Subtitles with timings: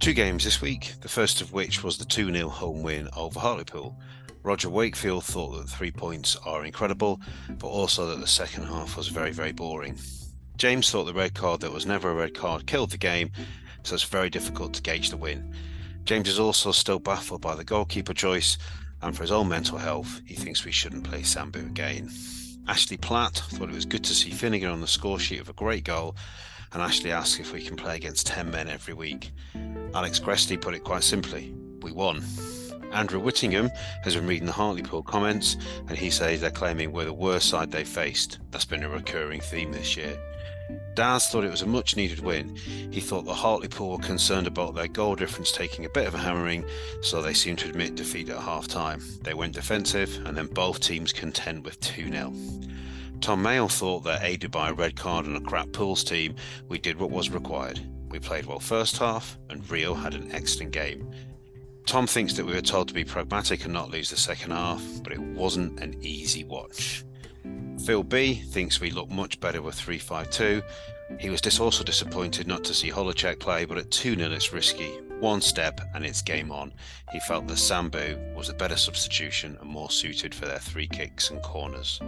[0.00, 3.38] Two games this week, the first of which was the 2 0 home win over
[3.38, 3.94] Hartlepool.
[4.42, 7.20] Roger Wakefield thought that the three points are incredible,
[7.58, 9.98] but also that the second half was very, very boring.
[10.56, 13.30] James thought the red card that was never a red card killed the game,
[13.82, 15.54] so it's very difficult to gauge the win.
[16.04, 18.56] James is also still baffled by the goalkeeper choice,
[19.02, 22.10] and for his own mental health, he thinks we shouldn't play Sambou again.
[22.66, 25.54] Ashley Platt thought it was good to see Finnegan on the score sheet of a
[25.54, 26.16] great goal,
[26.72, 29.32] and Ashley asked if we can play against 10 men every week.
[29.94, 32.22] Alex Cresty put it quite simply we won.
[32.92, 33.70] Andrew Whittingham
[34.02, 35.56] has been reading the Hartlepool comments,
[35.88, 38.38] and he says they're claiming we're the worst side they faced.
[38.50, 40.18] That's been a recurring theme this year.
[40.94, 42.56] Daz thought it was a much needed win.
[42.56, 46.18] He thought the Hartlepool were concerned about their goal difference taking a bit of a
[46.18, 46.64] hammering,
[47.00, 49.00] so they seemed to admit defeat at half time.
[49.22, 52.32] They went defensive, and then both teams content with 2 0.
[53.20, 56.34] Tom Mayle thought that, aided by a red card and a crap pools team,
[56.68, 57.78] we did what was required.
[58.08, 61.10] We played well first half, and Rio had an excellent game.
[61.86, 64.82] Tom thinks that we were told to be pragmatic and not lose the second half,
[65.02, 67.04] but it wasn't an easy watch.
[67.84, 70.62] Phil B thinks we look much better with 3 5 2.
[71.18, 74.92] He was also disappointed not to see Holicek play, but at 2 0 it's risky.
[75.20, 76.72] One step and it's game on.
[77.12, 81.30] He felt that Sambou was a better substitution and more suited for their three kicks
[81.30, 82.00] and corners.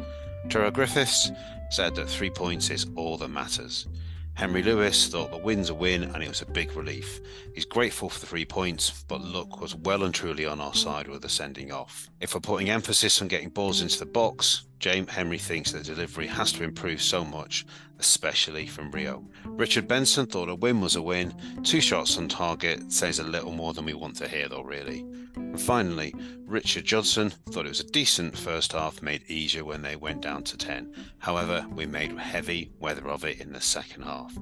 [0.49, 1.31] Trevor Griffiths
[1.71, 3.87] said that three points is all that matters.
[4.35, 7.21] Henry Lewis thought the win's a win and it was a big relief.
[7.55, 11.07] He's grateful for the three points, but luck was well and truly on our side
[11.07, 12.09] with the sending off.
[12.19, 16.27] If we're putting emphasis on getting balls into the box, James Henry thinks the delivery
[16.27, 17.65] has to improve so much,
[18.01, 19.25] especially from Rio.
[19.45, 21.33] Richard Benson thought a win was a win.
[21.63, 25.07] Two shots on target says a little more than we want to hear, though, really.
[25.37, 26.13] And finally,
[26.47, 30.43] Richard Judson thought it was a decent first half, made easier when they went down
[30.43, 30.93] to 10.
[31.19, 34.37] However, we made heavy weather of it in the second half.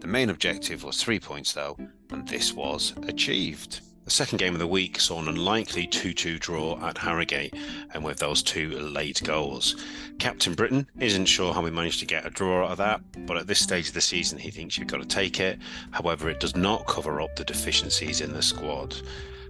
[0.00, 1.78] The main objective was three points, though,
[2.10, 3.80] and this was achieved.
[4.06, 7.52] The second game of the week saw an unlikely 2 2 draw at Harrogate,
[7.92, 9.74] and with those two late goals.
[10.20, 13.36] Captain Britain isn't sure how we managed to get a draw out of that, but
[13.36, 15.58] at this stage of the season, he thinks you've got to take it.
[15.90, 18.94] However, it does not cover up the deficiencies in the squad.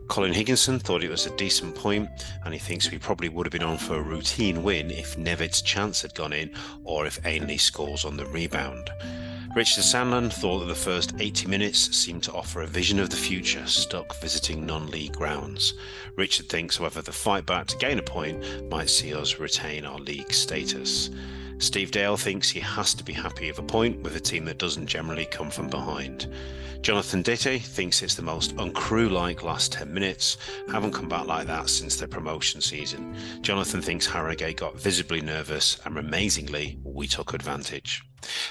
[0.08, 2.08] Colin Higginson thought it was a decent point,
[2.46, 5.60] and he thinks we probably would have been on for a routine win if Nevitt's
[5.60, 6.50] chance had gone in
[6.82, 8.88] or if Ainley scores on the rebound.
[9.56, 13.16] Richard Sandland thought that the first 80 minutes seemed to offer a vision of the
[13.16, 15.72] future, stuck visiting non league grounds.
[16.14, 19.98] Richard thinks, however, the fight back to gain a point might see us retain our
[19.98, 21.08] league status.
[21.56, 24.58] Steve Dale thinks he has to be happy with a point with a team that
[24.58, 26.30] doesn't generally come from behind.
[26.82, 30.36] Jonathan Ditte thinks it's the most uncrew like last 10 minutes,
[30.70, 33.16] haven't come back like that since the promotion season.
[33.40, 38.02] Jonathan thinks Harrogate got visibly nervous, and amazingly, we took advantage.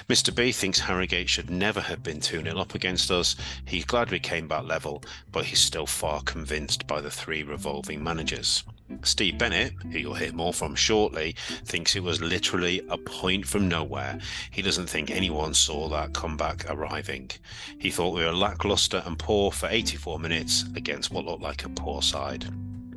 [0.08, 0.34] Mr.
[0.34, 3.36] B thinks Harrogate should never have been 2 0 up against us.
[3.64, 8.02] He's glad we came back level, but he's still far convinced by the three revolving
[8.02, 8.64] managers.
[9.02, 11.34] Steve Bennett, who you'll hear more from shortly,
[11.64, 14.18] thinks it was literally a point from nowhere.
[14.50, 17.30] He doesn't think anyone saw that comeback arriving.
[17.78, 21.68] He thought we were lacklustre and poor for 84 minutes against what looked like a
[21.68, 22.46] poor side.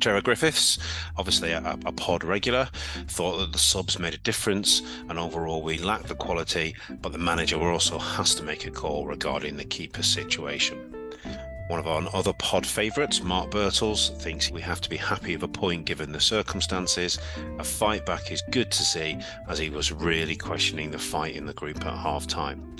[0.00, 0.78] Trevor Griffiths,
[1.16, 2.68] obviously a, a, pod regular,
[3.06, 7.18] thought that the subs made a difference and overall we lacked the quality, but the
[7.18, 10.78] manager also has to make a call regarding the keeper situation.
[11.68, 15.44] One of our other pod favourites, Mark Birtles, thinks we have to be happy with
[15.44, 17.16] a point given the circumstances.
[17.60, 19.18] A fight back is good to see,
[19.48, 22.74] as he was really questioning the fight in the group at half time.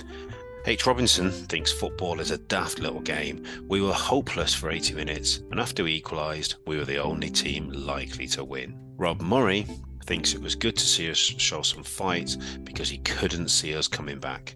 [0.67, 0.85] H.
[0.85, 3.43] Robinson thinks football is a daft little game.
[3.67, 7.69] We were hopeless for 80 minutes, and after we equalised, we were the only team
[7.69, 8.77] likely to win.
[8.95, 9.65] Rob Murray
[10.05, 13.87] thinks it was good to see us show some fight because he couldn't see us
[13.87, 14.55] coming back.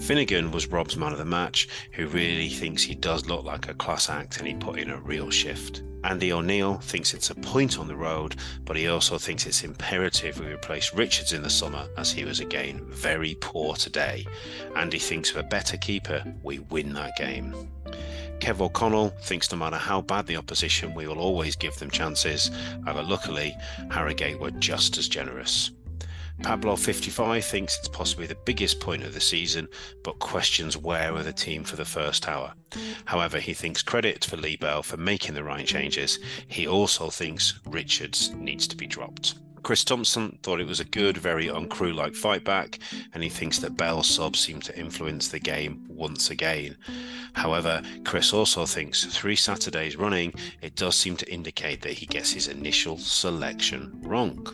[0.00, 3.74] Finnegan was Rob's man of the match, who really thinks he does look like a
[3.74, 5.84] class act and he put in a real shift.
[6.04, 10.38] Andy O'Neill thinks it's a point on the road, but he also thinks it's imperative
[10.38, 14.26] we replace Richards in the summer as he was again very poor today.
[14.76, 17.54] Andy thinks with a better keeper, we win that game.
[18.38, 22.50] Kev O'Connell thinks no matter how bad the opposition, we will always give them chances.
[22.84, 23.56] However, luckily,
[23.90, 25.70] Harrogate were just as generous.
[26.40, 29.68] Pablo55 thinks it's possibly the biggest point of the season,
[30.02, 32.52] but questions where were the team for the first hour.
[33.04, 36.18] However, he thinks credit for Lee Bell for making the right changes.
[36.48, 39.34] He also thinks Richards needs to be dropped.
[39.62, 42.78] Chris Thompson thought it was a good, very uncrew like fight back,
[43.14, 46.76] and he thinks that Bell's sub seemed to influence the game once again.
[47.32, 52.32] However, Chris also thinks three Saturdays running, it does seem to indicate that he gets
[52.32, 54.46] his initial selection wrong.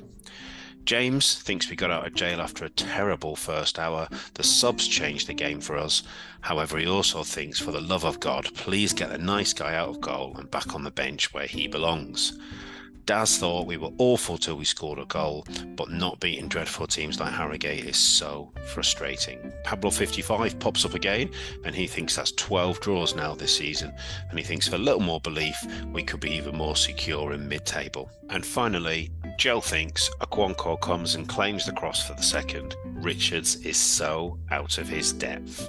[0.91, 4.09] James thinks we got out of jail after a terrible first hour.
[4.35, 6.03] The subs changed the game for us.
[6.41, 9.91] However, he also thinks, for the love of God, please get the nice guy out
[9.91, 12.37] of goal and back on the bench where he belongs.
[13.11, 17.19] Daz thought we were awful till we scored a goal, but not beating dreadful teams
[17.19, 19.53] like Harrogate is so frustrating.
[19.65, 21.29] Pablo55 pops up again,
[21.65, 23.93] and he thinks that's 12 draws now this season,
[24.29, 25.57] and he thinks with a little more belief
[25.93, 28.09] we could be even more secure in mid table.
[28.29, 32.77] And finally, Gel thinks Okonkwo comes and claims the cross for the second.
[32.85, 35.69] Richards is so out of his depth.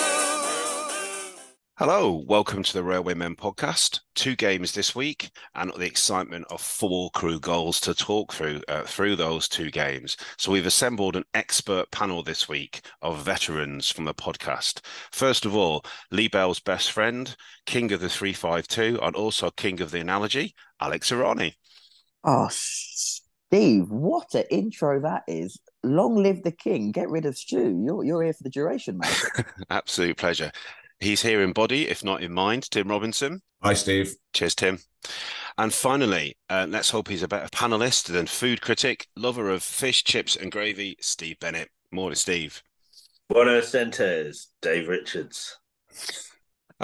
[1.81, 4.01] Hello, welcome to the Railway Men podcast.
[4.13, 8.83] Two games this week, and the excitement of four Crewe goals to talk through uh,
[8.83, 10.15] through those two games.
[10.37, 14.81] So we've assembled an expert panel this week of veterans from the podcast.
[15.11, 17.35] First of all, Lee Bell's best friend,
[17.65, 21.53] king of the three five two, and also king of the analogy, Alex Irani.
[22.23, 25.59] Oh, Steve, what an intro that is!
[25.83, 26.91] long live the king.
[26.91, 27.81] Get rid of Stu.
[27.83, 29.45] You're you're here for the duration, mate.
[29.69, 30.51] Absolute pleasure.
[31.01, 32.69] He's here in body, if not in mind.
[32.69, 33.41] Tim Robinson.
[33.63, 34.15] Hi, Steve.
[34.33, 34.79] Cheers, Tim.
[35.57, 40.03] And finally, uh, let's hope he's a better panelist than food critic, lover of fish,
[40.03, 41.69] chips, and gravy, Steve Bennett.
[41.91, 42.61] More to Steve.
[43.29, 45.57] Buenos Dentes, Dave Richards.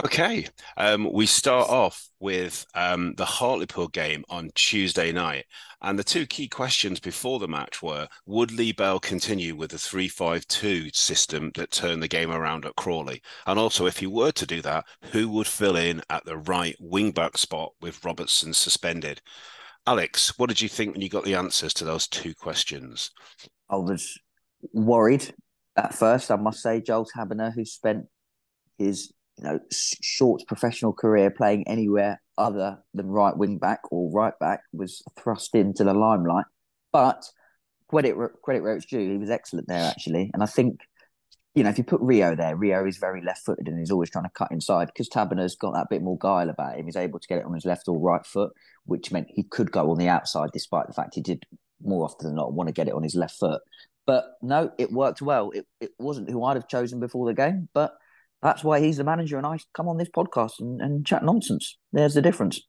[0.05, 0.45] Okay,
[0.75, 5.45] um, we start off with um, the Hartlepool game on Tuesday night.
[5.81, 9.79] And the two key questions before the match were Would Lee Bell continue with the
[9.79, 13.23] 3 5 2 system that turned the game around at Crawley?
[13.47, 16.75] And also, if he were to do that, who would fill in at the right
[16.79, 19.21] wing back spot with Robertson suspended?
[19.87, 23.09] Alex, what did you think when you got the answers to those two questions?
[23.67, 24.19] I was
[24.73, 25.33] worried
[25.75, 26.81] at first, I must say.
[26.81, 28.05] Joel Tabiner, who spent
[28.77, 34.37] his you know, short professional career playing anywhere other than right wing back or right
[34.39, 36.45] back was thrust into the limelight.
[36.91, 37.23] But
[37.87, 40.81] credit credit where it's due, he was excellent there actually, and I think.
[41.55, 44.25] You know, if you put Rio there, Rio is very left-footed and he's always trying
[44.25, 46.85] to cut inside because Tabiner's got that bit more guile about him.
[46.85, 48.51] He's able to get it on his left or right foot,
[48.85, 51.45] which meant he could go on the outside, despite the fact he did
[51.81, 53.59] more often than not want to get it on his left foot.
[54.05, 55.49] But no, it worked well.
[55.49, 57.93] It it wasn't who I'd have chosen before the game, but
[58.41, 61.77] that's why he's the manager, and I come on this podcast and, and chat nonsense.
[61.91, 62.61] There's the difference.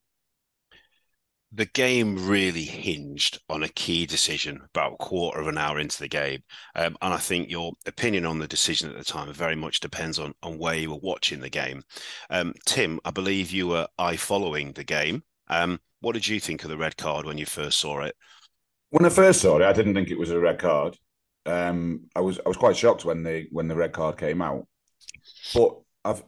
[1.50, 5.98] The game really hinged on a key decision about a quarter of an hour into
[5.98, 6.42] the game.
[6.74, 10.18] Um, and I think your opinion on the decision at the time very much depends
[10.18, 11.82] on, on where you were watching the game.
[12.28, 15.22] Um, Tim, I believe you were eye following the game.
[15.48, 18.14] Um, what did you think of the red card when you first saw it?
[18.90, 20.98] When I first saw it, I didn't think it was a red card.
[21.46, 24.66] Um, I was I was quite shocked when the when the red card came out.
[25.54, 26.22] But I've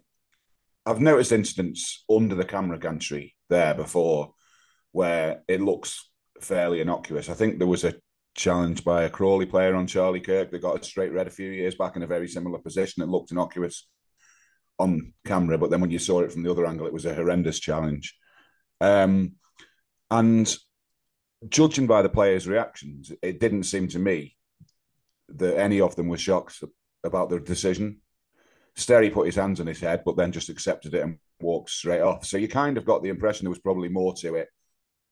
[0.87, 4.35] I've noticed incidents under the camera gantry there before
[4.93, 6.11] where it looks
[6.41, 7.29] fairly innocuous.
[7.29, 7.95] I think there was a
[8.35, 11.51] challenge by a Crawley player on Charlie Kirk that got a straight red a few
[11.51, 13.03] years back in a very similar position.
[13.03, 13.87] It looked innocuous
[14.79, 17.15] on camera, but then when you saw it from the other angle, it was a
[17.15, 18.17] horrendous challenge.
[18.81, 19.33] Um,
[20.11, 20.57] and
[21.49, 24.37] judging by the players' reactions, it didn't seem to me
[25.29, 26.63] that any of them were shocked
[27.05, 28.01] about the decision.
[28.77, 32.01] Sterry put his hands on his head, but then just accepted it and walked straight
[32.01, 32.25] off.
[32.25, 34.49] So you kind of got the impression there was probably more to it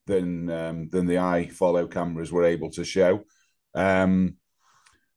[0.07, 3.25] than um, than the iFollow cameras were able to show.
[3.75, 4.37] Um,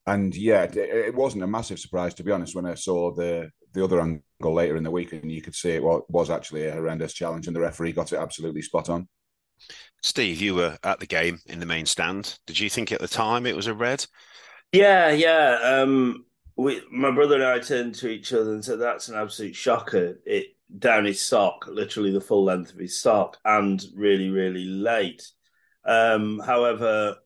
[0.05, 3.50] and yeah, it, it, wasn't a massive surprise to be honest when I saw the
[3.74, 6.74] the other angle later in the week, and you could see it was actually a
[6.74, 9.07] horrendous challenge, and the referee got it absolutely spot on.
[10.01, 12.39] Steve, you were at the game in the main stand.
[12.48, 14.05] Did you think at the time it was a red?
[14.71, 15.60] Yeah, yeah.
[15.63, 16.25] Um,
[16.61, 20.19] we, my brother and I turned to each other and said, "That's an absolute shocker."
[20.25, 25.29] It down his sock, literally the full length of his sock, and really, really late.
[25.85, 27.17] Um, however,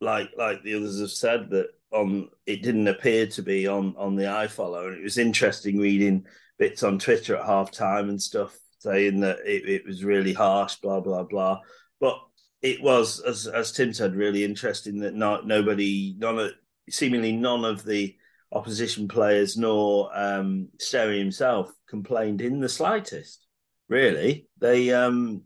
[0.00, 4.16] like like the others have said, that on it didn't appear to be on on
[4.16, 6.24] the iFollow, and it was interesting reading
[6.58, 10.76] bits on Twitter at half time and stuff saying that it, it was really harsh,
[10.76, 11.58] blah blah blah.
[12.00, 12.18] But
[12.62, 16.52] it was, as as Tim said, really interesting that not nobody, none of
[16.90, 18.16] seemingly none of the
[18.54, 23.46] opposition players nor um, Sterry himself complained in the slightest.
[23.88, 25.42] Really, they um,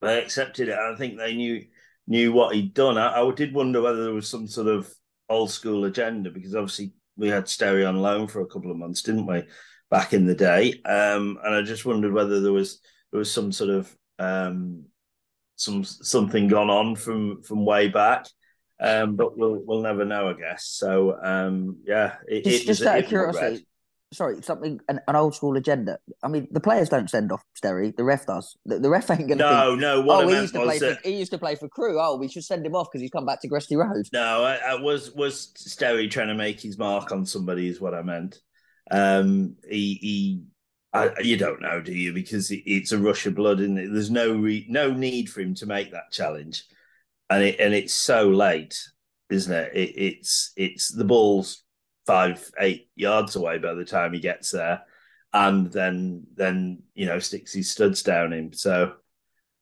[0.00, 0.78] they accepted it.
[0.78, 1.64] I think they knew
[2.06, 2.96] knew what he'd done.
[2.96, 4.88] I, I, did wonder whether there was some sort of
[5.28, 9.02] old school agenda because obviously we had Sterry on loan for a couple of months,
[9.02, 9.42] didn't we,
[9.90, 10.72] back in the day?
[10.84, 14.84] Um, and I just wondered whether there was there was some sort of um,
[15.56, 18.26] some something gone on from from way back.
[18.78, 20.66] Um, but we'll we'll never know, I guess.
[20.66, 23.66] So um, yeah, it, just, it just out of curiosity,
[24.12, 25.98] sorry, something an, an, old school agenda.
[26.22, 27.94] I mean, the players don't send off Sterry.
[27.96, 28.56] The ref does.
[28.64, 29.44] The, the ref ain't going to.
[29.44, 30.00] No, think, no.
[30.02, 30.78] What oh, he used to play.
[30.78, 32.00] For, he used to play for Crewe.
[32.00, 34.06] Oh, we should send him off because he's come back to Gresty Road.
[34.12, 37.94] No, I, I was was Sterry trying to make his mark on somebody is what
[37.94, 38.40] I meant.
[38.90, 40.42] Um, he he.
[40.92, 42.14] I, you don't know, do you?
[42.14, 45.54] Because it, it's a rush of blood, and there's no re, no need for him
[45.56, 46.64] to make that challenge,
[47.30, 48.78] and it and it's so late,
[49.30, 49.72] isn't it?
[49.74, 51.64] it it's it's the ball's
[52.06, 54.82] five, eight yards away by the time he gets there,
[55.32, 58.52] and then then you know sticks his studs down him.
[58.52, 58.94] So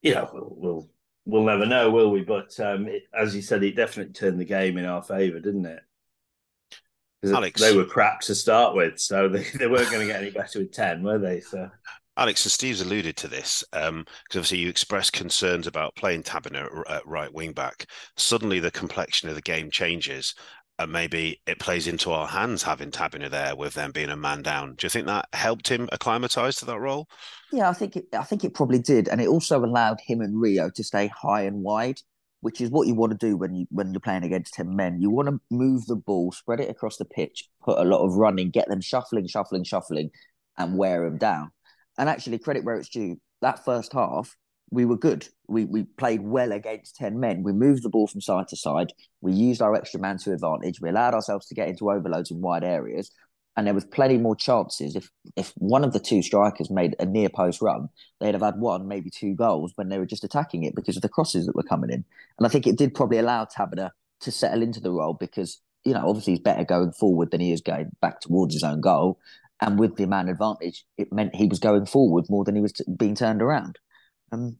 [0.02, 0.90] you know we'll we'll,
[1.25, 2.23] we'll never know, will we?
[2.23, 5.66] But um, it, as you said, it definitely turned the game in our favour, didn't
[5.66, 5.80] it?
[7.25, 10.30] Alex, they were crap to start with, so they, they weren't going to get any
[10.30, 11.40] better with ten, were they?
[11.40, 11.71] So.
[12.16, 16.83] Alex, and Steve's alluded to this because um, obviously you expressed concerns about playing Tabiner
[16.88, 17.87] at right wing back.
[18.16, 20.35] Suddenly, the complexion of the game changes,
[20.78, 24.42] and maybe it plays into our hands having Tabiner there with them being a man
[24.42, 24.75] down.
[24.76, 27.09] Do you think that helped him acclimatise to that role?
[27.52, 30.40] Yeah, I think it, I think it probably did, and it also allowed him and
[30.40, 32.00] Rio to stay high and wide,
[32.42, 35.00] which is what you want to do when you when you're playing against ten men.
[35.00, 38.14] You want to move the ball, spread it across the pitch, put a lot of
[38.14, 40.11] running, get them shuffling, shuffling, shuffling,
[40.56, 41.50] and wear them down.
[41.98, 43.20] And actually, credit where it's due.
[43.40, 44.36] That first half,
[44.70, 45.28] we were good.
[45.48, 47.42] We we played well against ten men.
[47.42, 48.92] We moved the ball from side to side.
[49.20, 50.80] We used our extra man to advantage.
[50.80, 53.10] We allowed ourselves to get into overloads in wide areas,
[53.56, 54.96] and there was plenty more chances.
[54.96, 57.88] If if one of the two strikers made a near post run,
[58.20, 61.02] they'd have had one, maybe two goals when they were just attacking it because of
[61.02, 62.04] the crosses that were coming in.
[62.38, 65.92] And I think it did probably allow Tabiner to settle into the role because you
[65.92, 69.18] know obviously he's better going forward than he is going back towards his own goal.
[69.64, 72.73] And with the man advantage, it meant he was going forward more than he was
[72.73, 73.78] t- being turned around.
[74.30, 74.59] Um,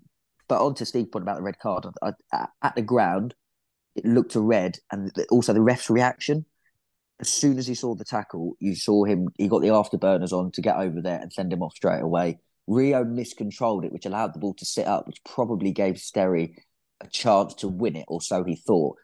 [0.49, 3.35] but on to Steve's point about the red card, I, I, at the ground,
[3.97, 6.47] it looked a red, and also the ref's reaction.
[7.21, 9.29] As soon as he saw the tackle, you saw him.
[9.37, 12.39] He got the afterburners on to get over there and send him off straight away.
[12.67, 16.57] Rio miscontrolled it, which allowed the ball to sit up, which probably gave Sterry
[17.03, 18.97] a chance to win it, or so he thought.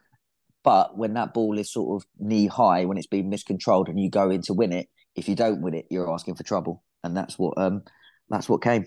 [0.63, 4.09] But when that ball is sort of knee high, when it's been miscontrolled, and you
[4.09, 7.15] go in to win it, if you don't win it, you're asking for trouble, and
[7.15, 7.83] that's what um
[8.29, 8.85] that's what came.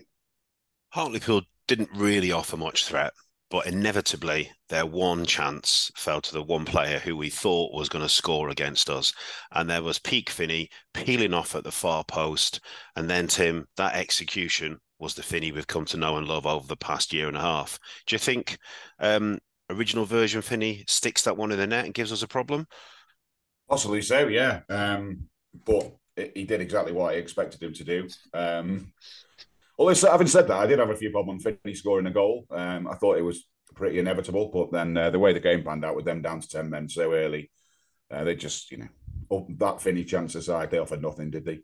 [0.90, 3.12] Hartlepool didn't really offer much threat,
[3.50, 8.02] but inevitably their one chance fell to the one player who we thought was going
[8.02, 9.12] to score against us.
[9.52, 12.60] And there was Peak Finney peeling off at the far post.
[12.96, 16.66] And then, Tim, that execution was the Finney we've come to know and love over
[16.66, 17.78] the past year and a half.
[18.06, 18.58] Do you think
[18.98, 19.38] um,
[19.70, 22.66] original version Finney sticks that one in the net and gives us a problem?
[23.68, 24.60] Possibly so, yeah.
[24.68, 25.28] Um,
[25.64, 28.08] but he did exactly what I expected him to do.
[28.32, 28.92] Um,
[29.78, 32.46] Although, having said that, I did have a few problems Finney scoring a goal.
[32.50, 33.44] Um, I thought it was
[33.74, 36.48] pretty inevitable, but then uh, the way the game panned out with them down to
[36.48, 37.50] 10 men so early,
[38.10, 41.60] uh, they just, you know, that Finney chance aside, they offered nothing, did they?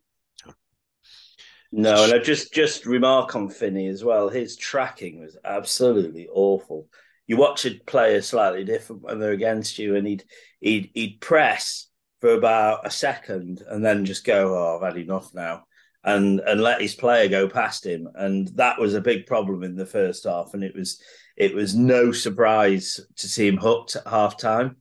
[1.72, 4.28] No, and I just just remark on Finney as well.
[4.28, 6.88] His tracking was absolutely awful.
[7.28, 10.24] You watch a player slightly different when they're against you, and he'd
[10.58, 11.86] he'd he'd press
[12.20, 15.64] for about a second and then just go, "Oh, I've had enough now,"
[16.04, 19.76] and and let his player go past him, and that was a big problem in
[19.76, 20.54] the first half.
[20.54, 21.02] And it was
[21.36, 24.76] it was no surprise to see him hooked at half time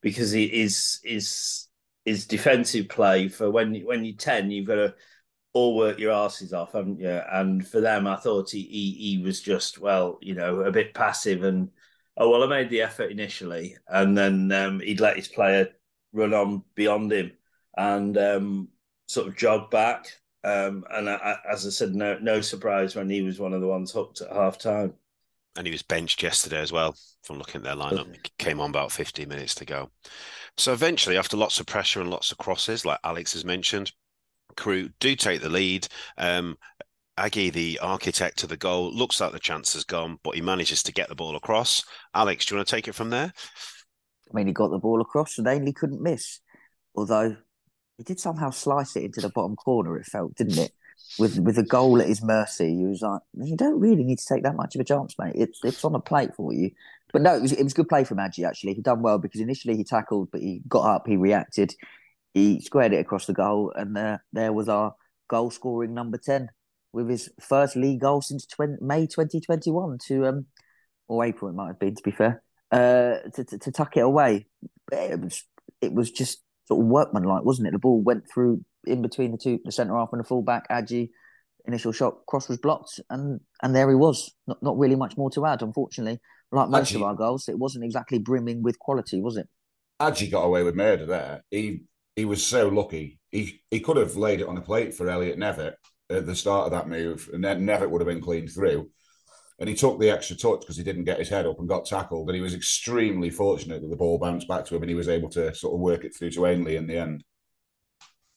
[0.00, 1.68] because he is is
[2.04, 4.94] his defensive play for when when you're ten, you've got to
[5.54, 7.08] all work your asses off, haven't you?
[7.08, 10.94] And for them, I thought he, he, he was just well, you know, a bit
[10.94, 11.70] passive and
[12.16, 15.68] oh well, I made the effort initially, and then um, he'd let his player
[16.14, 17.32] run on beyond him
[17.76, 18.68] and um,
[19.06, 20.06] sort of jog back
[20.44, 23.66] um, and I, as I said, no no surprise when he was one of the
[23.66, 24.92] ones hooked at half time.
[25.56, 28.12] And he was benched yesterday as well from looking at their lineup.
[28.12, 29.88] He came on about 15 minutes to go.
[30.58, 33.92] So eventually, after lots of pressure and lots of crosses, like Alex has mentioned,
[34.56, 35.86] Crewe do take the lead.
[36.18, 36.58] Um,
[37.16, 40.82] Aggie, the architect of the goal, looks like the chance has gone, but he manages
[40.82, 41.84] to get the ball across.
[42.14, 43.32] Alex, do you want to take it from there?
[44.34, 46.40] I mean, he got the ball across and Ainley couldn't miss.
[46.94, 47.36] Although
[47.98, 49.96] he did somehow slice it into the bottom corner.
[49.96, 50.72] It felt, didn't it?
[51.18, 54.26] With with a goal at his mercy, he was like, "You don't really need to
[54.26, 55.34] take that much of a chance, mate.
[55.34, 56.70] It's it's on a plate for you."
[57.12, 58.44] But no, it was it was good play from Aggie.
[58.44, 61.74] Actually, he done well because initially he tackled, but he got up, he reacted,
[62.32, 64.94] he squared it across the goal, and there there was our
[65.28, 66.48] goal scoring number ten
[66.92, 70.46] with his first league goal since 20, May twenty twenty one to um
[71.08, 74.00] or April it might have been to be fair uh to, to, to tuck it
[74.00, 74.46] away.
[74.92, 75.44] It was
[75.80, 77.72] it was just sort of workmanlike, wasn't it?
[77.72, 80.68] The ball went through in between the two, the centre half and the fullback.
[80.68, 81.10] Agyei,
[81.66, 84.32] initial shot, cross was blocked, and and there he was.
[84.46, 86.20] Not not really much more to add, unfortunately.
[86.52, 89.48] Like most Actually- of our goals, it wasn't exactly brimming with quality, was it?
[90.00, 91.42] Agyei got away with murder there.
[91.50, 91.82] He
[92.16, 93.18] he was so lucky.
[93.30, 95.74] He he could have laid it on a plate for Elliot Nevitt
[96.10, 98.90] at the start of that move, and then Nevitt would have been cleaned through.
[99.58, 101.86] And he took the extra touch because he didn't get his head up and got
[101.86, 102.28] tackled.
[102.28, 105.08] And he was extremely fortunate that the ball bounced back to him and he was
[105.08, 107.22] able to sort of work it through to Ainley in the end.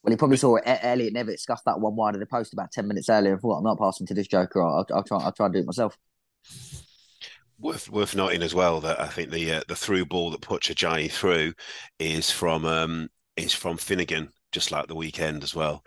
[0.03, 2.71] Well, he probably saw E- Elliot Nevitt scuff that one wide of the post about
[2.71, 4.63] ten minutes earlier and thought, "I'm not passing to this joker.
[4.63, 5.17] I'll, I'll try.
[5.17, 5.97] I'll try and do it myself."
[7.59, 10.69] Worth worth noting as well that I think the uh, the through ball that puts
[10.69, 11.55] Agyei through
[11.99, 15.83] is from um is from Finnegan, just like the weekend as well.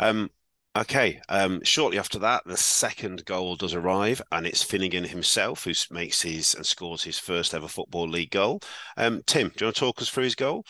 [0.00, 0.30] Um,
[0.76, 1.20] okay.
[1.28, 6.22] Um, shortly after that, the second goal does arrive, and it's Finnegan himself who makes
[6.22, 8.60] his and scores his first ever football league goal.
[8.96, 10.64] Um, Tim, do you want to talk us through his goal?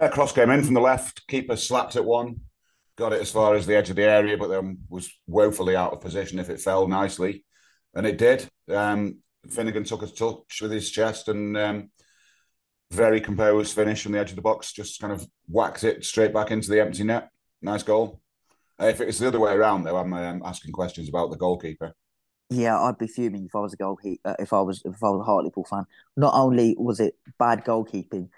[0.00, 1.26] Uh, cross came in from the left.
[1.26, 2.40] Keeper slapped at one,
[2.96, 5.92] got it as far as the edge of the area, but then was woefully out
[5.92, 7.44] of position if it fell nicely,
[7.94, 8.48] and it did.
[8.68, 9.18] Um,
[9.50, 11.90] Finnegan took a touch with his chest and um,
[12.90, 14.72] very composed finish from the edge of the box.
[14.72, 17.28] Just kind of whacked it straight back into the empty net.
[17.62, 18.20] Nice goal.
[18.80, 21.94] Uh, if it's the other way around, though, I'm um, asking questions about the goalkeeper.
[22.50, 24.30] Yeah, I'd be fuming if I was a goalkeeper.
[24.30, 25.84] Uh, if I was if I was a Hartlepool fan.
[26.16, 28.28] Not only was it bad goalkeeping,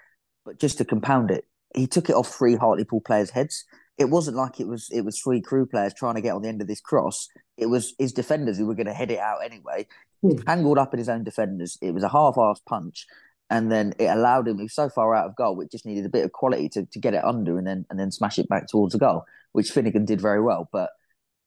[0.45, 1.45] but just to compound it,
[1.75, 3.65] he took it off three Hartlepool players' heads.
[3.97, 6.49] It wasn't like it was it was three Crewe players trying to get on the
[6.49, 7.29] end of this cross.
[7.57, 9.87] It was his defenders who were going to head it out anyway.
[10.21, 10.37] Hmm.
[10.37, 11.77] Tangled up in his own defenders.
[11.81, 13.05] It was a half-assed punch,
[13.51, 14.57] and then it allowed him.
[14.57, 16.85] He was so far out of goal, it just needed a bit of quality to,
[16.85, 19.71] to get it under and then and then smash it back towards the goal, which
[19.71, 20.69] Finnegan did very well.
[20.71, 20.89] But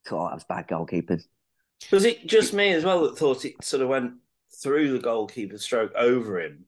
[0.08, 1.24] God, that was bad goalkeeping.
[1.90, 4.12] Was it just me as well that thought it sort of went
[4.62, 6.66] through the goalkeeper stroke over him?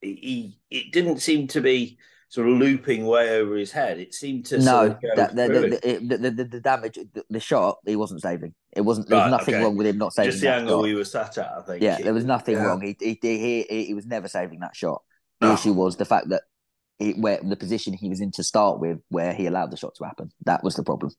[0.00, 1.98] He, he it didn't seem to be
[2.30, 3.98] sort of looping way over his head.
[3.98, 7.24] It seemed to No, sort of go the, the, the, the, the, the damage, the,
[7.28, 8.54] the shot, he wasn't saving.
[8.72, 9.08] It wasn't.
[9.08, 9.64] There was Right, nothing okay.
[9.64, 10.82] wrong with him not saving just the that angle shot.
[10.84, 11.50] we were sat at.
[11.58, 11.82] I think.
[11.82, 12.62] Yeah, there was nothing Yeah.
[12.64, 12.80] wrong.
[12.80, 15.02] He, he he he he was never saving that shot.
[15.40, 15.54] The No.
[15.54, 16.42] issue was the fact that
[17.00, 19.94] he, where the position he was in to start with, where he allowed the shot
[19.96, 20.30] to happen.
[20.46, 21.10] That was the problem.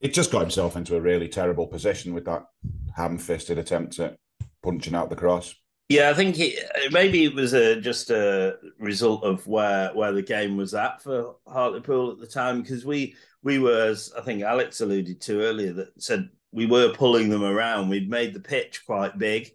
[0.00, 2.42] He just got himself into a really terrible position with that
[2.96, 4.16] ham-fisted attempt at
[4.64, 5.54] punching out the cross.
[5.88, 10.22] Yeah, I think it, maybe it was a, just a result of where where the
[10.22, 14.42] game was at for Hartlepool at the time because we we were, as I think
[14.42, 17.88] Alex alluded to earlier, that said we were pulling them around.
[17.88, 19.52] We'd made the pitch quite big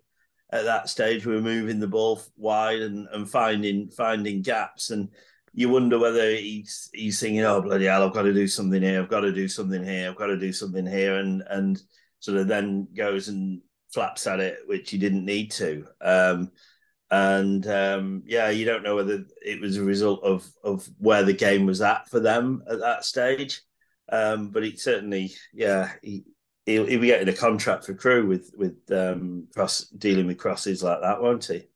[0.52, 1.26] at that stage.
[1.26, 5.10] We were moving the ball wide and, and finding finding gaps, and
[5.54, 9.02] you wonder whether he's he's thinking, "Oh bloody hell, I've got to do something here.
[9.02, 10.10] I've got to do something here.
[10.10, 11.82] I've got to do something here," and and
[12.20, 13.62] sort of then goes and
[13.94, 15.86] flaps at it, which he didn't need to.
[16.02, 16.52] Um,
[17.10, 21.34] and um, yeah, you don't know whether it was a result of of where the
[21.34, 23.62] game was at for them at that stage.
[24.10, 26.24] Um, but it certainly, yeah, he
[26.66, 30.84] he'll, he'll be getting a contract for Crewe with with um, cross dealing with crosses
[30.84, 31.68] like that, won't he?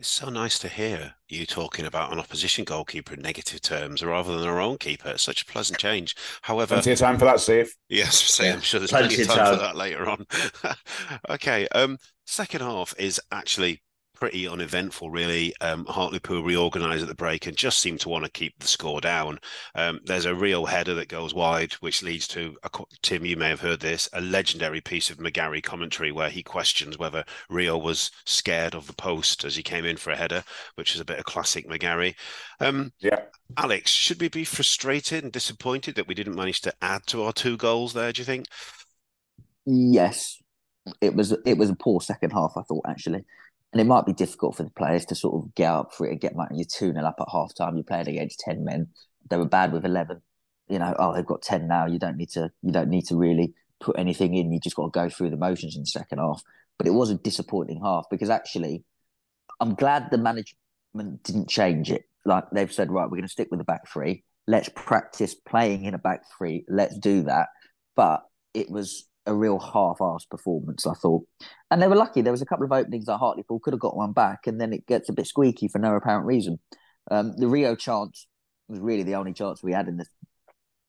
[0.00, 4.38] It's so nice to hear you talking about an opposition goalkeeper in negative terms rather
[4.38, 5.10] than our own keeper.
[5.10, 6.16] It's such a pleasant change.
[6.40, 7.70] However, Plenty of time for that, Steve.
[7.90, 8.54] Yes, say Yeah.
[8.54, 10.26] I'm sure there's Plenty plenty of of time for that later on.
[11.28, 13.82] okay, um, second half is actually
[14.20, 15.54] pretty uneventful, really.
[15.60, 19.00] Um, Hartlepool reorganise at the break and just seem to want to keep the score
[19.00, 19.40] down.
[19.74, 22.70] Um, there's a real header that goes wide, which leads to a,
[23.02, 23.24] Tim.
[23.24, 27.24] You may have heard this, a legendary piece of McGarry commentary where he questions whether
[27.48, 31.00] Rio was scared of the post as he came in for a header, which is
[31.00, 32.14] a bit of classic McGarry.
[32.60, 33.22] Um, Yeah.
[33.56, 37.32] Alex, should we be frustrated and disappointed that we didn't manage to add to our
[37.32, 38.12] two goals there?
[38.12, 38.46] Do you think?
[39.66, 40.40] Yes,
[41.00, 42.52] it was it was a poor second half.
[42.56, 43.24] I thought actually,
[43.72, 46.10] and it might be difficult for the players to sort of get up for it
[46.10, 47.76] and get like you're two 0 up at half time.
[47.76, 48.88] You're playing against ten men.
[49.28, 50.22] They were bad with eleven.
[50.68, 51.86] You know, oh they've got ten now.
[51.86, 54.52] You don't need to you don't need to really put anything in.
[54.52, 56.42] You just got to go through the motions in the second half.
[56.78, 58.84] But it was a disappointing half because actually,
[59.60, 62.04] I'm glad the management didn't change it.
[62.24, 64.24] Like they've said, right, we're going to stick with the back three.
[64.46, 66.64] Let's practice playing in a back three.
[66.68, 67.48] Let's do that.
[67.96, 68.22] But
[68.54, 71.24] it was a real half-assed performance, I thought.
[71.70, 72.20] And they were lucky.
[72.20, 74.72] There was a couple of openings that Hartlepool could have got one back, and then
[74.72, 76.58] it gets a bit squeaky for no apparent reason.
[77.10, 78.26] Um, the Rio chance
[78.68, 80.06] was really the only chance we had in the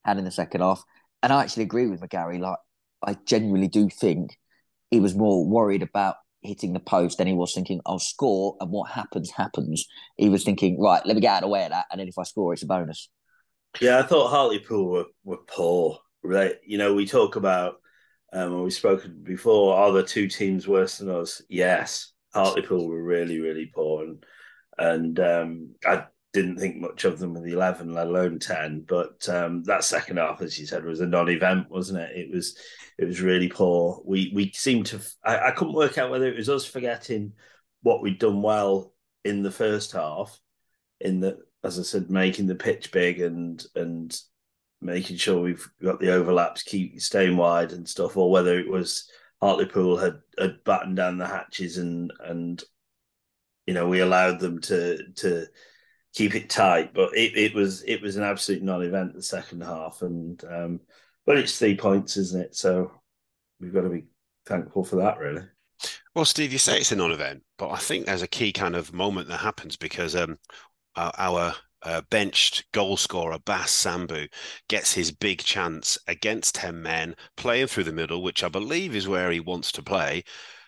[0.04, 0.84] had in the second half.
[1.24, 2.40] And I actually agree with McGarry.
[2.40, 2.58] Like,
[3.06, 4.38] I genuinely do think
[4.90, 8.72] he was more worried about hitting the post than he was thinking, I'll score and
[8.72, 9.86] what happens, happens.
[10.18, 11.86] He was thinking, right, let me get out of the way of that.
[11.92, 13.10] And then if I score, it's a bonus.
[13.80, 16.00] Yeah, I thought Hartlepool were, were poor.
[16.24, 17.81] Right, you know, we talk about,
[18.34, 19.76] um, we've spoken before.
[19.76, 21.42] Are the two teams worse than us?
[21.50, 24.26] Yes, Hartlepool were really, really poor, and
[24.78, 28.86] and um, I didn't think much of them with the 11, let alone 10.
[28.88, 32.18] But um, that second half, as you said, was a non-event, wasn't it?
[32.18, 32.58] It was
[32.98, 34.02] it was really poor.
[34.06, 35.02] We we seemed to.
[35.24, 37.34] I, I couldn't work out whether it was us forgetting
[37.82, 38.94] what we'd done well
[39.26, 40.40] in the first half,
[41.00, 44.18] in the as I said, making the pitch big and and
[44.82, 49.10] making sure we've got the overlaps, keep staying wide and stuff, or whether it was
[49.42, 52.64] Hartlepool had had battened down the hatches and and
[53.66, 55.46] you know we allowed them to to
[56.14, 56.94] keep it tight.
[56.94, 60.80] But it, it was it was an absolute non-event the second half, and um,
[61.26, 62.56] but it's three points, isn't it?
[62.56, 62.92] So
[63.60, 64.06] we've got to be
[64.46, 65.44] thankful for that, really.
[66.14, 68.94] Well, Steve, you say it's a non-event, but I think there's a key kind of
[68.94, 70.38] moment that happens because um,
[70.96, 74.28] our, our uh, benched goal scorer Bass Sambou
[74.68, 79.08] gets his big chance against 10 men, playing through the middle, which I believe is
[79.08, 80.24] where he wants to play.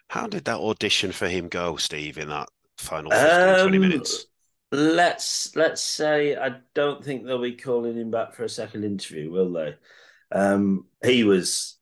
[0.09, 4.25] How did that audition for him go, Steve, in that final 15, um, 20 minutes?
[4.71, 9.31] Let's let's say I don't think they'll be calling him back for a second interview,
[9.31, 9.75] will they?
[10.31, 11.77] Um, he was.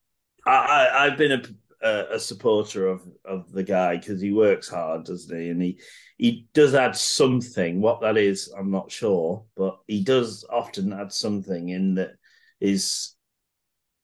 [0.46, 1.41] I, I have been a,
[1.84, 5.50] a, a supporter of of the guy because he works hard, doesn't he?
[5.50, 5.80] And he
[6.17, 7.82] he does add something.
[7.82, 12.12] What that is, I'm not sure, but he does often add something in that
[12.60, 13.15] is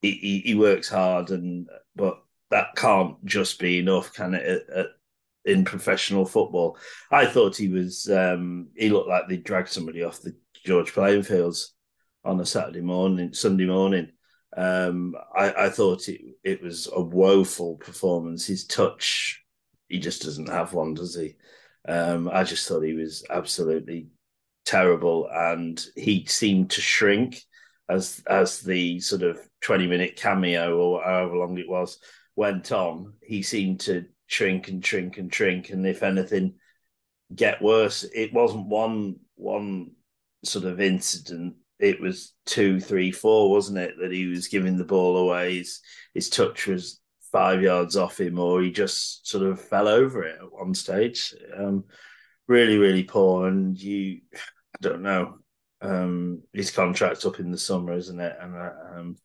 [0.02, 2.18] he, he, works hard, and but
[2.50, 4.64] that can't just be enough, can it?
[4.70, 4.86] At, at,
[5.44, 6.76] in professional football.
[7.10, 11.22] I thought he was um, he looked like they dragged somebody off the George playing
[11.22, 11.74] fields
[12.24, 14.10] on a Saturday morning, Sunday morning.
[14.56, 18.46] Um, I, I, thought it it was a woeful performance.
[18.46, 19.44] His touch,
[19.88, 21.36] he just doesn't have one, does he?
[21.86, 24.08] Um, I just thought he was absolutely
[24.64, 27.42] terrible, and he seemed to shrink
[27.88, 31.98] as as the sort of twenty minute cameo or however long it was
[32.36, 33.14] went on.
[33.22, 36.54] He seemed to shrink and shrink and shrink, and if anything,
[37.34, 38.04] get worse.
[38.14, 39.92] It wasn't one one
[40.44, 41.56] sort of incident.
[41.78, 43.94] It was two, three, four, wasn't it?
[44.00, 45.58] That he was giving the ball away.
[45.58, 45.80] His,
[46.14, 50.38] his touch was five yards off him, or he just sort of fell over it
[50.40, 51.34] at one stage.
[51.56, 51.84] Um,
[52.46, 53.46] really, really poor.
[53.46, 55.38] And you, I don't know.
[55.80, 58.36] Um, his contract's up in the summer, isn't it?
[58.40, 59.16] And uh, um,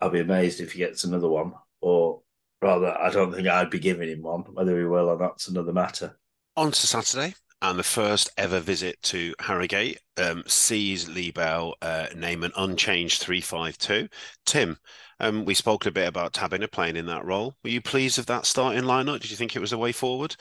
[0.00, 2.22] I'll be amazed if he gets another one, or
[2.60, 4.40] rather, I don't think I'd be giving him one.
[4.40, 6.18] Whether he will or not's another matter.
[6.56, 12.08] On to Saturday, and the first ever visit to Harrogate um, sees Lee Bell uh,
[12.14, 14.10] name an unchanged 3-5-2.
[14.44, 14.76] Tim,
[15.18, 17.54] um, we spoke a bit about Tabiner playing in that role.
[17.64, 19.20] Were you pleased with that starting lineup?
[19.20, 20.36] Did you think it was a way forward?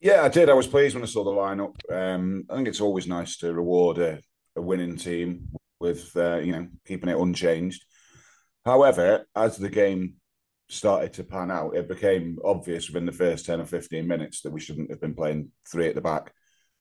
[0.00, 0.48] Yeah, I did.
[0.48, 1.74] I was pleased when I saw the lineup.
[1.92, 4.18] Um, I think it's always nice to reward a,
[4.56, 5.48] a winning team
[5.80, 7.84] with uh, you know keeping it unchanged.
[8.64, 10.14] However, as the game
[10.68, 14.52] started to pan out, it became obvious within the first 10 or 15 minutes that
[14.52, 16.32] we shouldn't have been playing three at the back.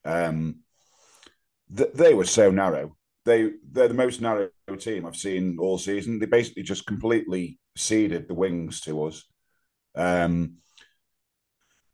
[0.04, 0.60] Um,
[1.76, 2.96] th- they were so narrow.
[3.26, 6.20] They, they're the most narrow team I've seen all season.
[6.20, 9.24] They basically just completely ceded the wings to us.
[9.96, 10.58] Um,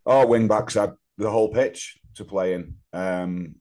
[0.06, 2.76] our wing backs had the whole pitch to play in.
[2.94, 3.56] Um,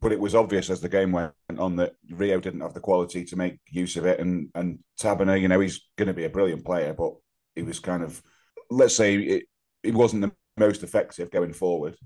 [0.00, 3.24] but it was obvious as the game went on that Rio didn't have the quality
[3.24, 4.20] to make use of it.
[4.20, 7.14] And and Tabiner, you know, he's going to be a brilliant player, but
[7.54, 8.22] he was kind of,
[8.70, 9.44] let's say, it,
[9.82, 11.96] it wasn't the most effective going forward.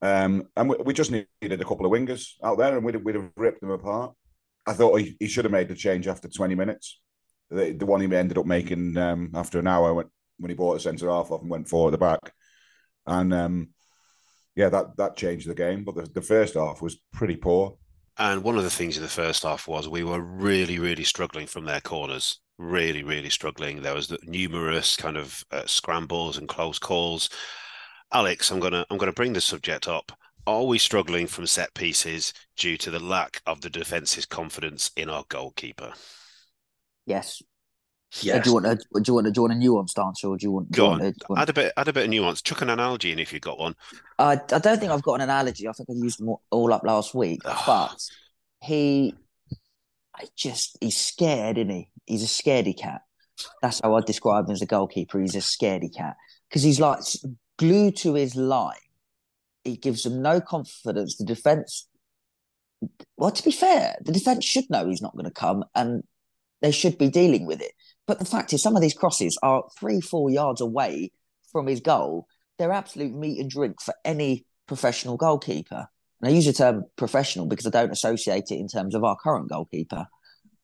[0.00, 3.14] Um, and we, we, just needed a couple of wingers out there, and we'd, we'd
[3.14, 4.14] have ripped them apart.
[4.66, 7.00] I thought he, he should have made the change after 20 minutes.
[7.50, 10.06] The, the one he ended up making um, after an hour when,
[10.38, 12.32] when he brought a centre half off and went forward at the back.
[13.06, 13.68] And um,
[14.56, 15.84] yeah, that, that changed the game.
[15.84, 17.76] But the, the first half was pretty poor.
[18.18, 21.46] And one of the things in the first half was we were really, really struggling
[21.46, 23.82] from their corners really, really struggling.
[23.82, 27.30] There was numerous kind of uh, scrambles and close calls.
[28.12, 30.12] Alex, I'm gonna I'm gonna bring the subject up.
[30.46, 35.08] Are we struggling from set pieces due to the lack of the defense's confidence in
[35.08, 35.92] our goalkeeper?
[37.06, 37.42] Yes.
[38.20, 38.44] Yes.
[38.44, 40.36] do you want a do you want a, do you want a nuanced answer, or
[40.36, 40.70] do you want?
[40.70, 41.00] Go on.
[41.00, 41.72] Want a, add a bit.
[41.76, 42.42] Add a bit of nuance.
[42.42, 43.74] Chuck an analogy in if you've got one.
[44.18, 45.66] I I don't think I've got an analogy.
[45.66, 47.40] I think I used them all up last week.
[47.66, 47.96] but
[48.60, 49.21] he, I
[50.36, 51.88] just he's scared, isn't he?
[52.06, 53.02] he's a scaredy cat.
[53.60, 55.20] That's how I describe him as a goalkeeper.
[55.20, 56.16] He's a scaredy cat
[56.48, 57.00] because he's like
[57.58, 58.76] glued to his line.
[59.64, 61.16] He gives them no confidence.
[61.16, 61.88] The defense,
[63.16, 66.02] well, to be fair, the defense should know he's not going to come and
[66.60, 67.72] they should be dealing with it.
[68.06, 71.12] But the fact is, some of these crosses are three, four yards away
[71.50, 72.26] from his goal.
[72.58, 75.88] They're absolute meat and drink for any professional goalkeeper.
[76.22, 79.16] And I use the term professional because I don't associate it in terms of our
[79.16, 80.06] current goalkeeper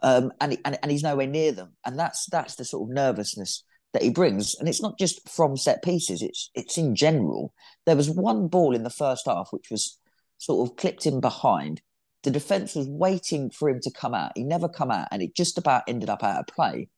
[0.01, 3.65] um, and, and and he's nowhere near them, and that's that's the sort of nervousness
[3.93, 7.53] that he brings, and it's not just from set pieces; it's it's in general.
[7.85, 9.99] There was one ball in the first half which was
[10.39, 11.83] sort of clipped in behind.
[12.23, 14.33] the defense was waiting for him to come out.
[14.37, 16.89] He never come out, and it just about ended up out of play.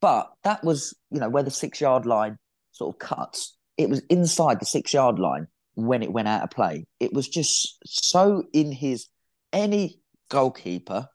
[0.00, 2.38] But that was, you know, where the six yard line
[2.72, 3.56] sort of cuts.
[3.76, 6.86] It was inside the six yard line when it went out of play.
[7.00, 9.08] It was just so in his
[9.52, 11.08] any goalkeeper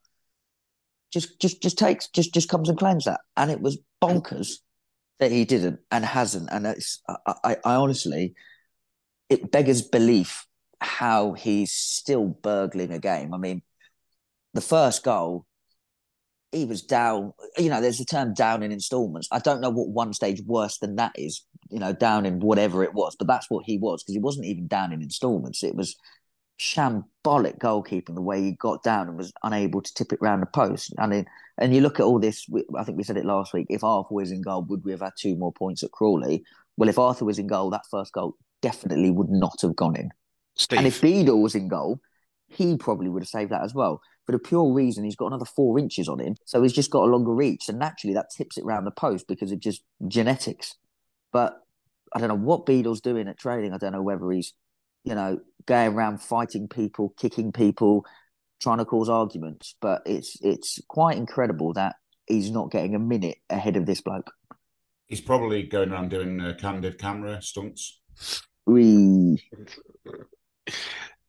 [1.12, 4.60] just just just takes just just comes and claims that, and it was bonkers
[5.20, 6.50] that he didn't and hasn't.
[6.52, 8.36] And it's I, I, I honestly,
[9.30, 10.46] it beggars belief
[10.82, 13.34] how he's still burgling a game.
[13.34, 13.62] I mean,
[14.54, 15.46] the first goal,
[16.52, 17.34] he was down.
[17.58, 19.28] You know, there's the term down in installments.
[19.32, 21.44] I don't know what one stage worse than that is.
[21.70, 24.48] You know, down in whatever it was, but that's what he was because he wasn't
[24.48, 25.64] even down in installments.
[25.64, 25.96] It was
[26.60, 30.48] shambolic goalkeeping the way he got down and was unable to tip it round the
[30.48, 30.94] post.
[30.98, 31.26] I mean,
[31.58, 32.46] and you look at all this.
[32.78, 33.68] I think we said it last week.
[33.70, 36.44] If Arthur was in goal, would we have had two more points at Crawley?
[36.78, 40.10] Well, if Arthur was in goal, that first goal definitely would not have gone in.
[40.56, 40.80] Steve.
[40.80, 42.00] And if Beadle was in goal,
[42.50, 44.02] he probably would have saved that as well.
[44.26, 47.04] For the pure reason he's got another four inches on him, so he's just got
[47.04, 50.76] a longer reach, and naturally that tips it round the post because of just genetics.
[51.32, 51.60] But
[52.14, 53.74] I don't know what Beadle's doing at training.
[53.74, 54.54] I don't know whether he's
[55.04, 58.06] you know, going around fighting people, kicking people,
[58.62, 59.76] trying to cause arguments.
[59.82, 61.96] But it's it's quite incredible that
[62.28, 64.32] he's not getting a minute ahead of this bloke.
[65.08, 68.02] He's probably going around doing uh, candid camera stunts.
[68.66, 69.42] We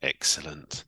[0.03, 0.83] Excellent.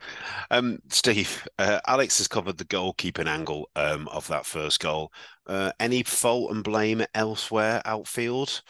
[0.50, 5.12] Um, Steve, uh, Alex has covered the goalkeeping angle um, of that first goal.
[5.46, 8.62] Uh, any fault and blame elsewhere outfield?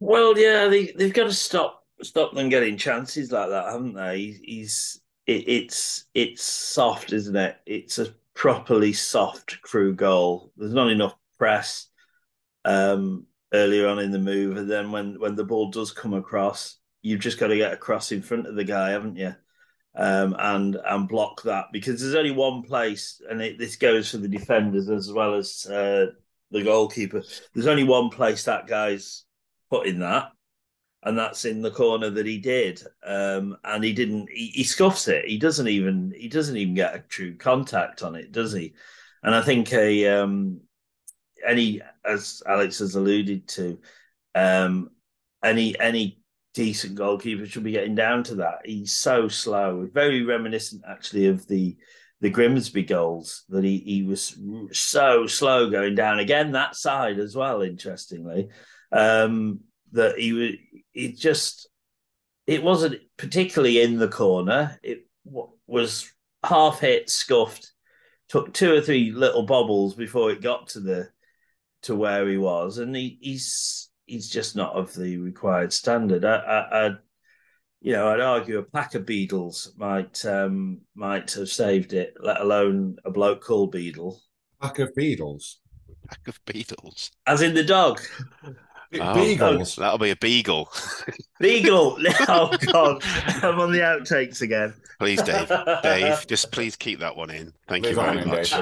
[0.00, 4.36] Well, yeah, they, they've got to stop stop them getting chances like that, haven't they?
[4.42, 7.56] He's it, it's it's soft, isn't it?
[7.64, 10.52] It's a properly soft Crewe goal.
[10.56, 11.86] There's not enough press
[12.64, 16.78] um, earlier on in the move, and then when when the ball does come across,
[17.02, 19.34] you've just got to get across in front of the guy, haven't you?
[19.96, 24.16] Um, and and block that because there's only one place, and it, this goes for
[24.16, 26.06] the defenders as well as uh,
[26.50, 27.22] the goalkeeper.
[27.54, 29.24] There's only one place that guy's
[29.70, 30.32] putting that,
[31.04, 32.82] and that's in the corner that he did.
[33.06, 34.30] Um, and he didn't.
[34.30, 35.26] He, he, scuffs it.
[35.26, 36.12] He doesn't even.
[36.16, 38.74] He doesn't even get a true contact on it, does he?
[39.22, 40.60] And I think a um,
[41.46, 43.78] any, as Alex has alluded to,
[44.34, 44.90] um,
[45.42, 46.20] any any
[46.54, 48.60] decent goalkeeper should be getting down to that.
[48.64, 49.88] He's so slow.
[49.92, 51.76] Very reminiscent, actually, of the
[52.20, 54.38] the Grimsby goals that he he was
[54.72, 57.62] so slow going down again that side as well.
[57.62, 58.48] Interestingly.
[58.92, 59.60] Um,
[59.92, 60.52] that he was
[60.94, 61.68] it just
[62.46, 64.78] it wasn't particularly in the corner.
[64.82, 65.06] It
[65.66, 66.10] was
[66.44, 67.72] half hit, scuffed,
[68.28, 71.08] took two or three little bobbles before it got to the
[71.82, 76.24] to where he was, and he, he's he's just not of the required standard.
[76.24, 76.90] I, I, I
[77.80, 82.40] you know, I'd argue a pack of Beadles might um, might have saved it, let
[82.40, 84.20] alone a bloke called Beadle.
[84.60, 85.56] Pack of Beadles.
[86.08, 87.10] Pack of Beadles.
[87.26, 88.00] As in the dog.
[89.00, 89.76] Oh, Beagles.
[89.76, 90.72] That'll be a beagle.
[91.40, 91.98] Beagle.
[92.28, 93.02] Oh God,
[93.42, 94.72] I'm on the outtakes again.
[94.98, 95.50] Please, Dave.
[95.82, 97.52] Dave, just please keep that one in.
[97.68, 98.54] Thank you very much.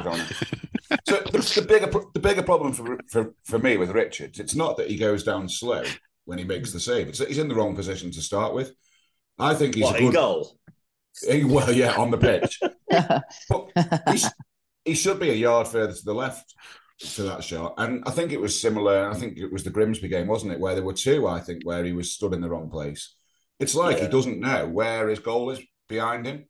[1.08, 4.76] So the, the, bigger the bigger problem for, for for me with Richards, it's not
[4.76, 5.84] that he goes down slow
[6.24, 7.08] when he makes the save.
[7.08, 8.72] It's that he's in the wrong position to start with.
[9.38, 10.58] I think he's what, a good goal.
[11.28, 12.60] He, well, yeah, on the pitch.
[13.48, 14.32] but
[14.84, 16.54] he should be a yard further to the left
[17.00, 17.74] for that shot.
[17.78, 19.08] And I think it was similar.
[19.10, 20.60] I think it was the Grimsby game, wasn't it?
[20.60, 23.14] Where there were two, I think, where he was stood in the wrong place.
[23.58, 24.04] It's like yeah.
[24.04, 26.46] he doesn't know where his goal is behind him.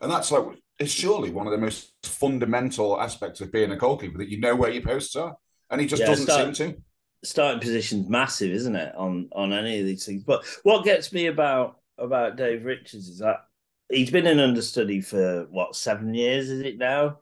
[0.00, 0.44] And that's like,
[0.78, 4.56] it's surely one of the most fundamental aspects of being a goalkeeper that you know
[4.56, 5.36] where your posts are.
[5.70, 6.82] And he just yeah, doesn't start, seem to.
[7.24, 10.24] Starting position's massive, isn't it, on on any of these things?
[10.24, 13.46] But what gets me about about Dave Richards is that
[13.90, 17.18] he's been an understudy for what seven years, is it now?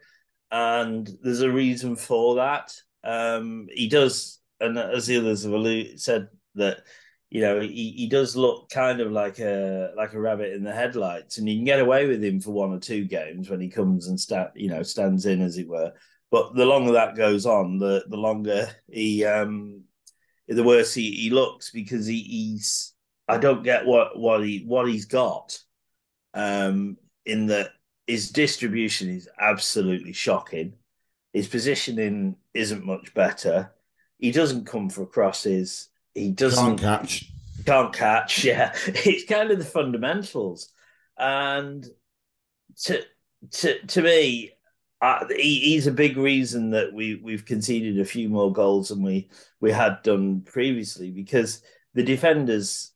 [0.52, 2.72] and there's a reason for that.
[3.02, 6.82] Um, he does, and as the others have alluded, said that
[7.33, 10.73] you know he, he does look kind of like a like a rabbit in the
[10.73, 13.71] headlights, and you can get away with him for one or two games when he
[13.71, 15.92] comes and stand you know stands in as it were.
[16.31, 19.85] But the longer that goes on, the the longer he um
[20.47, 22.92] the worse he, he looks because he, he's
[23.27, 25.59] I don't get what what he what he's got
[26.35, 27.71] um in that
[28.07, 30.75] his distribution is absolutely shocking.
[31.33, 33.73] His positioning isn't much better.
[34.18, 35.88] He doesn't come for crosses.
[36.14, 37.31] He doesn't can't catch.
[37.66, 38.44] Can't catch.
[38.44, 40.72] Yeah, it's kind of the fundamentals,
[41.18, 41.87] and
[42.85, 43.03] to
[43.51, 44.53] to to me,
[45.01, 49.03] uh, he, he's a big reason that we we've conceded a few more goals than
[49.03, 51.62] we we had done previously because
[51.94, 52.92] the defenders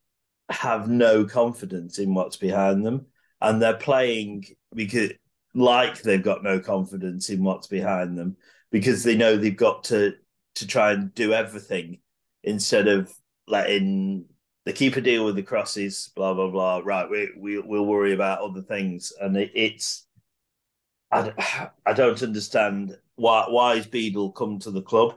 [0.49, 3.05] have no confidence in what's behind them
[3.41, 5.11] and they're playing because
[5.53, 8.37] like they've got no confidence in what's behind them
[8.71, 10.13] because they know they've got to
[10.55, 11.99] to try and do everything
[12.47, 13.13] instead of
[13.47, 14.25] letting
[14.65, 16.81] the keeper deal with the crosses, blah blah blah.
[16.83, 20.07] Right, we we we'll worry about other things, and it, it's
[21.11, 25.15] I, I don't understand why why is Beadle come to the club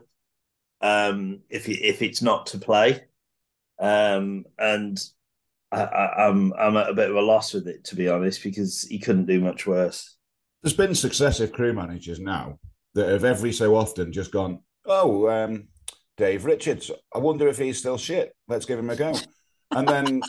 [0.81, 3.03] um, if if it's not to play,
[3.79, 4.99] um, and
[5.71, 8.43] I, I, I'm I'm at a bit of a loss with it to be honest
[8.43, 10.17] because he couldn't do much worse.
[10.61, 12.59] There's been successive Crewe managers now
[12.93, 15.67] that have every so often just gone, oh, um,
[16.21, 16.91] Dave Richards.
[17.15, 18.35] I wonder if he's still shit.
[18.47, 19.15] Let's give him a go.
[19.71, 20.21] And then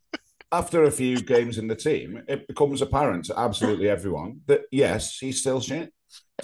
[0.52, 5.18] after a few games in the team, it becomes apparent to absolutely everyone that yes,
[5.18, 5.92] he's still shit.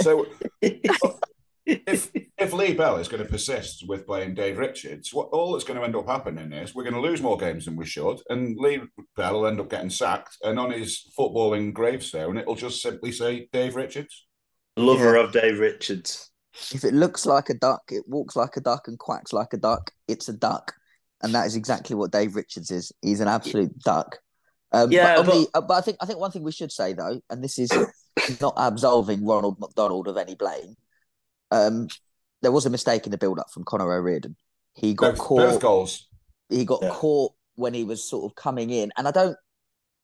[0.03, 0.27] So
[0.61, 5.65] if if Lee Bell is going to persist with playing Dave Richards, what all that's
[5.65, 8.21] going to end up happening is we're going to lose more games than we should,
[8.29, 8.83] and Lee
[9.17, 13.49] Bell will end up getting sacked, and on his footballing gravestone, it'll just simply say
[13.51, 14.27] Dave Richards.
[14.77, 15.25] Lover yeah.
[15.25, 16.30] of Dave Richards.
[16.73, 19.57] If it looks like a duck, it walks like a duck and quacks like a
[19.57, 20.75] duck, it's a duck.
[21.23, 22.93] And that is exactly what Dave Richards is.
[23.03, 24.19] He's an absolute duck.
[24.73, 25.33] Um, yeah, but, but...
[25.33, 27.59] The, uh, but I think I think one thing we should say though, and this
[27.59, 27.71] is
[28.41, 30.77] not absolving Ronald McDonald of any blame.
[31.51, 31.89] Um,
[32.43, 34.37] there was a mistake in the build-up from Connor O'Riordan.
[34.75, 35.39] He got both, caught.
[35.39, 36.09] Both goals.
[36.49, 36.91] He got yeah.
[36.91, 39.37] caught when he was sort of coming in, and I don't.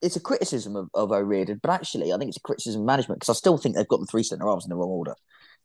[0.02, 3.20] It's a criticism of, of O'Riordan, but actually, I think it's a criticism of management
[3.20, 5.14] because I still think they've got the three centre halves in the wrong order.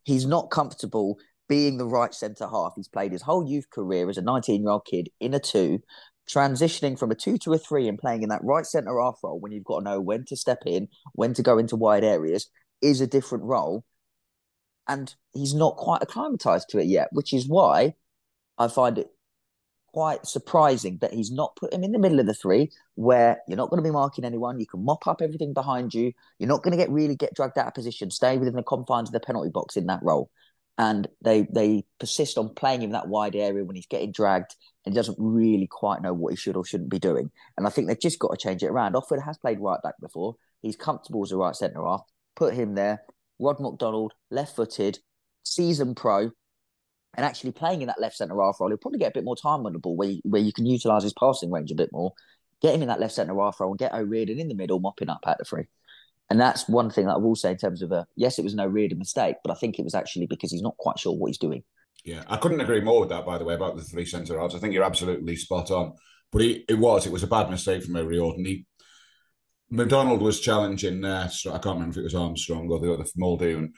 [0.04, 2.72] He's not comfortable being the right centre half.
[2.76, 5.80] He's played his whole youth career as a 19 year old kid in a two,
[6.28, 9.38] transitioning from a two to a three and playing in that right centre half role
[9.38, 12.48] when you've got to know when to step in, when to go into wide areas
[12.80, 13.84] is a different role.
[14.88, 17.94] And he's not quite acclimatized to it yet, which is why
[18.58, 19.10] I find it
[19.92, 23.56] quite surprising that he's not put him in the middle of the three where you're
[23.56, 24.58] not going to be marking anyone.
[24.58, 26.12] You can mop up everything behind you.
[26.38, 28.10] You're not going to get really get dragged out of position.
[28.10, 30.30] Stay within the confines of the penalty box in that role
[30.78, 34.94] and they they persist on playing him that wide area when he's getting dragged and
[34.94, 37.30] he doesn't really quite know what he should or shouldn't be doing.
[37.56, 38.94] And I think they've just got to change it around.
[38.94, 40.36] Offord has played right back before.
[40.60, 42.02] He's comfortable as a right centre half.
[42.34, 43.02] Put him there.
[43.38, 44.98] Rod McDonald, left footed,
[45.42, 46.30] season pro,
[47.14, 48.70] and actually playing in that left centre half role.
[48.70, 50.66] He'll probably get a bit more time on the ball where you, where you can
[50.66, 52.12] utilise his passing range a bit more.
[52.60, 55.10] Get him in that left centre half role and get O'Riordan in the middle, mopping
[55.10, 55.64] up at the free.
[56.30, 58.54] And that's one thing that I will say in terms of a yes, it was
[58.54, 61.26] no O'Riordan mistake, but I think it was actually because he's not quite sure what
[61.26, 61.62] he's doing.
[62.04, 64.54] Yeah, I couldn't agree more with that, by the way, about the three centre halves.
[64.54, 65.92] I think you're absolutely spot on.
[66.32, 68.44] But he, it was, it was a bad mistake from O'Riordan.
[68.44, 68.64] He,
[69.70, 73.72] McDonald was challenging, uh, I can't remember if it was Armstrong or the other Muldoon,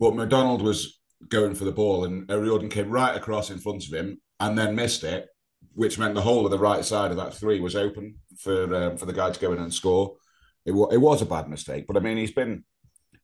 [0.00, 3.92] but McDonald was going for the ball and O'Riordan came right across in front of
[3.92, 5.28] him and then missed it,
[5.74, 8.96] which meant the whole of the right side of that three was open for um,
[8.96, 10.16] for the guy to go in and score
[10.64, 11.86] it, it was a bad mistake.
[11.86, 12.64] But I mean, he's been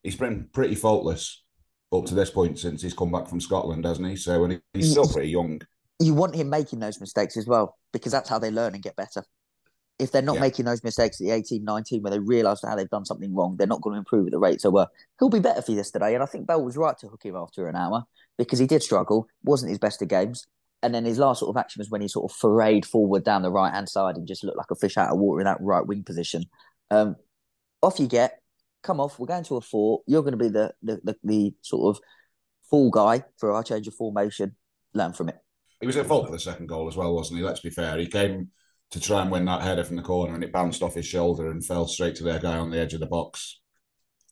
[0.03, 1.45] he's been pretty faultless
[1.93, 4.17] up to this point since he's come back from Scotland, hasn't he?
[4.17, 5.61] So and he's still pretty young.
[6.01, 8.97] You want him making those mistakes as well because that's how they learn and get
[8.97, 9.25] better.
[9.99, 10.43] If they're not yeah.
[10.43, 13.57] making those mistakes at the 18, 19, where they realise how they've done something wrong,
[13.57, 14.61] they're not going to improve at the rate.
[14.61, 14.87] So uh,
[15.19, 16.15] he'll be better for yesterday.
[16.15, 18.05] And I think Bell was right to hook him after an hour
[18.37, 20.47] because he did struggle, wasn't his best of games.
[20.83, 23.43] And then his last sort of action was when he sort of forayed forward down
[23.43, 25.61] the right hand side and just looked like a fish out of water in that
[25.61, 26.45] right wing position.
[26.91, 27.17] Um,
[27.83, 28.41] off you get.
[28.85, 29.19] Come off.
[29.19, 30.03] We're going to a four.
[30.07, 32.03] You're going to be the the, the, the sort of
[32.71, 34.55] full guy for our change of formation.
[34.95, 35.37] Learn from it.
[35.81, 37.45] He was at fault for the second goal as well, wasn't he?
[37.45, 37.99] Let's be fair.
[37.99, 38.51] He came
[38.90, 41.51] to try and win that header from the corner, and it bounced off his shoulder
[41.51, 43.61] and fell straight to their guy on the edge of the box.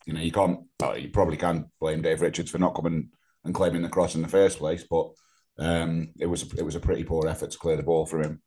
[0.07, 0.61] You know, you can't.
[0.81, 3.11] Well, you probably can't blame Dave Richards for not coming
[3.45, 5.11] and claiming the cross in the first place, but
[5.59, 8.43] um, it was it was a pretty poor effort to clear the ball from him.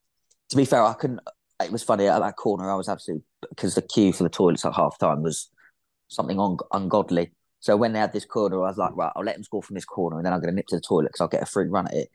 [0.50, 1.22] To be fair, I couldn't
[1.64, 2.72] it was funny at that corner.
[2.72, 5.50] I was absolutely because the queue for the toilets at half time was
[6.08, 7.32] something un- ungodly.
[7.60, 9.74] So when they had this corner, I was like, right, I'll let them score from
[9.74, 11.46] this corner, and then I'm going to nip to the toilet because I'll get a
[11.46, 12.10] free run at it.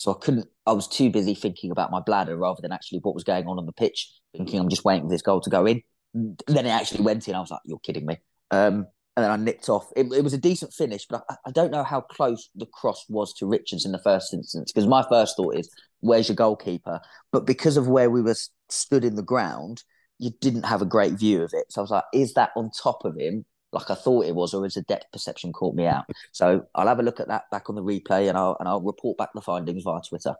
[0.00, 0.48] So I couldn't.
[0.64, 3.58] I was too busy thinking about my bladder rather than actually what was going on
[3.58, 4.10] on the pitch.
[4.34, 5.82] Thinking I'm just waiting for this goal to go in.
[6.14, 7.34] then it actually went in.
[7.34, 8.16] I was like, you're kidding me.
[8.50, 9.90] Um, and then I nipped off.
[9.94, 13.04] It, it was a decent finish, but I, I, don't know how close the cross
[13.10, 14.72] was to Richards in the first instance.
[14.72, 15.68] Because my first thought is,
[16.00, 17.00] where's your goalkeeper?
[17.30, 18.36] But because of where we were
[18.70, 19.82] stood in the ground,
[20.18, 21.66] you didn't have a great view of it.
[21.68, 24.54] So I was like, is that on top of him, like I thought it was,
[24.54, 26.04] or is the depth perception caught me out?
[26.32, 28.80] So I'll have a look at that back on the replay, and I'll and I'll
[28.80, 30.34] report back the findings via Twitter.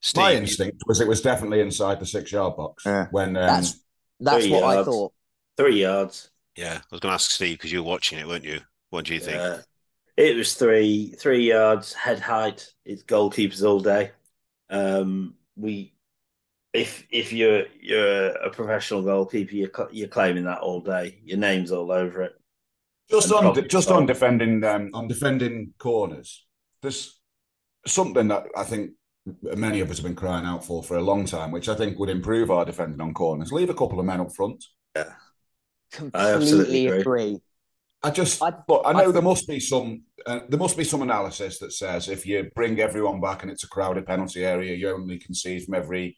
[0.00, 3.06] Steve, my instinct was it was definitely inside the six yard box yeah.
[3.10, 3.80] when um, that's
[4.20, 4.88] that's what yards.
[4.88, 5.12] I thought.
[5.56, 6.30] Three yards.
[6.56, 8.60] Yeah, I was going to ask Steve because you were watching it, weren't you?
[8.90, 9.36] What do you think?
[9.36, 9.58] Yeah.
[10.16, 12.66] It was three three yards head height.
[12.84, 14.12] It's goalkeepers all day.
[14.68, 15.94] Um, we,
[16.72, 21.18] if if you're you're a professional goalkeeper, you're you're claiming that all day.
[21.24, 22.39] Your name's all over it.
[23.10, 26.46] Just on just on defending um, on defending corners,
[26.82, 27.20] there's
[27.86, 28.92] something that I think
[29.42, 31.98] many of us have been crying out for for a long time, which I think
[31.98, 33.52] would improve our defending on corners.
[33.52, 34.64] Leave a couple of men up front.
[34.94, 35.12] Yeah,
[35.92, 37.40] completely I agree.
[38.02, 40.84] I just, I, but I know I, there must be some, uh, there must be
[40.84, 44.74] some analysis that says if you bring everyone back and it's a crowded penalty area,
[44.74, 46.16] you only concede from every,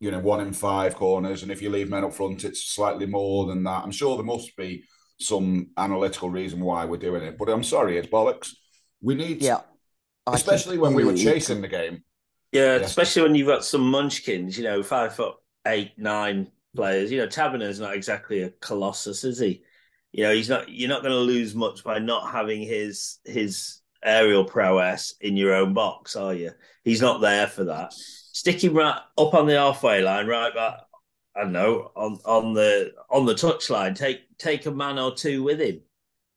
[0.00, 3.06] you know, one in five corners, and if you leave men up front, it's slightly
[3.06, 3.84] more than that.
[3.84, 4.84] I'm sure there must be
[5.18, 8.54] some analytical reason why we're doing it, but I'm sorry, it's bollocks.
[9.00, 9.60] We need, yeah,
[10.26, 12.02] especially when we were chasing the game.
[12.52, 12.86] Yeah, yes.
[12.86, 15.34] especially when you've got some munchkins, you know, five foot
[15.66, 17.10] eight, nine players.
[17.10, 19.62] You know, Tabiner's not exactly a colossus, is he?
[20.12, 20.68] You know, he's not.
[20.68, 25.54] You're not going to lose much by not having his his aerial prowess in your
[25.54, 26.52] own box, are you?
[26.84, 27.92] He's not there for that.
[27.92, 30.80] Stick him right up on the halfway line, right back.
[31.36, 33.96] I don't know on on the on the touchline.
[33.96, 35.80] Take take a man or two with him,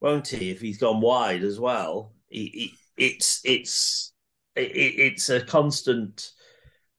[0.02, 0.52] won't he?
[0.52, 4.14] If he's gone wide as well, it's it's
[4.56, 6.32] it, it's a constant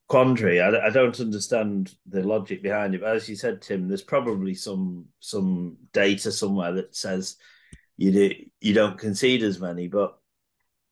[0.09, 0.61] quandary.
[0.61, 3.03] I, I, don't understand the logic behind it.
[3.03, 7.37] But as you said, Tim, there's probably some some data somewhere that says
[7.97, 9.89] you do you don't concede as many.
[9.89, 10.19] But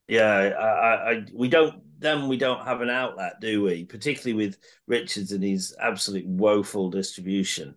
[0.08, 3.84] yeah, I, I we don't then we don't have an outlet, do we?
[3.84, 7.74] Particularly with Richards and his absolute woeful distribution.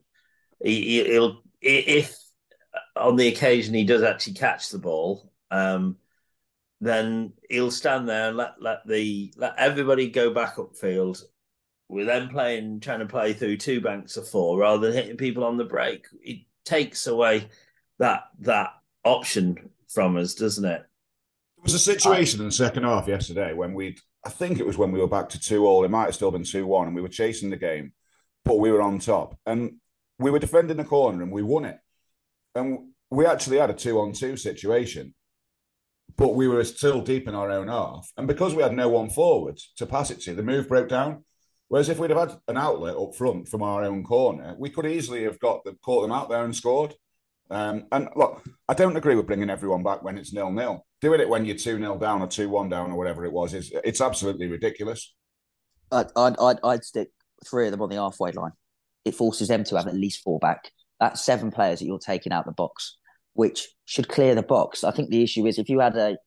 [0.61, 2.15] He, he'll if
[2.95, 5.31] on the occasion he does actually catch the ball.
[5.51, 5.97] Um,
[6.81, 11.21] then he'll stand there and let let the let everybody go back upfield.
[11.89, 15.43] We're then playing trying to play through two banks of four rather than hitting people
[15.43, 16.05] on the break.
[16.21, 17.49] It takes away
[17.97, 18.71] that that
[19.03, 20.81] option from us, doesn't it?
[21.57, 24.65] There was a situation I, in the second half yesterday when we'd I think it
[24.65, 25.83] was when we were back to two all.
[25.83, 27.91] It might have still been two one, and we were chasing the game,
[28.45, 29.73] but we were on top, and
[30.19, 31.77] we were defending the corner, and we won it,
[32.55, 35.13] and we actually had a two on two situation
[36.17, 38.11] but we were still deep in our own half.
[38.17, 41.23] And because we had no one forward to pass it to, the move broke down.
[41.69, 44.85] Whereas if we'd have had an outlet up front from our own corner, we could
[44.85, 46.95] easily have got the, caught them out there and scored.
[47.51, 50.85] Um, and look, I don't agree with bringing everyone back when it's nil nil.
[50.99, 53.53] Doing it when you're two 0 down or two one down or whatever it was
[53.53, 55.15] is it's absolutely ridiculous.
[55.91, 57.09] I'd, I'd I'd stick
[57.49, 58.51] three of them on the halfway line.
[59.05, 60.71] It forces them to have at least four back.
[60.99, 62.97] That's seven players that you're taking out the box
[63.39, 64.83] which should clear the box.
[64.83, 66.17] I think the issue is if you had a,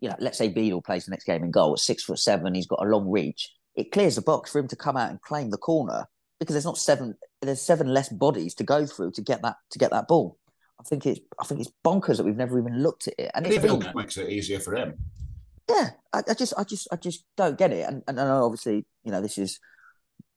[0.00, 2.54] you know, let's say Beadle plays the next game in goal at six foot seven,
[2.54, 3.52] he's got a long reach.
[3.76, 6.06] It clears the box for him to come out and claim the corner
[6.40, 7.14] because there's not seven.
[7.42, 10.38] There's seven less bodies to go through to get that to get that ball.
[10.80, 13.30] I think it's I think it's bonkers that we've never even looked at it.
[13.34, 14.94] And it makes it easier for him.
[15.68, 17.86] Yeah, I, I, just I just I just don't get it.
[17.86, 19.60] And and obviously you know this is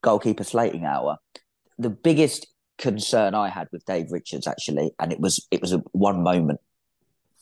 [0.03, 1.17] goalkeeper slating hour.
[1.77, 2.47] The biggest
[2.77, 6.59] concern I had with Dave Richards actually, and it was it was a one moment.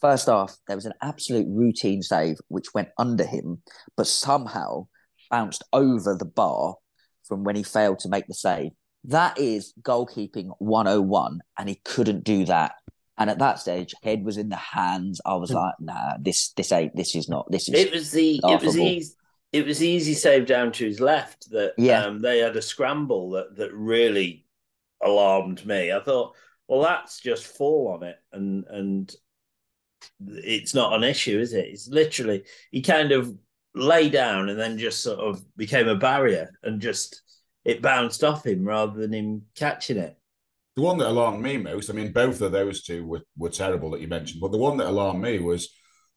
[0.02, 3.62] First off, there was an absolute routine save which went under him,
[3.96, 4.88] but somehow
[5.32, 6.76] bounced over the bar
[7.24, 8.72] from when he failed to make the save.
[9.06, 12.74] That is goalkeeping 101, and he couldn't do that.
[13.18, 15.22] And at that stage, head was in the hands.
[15.26, 15.58] I was hmm.
[15.58, 16.96] like, "Nah, this this ain't.
[16.96, 17.50] This is not.
[17.52, 18.40] This is." It was the.
[18.44, 18.64] Laughable.
[18.64, 19.16] It was easy.
[19.54, 22.06] It was easy save down to his left that yeah.
[22.06, 24.46] Um, they had a scramble that that really
[25.02, 25.92] alarmed me.
[25.92, 26.36] I thought,
[26.68, 29.16] well, that's just fall on it, and and
[30.20, 31.68] it's not an issue, is it?
[31.68, 33.34] It's literally he kind of
[33.76, 37.22] lay down and then just sort of became a barrier and just
[37.66, 40.18] it bounced off him rather than him catching it.
[40.76, 43.92] The one that alarmed me most, I mean, both of those two were, were terrible
[43.92, 45.70] that you mentioned, but the one that alarmed me was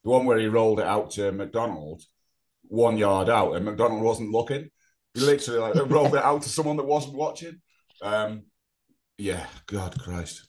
[0.03, 2.03] the one where he rolled it out to McDonald
[2.69, 4.69] one yard out and McDonald wasn't looking.
[5.15, 7.61] He literally like rolled it out to someone that wasn't watching.
[8.03, 8.45] Um,
[9.19, 10.49] yeah, God Christ.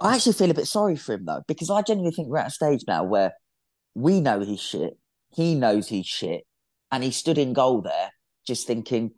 [0.00, 2.48] I actually feel a bit sorry for him though, because I genuinely think we're at
[2.48, 3.32] a stage now where
[3.94, 4.98] we know he's shit,
[5.30, 6.44] he knows he's shit,
[6.90, 8.10] and he stood in goal there
[8.46, 9.12] just thinking,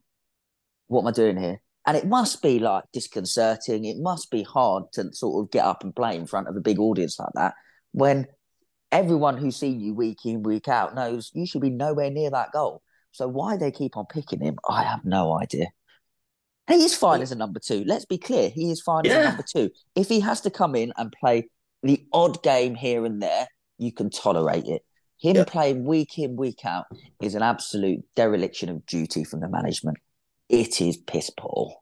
[0.86, 1.60] what am I doing here?
[1.86, 3.84] And it must be like disconcerting.
[3.84, 6.60] It must be hard to sort of get up and play in front of a
[6.60, 7.54] big audience like that
[7.92, 8.26] when
[8.92, 12.52] everyone who's seen you week in, week out knows you should be nowhere near that
[12.52, 12.82] goal.
[13.12, 15.66] So why they keep on picking him, I have no idea.
[16.68, 17.82] He is fine as a number two.
[17.86, 18.50] Let's be clear.
[18.50, 19.12] He is fine yeah.
[19.12, 19.70] as a number two.
[19.94, 21.48] If he has to come in and play
[21.82, 24.82] the odd game here and there, you can tolerate it.
[25.18, 25.44] Him yeah.
[25.44, 26.86] playing week in, week out
[27.22, 29.96] is an absolute dereliction of duty from the management.
[30.48, 31.74] It is piss poor.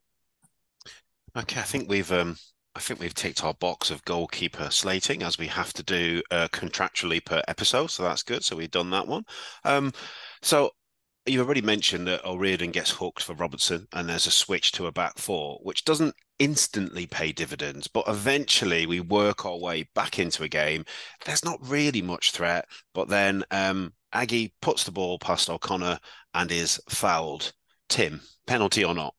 [1.37, 2.37] Okay, I think we've um
[2.77, 6.49] I think we've ticked our box of goalkeeper slating as we have to do uh,
[6.49, 8.45] contractually per episode, so that's good.
[8.45, 9.25] So we've done that one.
[9.65, 9.95] Um,
[10.43, 10.73] so
[11.25, 14.93] you've already mentioned that O'Riordan gets hooked for Robertson, and there's a switch to a
[14.93, 20.43] back four, which doesn't instantly pay dividends, but eventually we work our way back into
[20.43, 20.85] a game.
[21.25, 25.99] There's not really much threat, but then um, Agyei puts the ball past O'Connor
[26.35, 27.55] and is fouled.
[27.89, 29.15] Tim, penalty or not?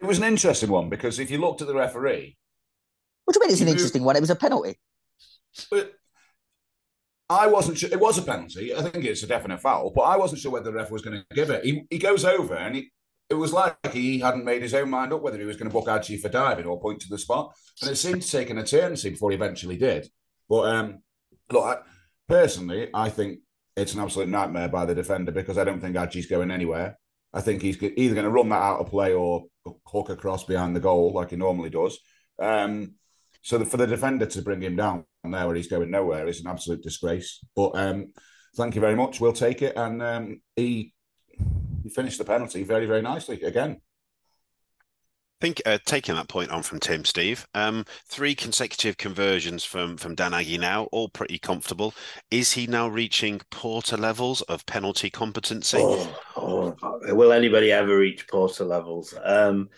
[0.00, 2.36] It was an interesting one because if you looked at the referee,
[3.24, 4.16] what do you mean it's an interesting one?
[4.16, 4.78] It was a penalty.
[5.70, 5.92] But
[7.28, 7.90] I wasn't sure.
[7.90, 8.74] It was a penalty.
[8.74, 11.18] I think it's a definite foul, but I wasn't sure whether the ref was going
[11.18, 11.64] to give it.
[11.64, 12.90] He, he goes over and he,
[13.30, 15.72] it was like he hadn't made his own mind up whether he was going to
[15.72, 17.54] book Archie for diving or point to the spot.
[17.80, 20.08] And it seemed to take an eternity before he eventually did.
[20.48, 20.98] But um,
[21.50, 21.78] look, I,
[22.28, 23.38] personally, I think
[23.76, 26.98] it's an absolute nightmare by the defender because I don't think Archie's going anywhere.
[27.32, 29.44] I think he's either going to run that out of play or
[29.86, 31.98] hook across behind the goal like he normally does.
[32.38, 32.96] Um,
[33.42, 36.40] so the, for the defender to bring him down there where he's going nowhere is
[36.40, 37.44] an absolute disgrace.
[37.54, 38.12] But um,
[38.56, 39.20] thank you very much.
[39.20, 39.76] We'll take it.
[39.76, 40.94] And um, he
[41.82, 43.80] he finished the penalty very very nicely again.
[45.40, 49.96] I think uh, taking that point on from Tim, Steve, um, three consecutive conversions from
[49.96, 51.94] from Dan Agyei now, all pretty comfortable.
[52.30, 55.78] Is he now reaching Porter levels of penalty competency?
[55.80, 56.76] Oh, oh,
[57.12, 59.14] will anybody ever reach Porter levels?
[59.20, 59.68] Um,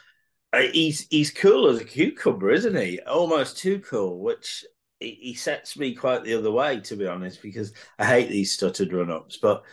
[0.55, 3.01] Uh, he's he's cool as a cucumber, isn't he?
[3.01, 4.65] Almost too cool, which
[5.01, 8.93] he, sets me quite the other way, to be honest, because I hate these stuttered
[8.93, 9.37] run ups.
[9.37, 9.65] But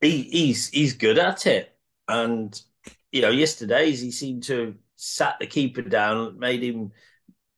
[0.00, 1.74] he, he's he's good at it,
[2.06, 2.60] and
[3.12, 6.92] you know, yesterday's he seemed to sat the keeper down, made him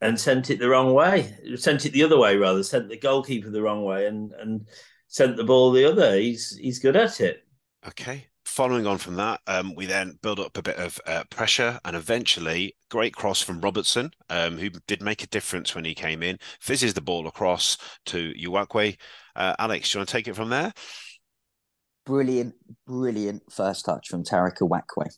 [0.00, 1.34] and sent it the wrong way.
[1.56, 2.62] Sent it the other way rather.
[2.62, 4.68] Sent the goalkeeper the wrong way, and and
[5.08, 6.16] sent the ball the other.
[6.16, 7.44] He's he's good at it.
[7.88, 11.78] Okay, following on from that, um, we then build up a bit of uh, pressure
[11.84, 16.22] and eventually great cross from Robertson, um, who did make a difference when he came
[16.22, 17.76] in, fizzes the ball across
[18.06, 18.96] to Uwakwe.
[19.36, 20.72] Uh, Alex, do you want to take it from there?
[22.06, 22.54] Brilliant,
[22.86, 25.10] brilliant first touch from Tariq Uwakwe.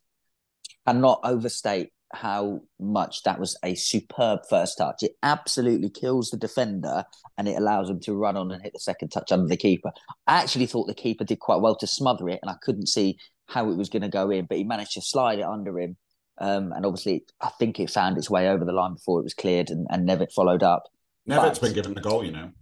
[0.84, 5.02] And not overstate how much that was a superb first touch.
[5.02, 7.04] It absolutely kills the defender
[7.36, 9.92] and it allows him to run on and hit the second touch under the keeper.
[10.26, 13.18] I actually thought the keeper did quite well to smother it and I couldn't see
[13.46, 15.96] how it was going to go in, but he managed to slide it under him.
[16.40, 19.34] Um, and obviously, I think it found its way over the line before it was
[19.34, 20.84] cleared and, and Nevitt followed up.
[21.26, 22.52] Nevitt's been given the goal, you know.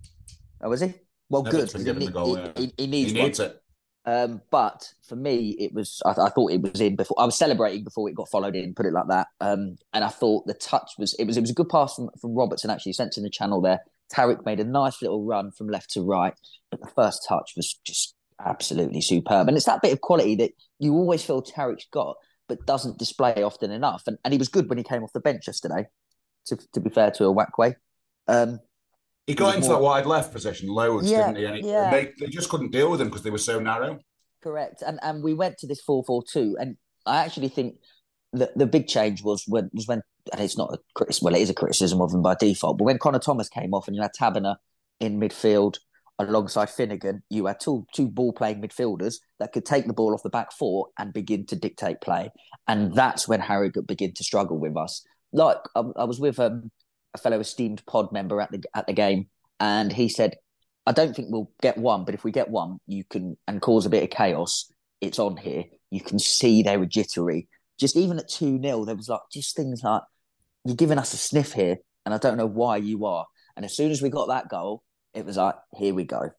[0.61, 0.95] Oh, was he?
[1.29, 1.79] Well, Nevitt's good.
[1.79, 2.53] Been given he, the goal, he, yeah.
[2.57, 3.63] he, he needs, he needs it.
[4.07, 7.37] Um, but for me, it was I, I, thought it was in before I was
[7.37, 9.27] celebrating before it got followed in, put it like that.
[9.41, 12.11] Um, and I thought the touch was it was it was a good pass from,
[12.21, 13.81] from Robertson actually sent in the channel there.
[14.15, 16.35] Tariq made a nice little run from left to right,
[16.71, 19.49] but the first touch was just absolutely superb.
[19.49, 22.17] And it's that bit of quality that you always feel Tariq's got,
[22.49, 24.05] but doesn't display often enough.
[24.07, 25.87] And and he was good when he came off the bench yesterday.
[26.47, 27.75] To to be fair to Uwakwe.
[28.29, 28.61] Um,
[29.27, 29.77] he got into more...
[29.77, 31.45] that wide left position loads, yeah, didn't he?
[31.45, 31.91] And he, yeah.
[31.91, 33.99] they, they just couldn't deal with him because they were so narrow.
[34.43, 34.83] Correct.
[34.83, 36.57] And and we went to this 4 4 2.
[36.61, 37.77] And I actually think
[38.33, 40.03] the, the big change was when was when
[40.33, 42.85] and it's not a criticism well, it is a criticism of him by default, but
[42.85, 44.57] when Conor Thomas came off and you had Tabiner
[45.01, 45.79] in midfield
[46.19, 50.23] alongside Finnigan, you had two two ball playing midfielders that could take the ball off
[50.23, 52.31] the back four and begin to dictate play.
[52.69, 55.05] And that's when Harrogate began to struggle with us.
[55.33, 56.71] Like I, I was with um,
[57.17, 60.37] a fellow esteemed pod member at the at the game, and he said,
[60.87, 63.87] "I don't think we'll get one, but if we get one, you can and cause
[63.87, 64.71] a bit of chaos.
[65.01, 65.65] It's on here.
[65.91, 67.49] You can see they were jittery.
[67.79, 70.03] Just even at two 0 there was like just things like
[70.65, 73.27] you're giving us a sniff here, and I don't know why you are.
[73.57, 74.83] And as soon as we got that goal,
[75.15, 76.31] it was like, here we go.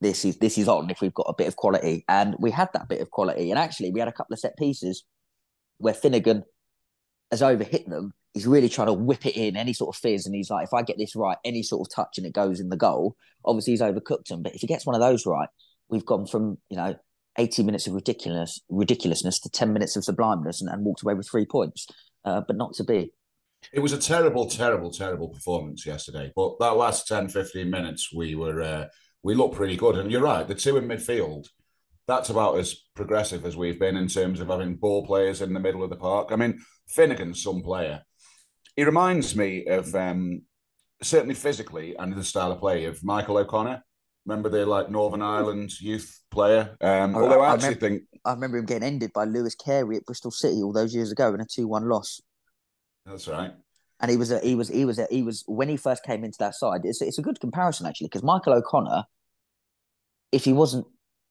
[0.00, 2.68] This is this is on if we've got a bit of quality, and we had
[2.74, 3.50] that bit of quality.
[3.50, 5.04] And actually, we had a couple of set pieces
[5.78, 6.44] where Finnigan
[7.30, 10.26] has overhit them he's really trying to whip it in any sort of fizz.
[10.26, 12.60] And he's like, if I get this right, any sort of touch and it goes
[12.60, 13.16] in the goal,
[13.46, 14.42] obviously he's overcooked him.
[14.42, 15.48] But if he gets one of those right,
[15.88, 16.96] we've gone from, you know,
[17.38, 21.26] 80 minutes of ridiculous ridiculousness to 10 minutes of sublimeness and, and walked away with
[21.26, 21.86] three points,
[22.26, 23.10] uh, but not to be.
[23.72, 26.30] It was a terrible, terrible, terrible performance yesterday.
[26.36, 28.84] But that last 10, 15 minutes, we were, uh,
[29.22, 29.96] we looked pretty good.
[29.96, 31.48] And you're right, the two in midfield,
[32.06, 35.60] that's about as progressive as we've been in terms of having ball players in the
[35.60, 36.28] middle of the park.
[36.32, 38.02] I mean, Finnigan's some player
[38.76, 40.42] he reminds me of um,
[41.02, 43.82] certainly physically and the style of play of Michael O'Connor.
[44.26, 46.76] Remember the like Northern Ireland youth player?
[46.80, 49.96] Um, although I, I actually remember, think I remember him getting ended by Louis Carey
[49.96, 52.20] at Bristol City all those years ago in a two-one loss.
[53.04, 53.52] That's right.
[54.00, 56.24] And he was a, he was he was a, he was when he first came
[56.24, 56.80] into that side.
[56.84, 59.04] It's it's a good comparison actually because Michael O'Connor,
[60.32, 60.86] if he wasn't,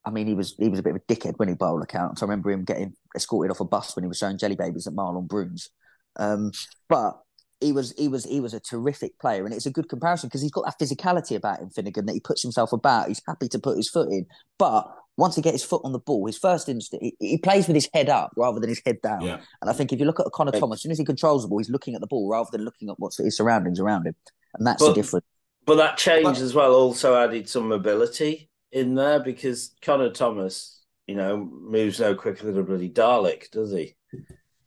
[0.06, 2.24] I mean, he was he was a bit of a dickhead when he bowled accounts.
[2.24, 4.94] I remember him getting escorted off a bus when he was showing jelly babies at
[4.94, 5.70] Marlon Broomes.
[6.18, 6.54] Um,
[6.88, 7.20] but
[7.62, 10.42] he was he was he was a terrific player, and it's a good comparison because
[10.42, 13.08] he's got that physicality about him, Finnigan, that he puts himself about.
[13.08, 14.26] He's happy to put his foot in,
[14.58, 17.68] but once he gets his foot on the ball, his first instinct, he, he, plays
[17.68, 19.22] with his head up rather than his head down.
[19.22, 19.40] Yeah.
[19.62, 21.48] And I think if you look at Conor Thomas, as soon as he controls the
[21.48, 24.16] ball, he's looking at the ball rather than looking at what's his surroundings around him.
[24.56, 25.26] And that's But- the difference.
[25.66, 31.16] But that change as well also added some mobility in there because Conor Thomas, you
[31.16, 33.96] know, moves no quicker than a bloody Dalek, does he?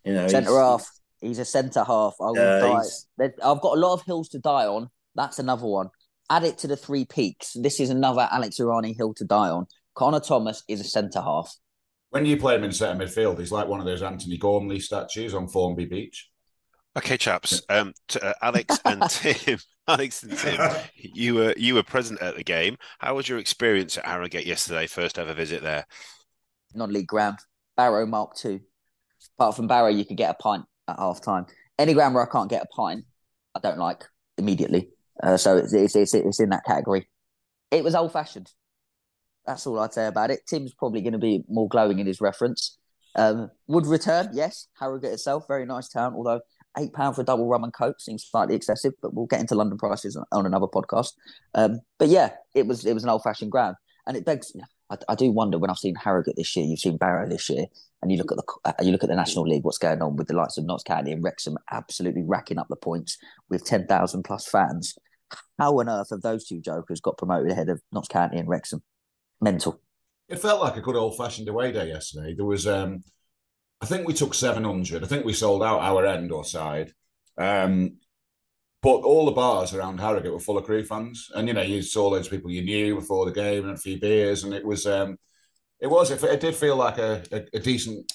[0.04, 0.90] You know, Centre half.
[1.20, 2.14] He's a centre half.
[2.20, 2.72] I will Yeah, die.
[2.74, 4.90] he's- there- I've got a lot of hills to die on.
[5.14, 5.90] That's another one.
[6.30, 7.54] Add it to the three peaks.
[7.54, 9.66] This is another Alex Irani hill to die on.
[9.94, 11.54] Conor Thomas is a centre half.
[12.10, 15.34] When you play him in centre midfield, he's like one of those Antony Gormley statues
[15.34, 16.30] on Formby Beach.
[16.96, 17.62] Okay, chaps.
[17.68, 19.58] Um, to, uh, Alex and Tim.
[19.88, 20.60] Alex and Tim,
[20.94, 22.76] you were you were present at the game.
[22.98, 24.86] How was your experience at Harrogate yesterday?
[24.86, 25.86] First ever visit there.
[26.74, 27.38] non-league ground.
[27.76, 28.60] Barrow Mark Two.
[29.38, 31.46] Apart from Barrow, you could get a pint at half time.
[31.78, 33.04] Any ground where I can't get a pint,
[33.54, 34.04] I don't like
[34.36, 34.88] immediately.
[35.22, 37.08] Uh, so it's, it's it's it's in that category.
[37.70, 38.52] It was old fashioned.
[39.46, 40.40] That's all I'd say about it.
[40.46, 42.78] Tim's probably going to be more glowing in his reference.
[43.14, 44.68] Um, would return, yes.
[44.78, 46.14] Harrogate itself, very nice town.
[46.14, 46.40] Although
[46.76, 49.54] eight pound for a double rum and coke seems slightly excessive, but we'll get into
[49.54, 51.12] London prices on, another podcast.
[51.54, 53.76] Um, but yeah, it was it was an old fashioned ground,
[54.06, 54.52] and it begs.
[54.90, 57.66] I, I do wonder when I've seen Harrogate this year, you've seen Barrow this year,
[58.02, 60.16] and you look at the uh, you look at the National League, what's going on
[60.16, 63.18] with the likes of Notts County and Wrexham, absolutely racking up the points
[63.50, 64.96] with ten thousand plus fans.
[65.58, 68.82] How on earth have those two jokers got promoted ahead of Notts County and Wrexham?
[69.40, 69.80] Mental.
[70.28, 72.34] It felt like a good old fashioned away day yesterday.
[72.34, 73.02] There was, um,
[73.80, 75.02] I think we took 700.
[75.02, 76.92] I think we sold out our end or side.
[77.36, 77.96] Um,
[78.82, 81.30] but all the bars around Harrogate were full of Crewe fans.
[81.34, 83.98] And, you know, you saw of people you knew before the game and a few
[83.98, 84.44] beers.
[84.44, 85.18] And it was, um,
[85.80, 88.10] it was, it, it did feel like a, a, a decent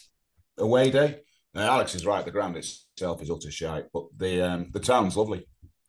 [0.57, 1.19] away day.
[1.53, 2.25] Now, Alex is right.
[2.25, 5.47] The ground itself is utter shite, but the um, the town's lovely.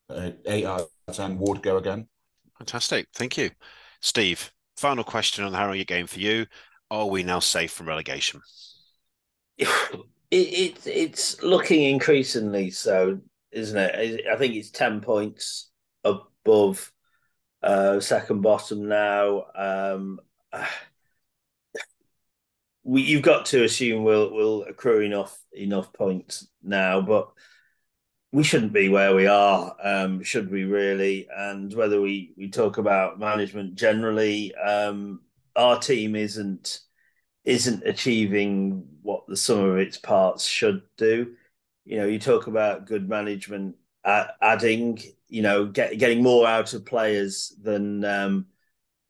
[0.08, 2.06] Uh, eight out of 10 would go again.
[2.58, 3.08] Fantastic.
[3.14, 3.50] Thank you.
[4.02, 6.46] Steve, final question on the Harrogate game for you.
[6.90, 8.42] Are we now safe from relegation?
[9.56, 9.68] it,
[10.30, 13.20] it it's looking increasingly so,
[13.50, 14.26] isn't it?
[14.30, 15.70] I think it's ten points
[16.04, 16.92] above
[17.62, 19.44] uh, second bottom now.
[19.54, 20.20] Um,
[22.84, 27.30] we you've got to assume we'll we'll accrue enough enough points now, but
[28.32, 31.28] we shouldn't be where we are, um, should we really?
[31.34, 35.20] And whether we we talk about management generally, um,
[35.56, 36.80] our team isn't
[37.44, 41.34] isn't achieving what the sum of its parts should do.
[41.84, 46.84] You know, you talk about good management adding, you know, get, getting more out of
[46.84, 48.46] players than um,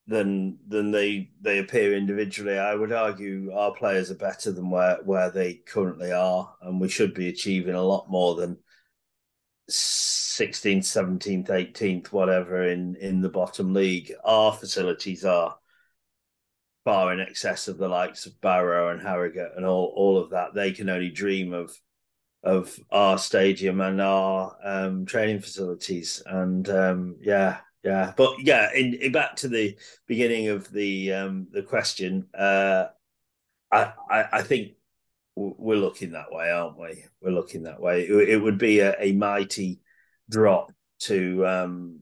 [0.06, 2.58] than than they they appear individually.
[2.58, 6.88] I would argue our players are better than where where they currently are, and we
[6.88, 8.58] should be achieving a lot more than
[9.70, 14.12] 16th, 17th, 18th, whatever in in the bottom league.
[14.24, 15.56] Our facilities are
[16.84, 20.54] far in excess of the likes of Barrow and Harrogate and all all of that.
[20.54, 21.74] They can only dream of
[22.42, 26.22] of our stadium and our um, training facilities.
[26.26, 29.76] And um, yeah, yeah, but yeah, in, in, back to the
[30.06, 32.86] beginning of the um, the question, uh,
[33.70, 34.72] I, I, I think
[35.36, 37.04] we're looking that way, aren't we?
[37.20, 38.02] We're looking that way.
[38.02, 39.80] It, it would be a, a, mighty
[40.30, 42.00] drop to um,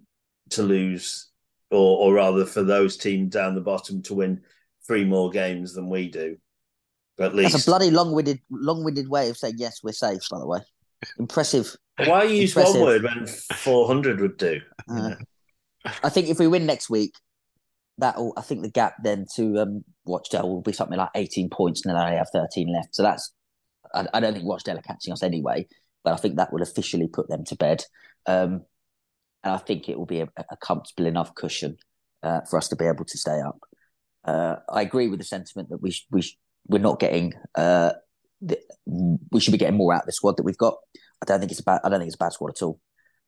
[0.50, 1.30] to lose,
[1.70, 4.42] or or rather for those teams down the bottom to win
[4.86, 6.36] three more games than we do.
[7.18, 10.20] At least that's a bloody long-winded, long-winded way of saying yes, we're safe.
[10.30, 10.60] By the way,
[11.18, 11.74] impressive.
[12.06, 12.80] Why use Impressive.
[12.80, 14.60] one word when four hundred would do?
[14.88, 15.14] Uh,
[16.02, 17.14] I think if we win next week,
[17.98, 18.32] that will.
[18.36, 21.94] I think the gap then to um, Rochdale will be something like eighteen points, and
[21.94, 22.94] then I have thirteen left.
[22.94, 23.32] So that's.
[23.94, 25.66] I, I don't think Rochdale are catching us anyway,
[26.04, 27.84] but I think that will officially put them to bed.
[28.26, 28.62] Um,
[29.44, 31.76] and I think it will be a, a comfortable enough cushion
[32.22, 33.58] uh, for us to be able to stay up.
[34.24, 37.34] Uh, I agree with the sentiment that we sh- we sh- we're not getting.
[37.54, 37.92] Uh,
[38.40, 40.76] the, we should be getting more out of the squad that we've got.
[41.20, 41.80] I don't think it's a bad.
[41.84, 42.80] I don't think it's a bad squad at all,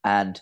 [0.05, 0.40] and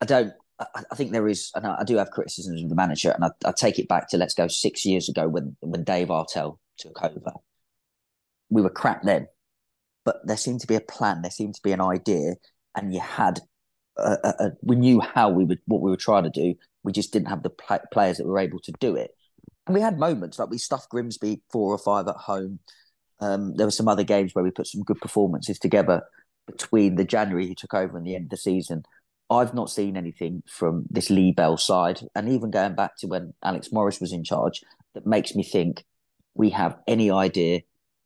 [0.00, 0.32] I don't.
[0.60, 3.52] I, think there is, and I, do have criticisms of the manager, and I, I
[3.52, 7.32] take it back to let's go six years ago when when Dave Artell took over.
[8.50, 9.28] We were crap then,
[10.04, 11.22] but there seemed to be a plan.
[11.22, 12.34] There seemed to be an idea,
[12.74, 13.40] and you had.
[14.62, 16.54] We knew how we would what we were trying to do.
[16.82, 19.10] We just didn't have the pl- players that were able to do it.
[19.66, 22.60] And we had moments like we stuffed Grimsby four or five at home.
[23.20, 26.02] Um, there were some other games where we put some good performances together
[26.46, 28.84] between the January he took over and the end of the season.
[29.30, 33.34] I've not seen anything from this Lee Bell side, and even going back to when
[33.42, 34.62] Alex Morris was in charge,
[34.94, 35.84] that makes me think
[36.34, 37.60] we have any idea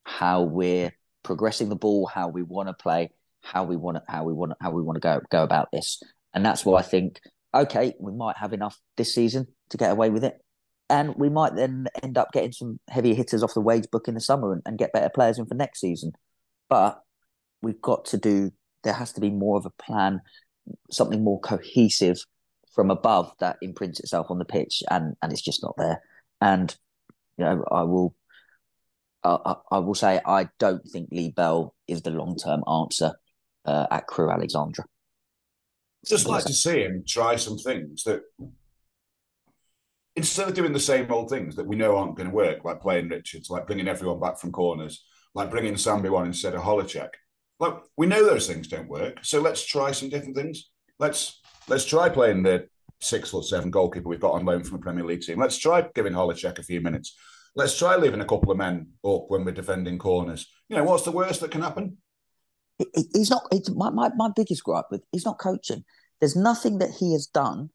[0.04, 0.92] how we're
[1.22, 3.10] progressing the ball, how we want to play,
[3.40, 6.02] how we want to, how we want, how we want to go go about this,
[6.34, 7.20] and that's why I think
[7.54, 10.40] okay, we might have enough this season to get away with it
[10.92, 14.14] and we might then end up getting some heavier hitters off the wage book in
[14.14, 16.12] the summer and, and get better players in for next season.
[16.68, 17.00] But
[17.62, 18.50] we've got to do.
[18.84, 20.20] There has to be more of a plan,
[20.90, 22.24] something more cohesive
[22.74, 26.02] from above that imprints itself on the pitch, and and it's just not there.
[26.40, 26.74] And
[27.38, 28.14] you know, I will.
[29.24, 33.12] I, I will say I don't think Lee Bell is the long term answer
[33.64, 34.84] uh, at Crewe Alexandra.
[36.04, 38.22] Just like to see him try some things that
[40.16, 42.80] instead of doing the same old things that we know aren't going to work, like
[42.80, 45.04] playing Richards, like bringing everyone back from corners,
[45.34, 47.10] like bringing Sambou on instead of Holicek.
[47.62, 50.70] Like we know those things don't work, so let's try some different things.
[50.98, 52.66] Let's let's try playing the
[53.00, 55.38] six or seven goalkeeper we've got on loan from a Premier League team.
[55.38, 57.16] Let's try giving Holicek a few minutes.
[57.54, 60.46] Let's try leaving a couple of men up when we're defending corners.
[60.68, 61.98] You know, what's the worst that can happen?
[63.14, 63.46] He's not.
[63.52, 65.02] It's my, my, my biggest gripe with.
[65.12, 65.84] He's not coaching.
[66.20, 67.70] There's nothing that he has done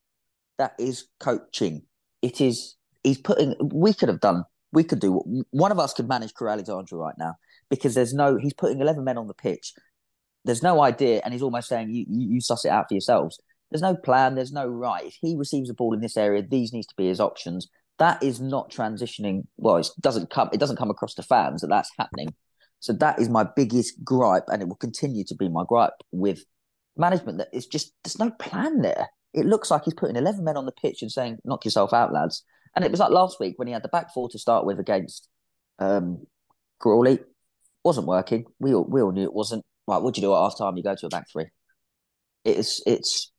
[0.58, 1.84] that is coaching
[2.22, 6.08] it is he's putting we could have done we could do one of us could
[6.08, 7.36] manage Crewe Alexandra right now
[7.70, 9.74] because there's no he's putting 11 men on the pitch.
[10.46, 13.40] There's no idea and he's almost saying you, you, you suss it out for yourselves.
[13.72, 15.06] There's no plan there's no right.
[15.06, 17.68] If he receives a ball in this area these needs to be his options.
[18.00, 19.44] That is not transitioning.
[19.58, 22.34] Well it doesn't come it doesn't come across to fans that that's happening.
[22.80, 26.44] So that is my biggest gripe and it will continue to be my gripe with
[26.98, 29.10] management that it's just there's no plan there.
[29.34, 32.14] It looks like he's putting 11 men on the pitch and saying, knock yourself out,
[32.14, 32.44] lads.
[32.76, 34.80] And it was like last week when he had the back four to start with
[34.80, 35.30] against
[35.80, 36.26] um,
[36.80, 37.20] Crawley.
[37.88, 38.44] Wasn't working.
[38.60, 39.64] We all, we all knew it wasn't.
[39.88, 40.76] Right, what do you do at half time?
[40.76, 41.46] You go to a back three.
[42.44, 43.32] It's, it's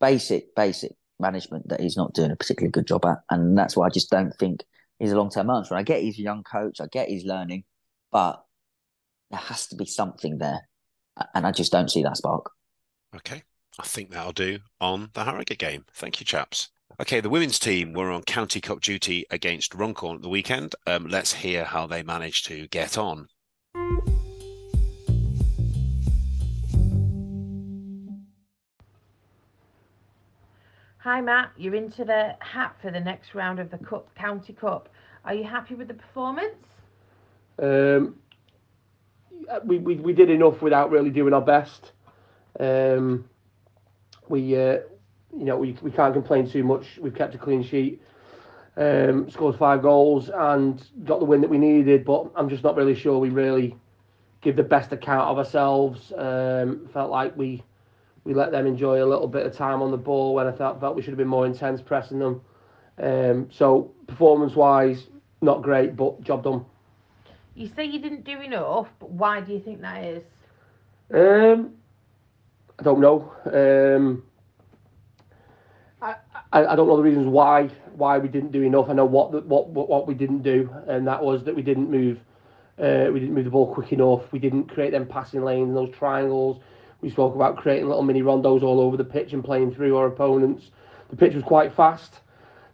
[0.00, 3.18] basic, basic management that he's not doing a particularly good job at.
[3.28, 4.64] And that's why I just don't think
[4.98, 5.74] he's a long term answer.
[5.74, 7.64] I get he's a young coach, I get he's learning,
[8.10, 8.42] but
[9.30, 10.66] there has to be something there.
[11.34, 12.50] And I just don't see that spark.
[13.14, 13.42] Okay.
[13.78, 15.84] I think that'll do on the Harrogate game.
[15.92, 16.70] Thank you, chaps.
[17.00, 20.74] Okay, the women's team were on County Cup duty against Runcorn at the weekend.
[20.86, 23.28] Um, let's hear how they managed to get on.
[31.02, 31.50] Hi, Matt.
[31.56, 34.88] You're into the hat for the next round of the Cup County Cup.
[35.24, 36.64] Are you happy with the performance?
[37.60, 38.14] Um,
[39.64, 41.90] we, we, we did enough without really doing our best.
[42.60, 43.28] Um,
[44.28, 44.78] we uh,
[45.36, 46.84] you know we, we can't complain too much.
[47.00, 48.00] We've kept a clean sheet,
[48.76, 52.04] um, scored five goals, and got the win that we needed.
[52.04, 53.76] But I'm just not really sure we really
[54.40, 56.12] give the best account of ourselves.
[56.16, 57.62] Um, felt like we
[58.24, 60.80] we let them enjoy a little bit of time on the ball when I thought
[60.80, 62.40] felt we should have been more intense pressing them.
[62.98, 65.08] Um, so performance wise,
[65.40, 66.64] not great, but job done.
[67.54, 70.24] You say you didn't do enough, but why do you think that is?
[71.12, 71.74] Um,
[72.78, 73.32] I don't know.
[73.46, 74.22] Um,
[76.00, 76.14] I,
[76.52, 78.88] I, I don't know the reasons why why we didn't do enough.
[78.88, 81.90] I know what the, what what we didn't do, and that was that we didn't
[81.90, 82.18] move.
[82.78, 84.22] Uh, we didn't move the ball quick enough.
[84.32, 86.60] We didn't create them passing lanes, and those triangles.
[87.00, 90.06] We spoke about creating little mini rondos all over the pitch and playing through our
[90.06, 90.70] opponents.
[91.10, 92.20] The pitch was quite fast,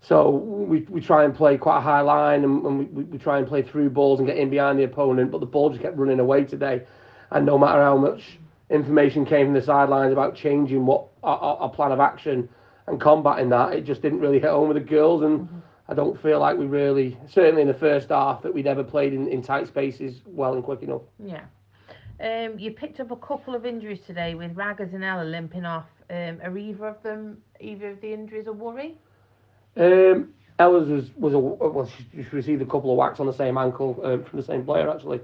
[0.00, 3.38] so we, we try and play quite a high line and, and we, we try
[3.38, 5.30] and play through balls and get in behind the opponent.
[5.30, 6.82] But the ball just kept running away today,
[7.30, 8.38] and no matter how much
[8.70, 12.48] information came from the sidelines about changing what our, our plan of action
[12.90, 13.72] and combating that.
[13.72, 15.58] It just didn't really hit home with the girls, and mm-hmm.
[15.88, 19.12] I don't feel like we really, certainly in the first half, that we'd ever played
[19.12, 21.02] in, in tight spaces well and quick enough.
[21.18, 21.44] Yeah.
[22.20, 25.86] Um, you picked up a couple of injuries today with Raggers and Ella limping off.
[26.10, 28.98] Um, are either of them, either of the injuries a worry?
[29.76, 33.32] Um, Ella's was was a well, she, she received a couple of whacks on the
[33.32, 35.20] same ankle um, from the same player actually.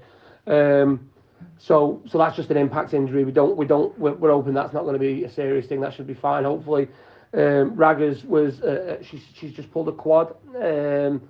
[0.47, 1.09] Um,
[1.57, 3.25] so so that's just an impact injury.
[3.25, 5.81] We don't we don't we're, we're hoping that's not going to be a serious thing.
[5.81, 6.45] That should be fine.
[6.45, 6.87] Hopefully,
[7.33, 10.35] um, Raggers was uh, uh, she's she's just pulled a quad.
[10.55, 11.21] Um,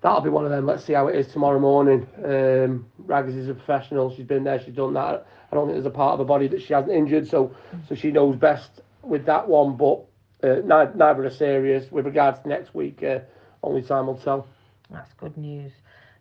[0.00, 0.66] that'll be one of them.
[0.66, 2.06] Let's see how it is tomorrow morning.
[2.18, 4.14] Um, Raggers is a professional.
[4.14, 4.62] She's been there.
[4.62, 5.26] She's done that.
[5.50, 7.28] I don't think there's a part of her body that she hasn't injured.
[7.28, 7.54] So
[7.88, 9.76] so she knows best with that one.
[9.76, 10.04] But
[10.42, 11.90] uh, neither, are serious.
[11.90, 13.20] With regards to next week, uh,
[13.62, 14.46] only time will tell.
[14.90, 15.72] That's good news.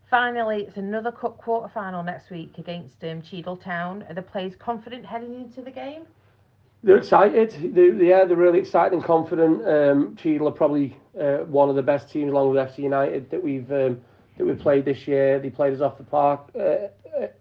[0.10, 4.06] Finally, it's another cup quarter final next week against um, Cheadle Town.
[4.08, 6.04] Are the players confident heading into the game?
[6.84, 7.73] They're excited.
[7.73, 9.65] They're, yeah, they're really excited and confident.
[9.65, 13.41] Um, Cheadle are probably uh, one of the best teams, along with FC United, that
[13.41, 14.01] we've um,
[14.38, 15.39] that we've played this year.
[15.39, 16.88] They played us off the park, uh,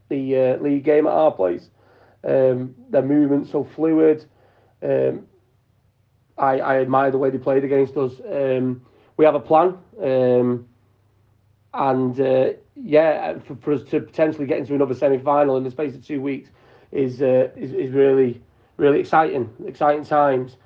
[0.09, 1.71] the uh, league game at our place.
[2.23, 4.25] Um, their movement so fluid.
[4.81, 5.27] Um,
[6.39, 8.13] I, I admire the way they played against us.
[8.31, 8.83] Um,
[9.17, 9.77] we have a plan.
[10.01, 10.69] Um,
[11.75, 15.95] and uh, yeah, for, for, us to potentially get into another semi-final in the space
[15.95, 16.51] of two weeks
[16.93, 18.41] is uh, is, is really
[18.83, 20.57] really exciting, exciting times.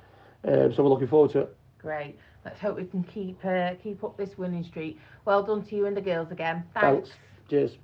[0.43, 1.57] Um, so we're looking forward to it.
[1.79, 2.19] Great.
[2.45, 4.99] let's hope we can keep uh, keep up this winning streak.
[5.25, 6.65] Well done to you and the girls again.
[6.75, 7.11] Thanks.
[7.11, 7.11] Thanks.
[7.49, 7.77] Cheers.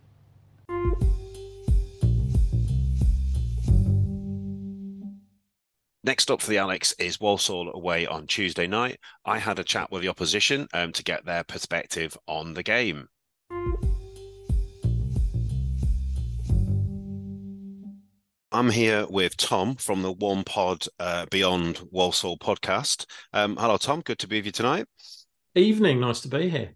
[6.04, 8.98] Next up for the Alex is Walsall away on Tuesday night.
[9.24, 13.08] I had a chat with the opposition um, to get their perspective on the game.
[18.54, 23.06] I'm here with Tom from the One Pod uh, Beyond Walsall podcast.
[23.32, 24.02] Um, hello, Tom.
[24.02, 24.86] Good to be with you tonight.
[25.54, 26.00] Evening.
[26.00, 26.74] Nice to be here.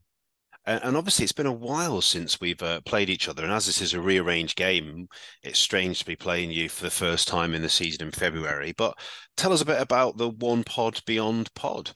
[0.64, 3.44] And, and obviously, it's been a while since we've uh, played each other.
[3.44, 5.06] And as this is a rearranged game,
[5.42, 8.72] it's strange to be playing you for the first time in the season in February.
[8.74, 8.98] But
[9.36, 11.90] tell us a bit about the One Pod Beyond pod.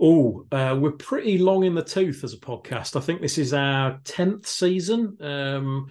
[0.00, 2.96] Oh, uh, we're pretty long in the tooth as a podcast.
[2.96, 5.18] I think this is our 10th season.
[5.20, 5.88] Um,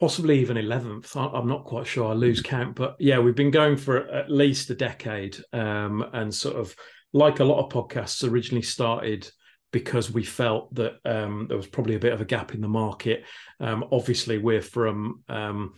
[0.00, 1.16] possibly even 11th.
[1.16, 2.10] I'm not quite sure.
[2.10, 2.74] I lose count.
[2.76, 5.36] But yeah, we've been going for at least a decade.
[5.52, 6.74] Um, and sort of
[7.12, 9.30] like a lot of podcasts, originally started
[9.72, 12.68] because we felt that um, there was probably a bit of a gap in the
[12.68, 13.24] market.
[13.60, 15.22] Um, obviously, we're from.
[15.28, 15.74] Um,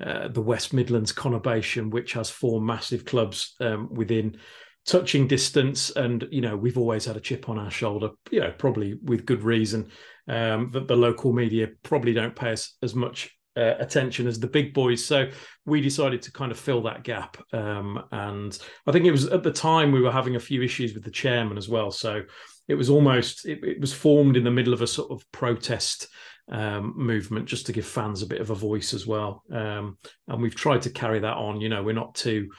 [0.00, 4.36] uh, the West Midlands conurbation, which has four massive clubs um, within
[4.86, 8.10] touching distance, and you know we've always had a chip on our shoulder.
[8.30, 9.90] You know, probably with good reason.
[10.26, 14.46] Um, that the local media probably don't pay us as much uh, attention as the
[14.46, 15.04] big boys.
[15.04, 15.30] So
[15.64, 17.36] we decided to kind of fill that gap.
[17.52, 20.94] Um, and I think it was at the time we were having a few issues
[20.94, 21.90] with the chairman as well.
[21.90, 22.22] So
[22.68, 26.08] it was almost it, it was formed in the middle of a sort of protest
[26.50, 29.42] um, movement just to give fans a bit of a voice as well.
[29.50, 29.98] Um,
[30.28, 31.60] and we've tried to carry that on.
[31.60, 32.50] You know, we're not too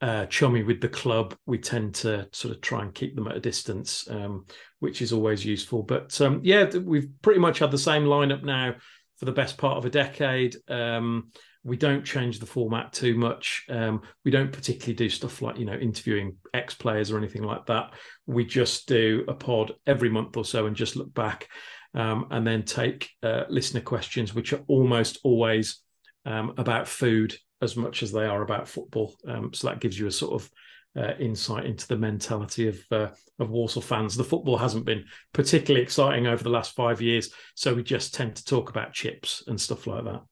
[0.00, 1.36] uh, chummy with the club.
[1.46, 4.46] We tend to sort of try and keep them at a distance, um,
[4.78, 5.82] which is always useful.
[5.82, 8.74] But um, yeah, we've pretty much had the same lineup now
[9.20, 10.56] for the best part of a decade.
[10.66, 11.30] Um,
[11.62, 13.66] we don't change the format too much.
[13.68, 17.66] Um, we don't particularly do stuff like you know interviewing ex players or anything like
[17.66, 17.92] that.
[18.26, 21.48] We just do a pod every month or so and just look back,
[21.94, 25.82] um, and then take uh, listener questions, which are almost always
[26.24, 29.14] um, about food as much as they are about football.
[29.28, 30.50] Um, so that gives you a sort of
[30.96, 34.16] uh, insight into the mentality of uh, of Walsall fans.
[34.16, 38.36] The football hasn't been particularly exciting over the last five years, so we just tend
[38.36, 40.22] to talk about chips and stuff like that.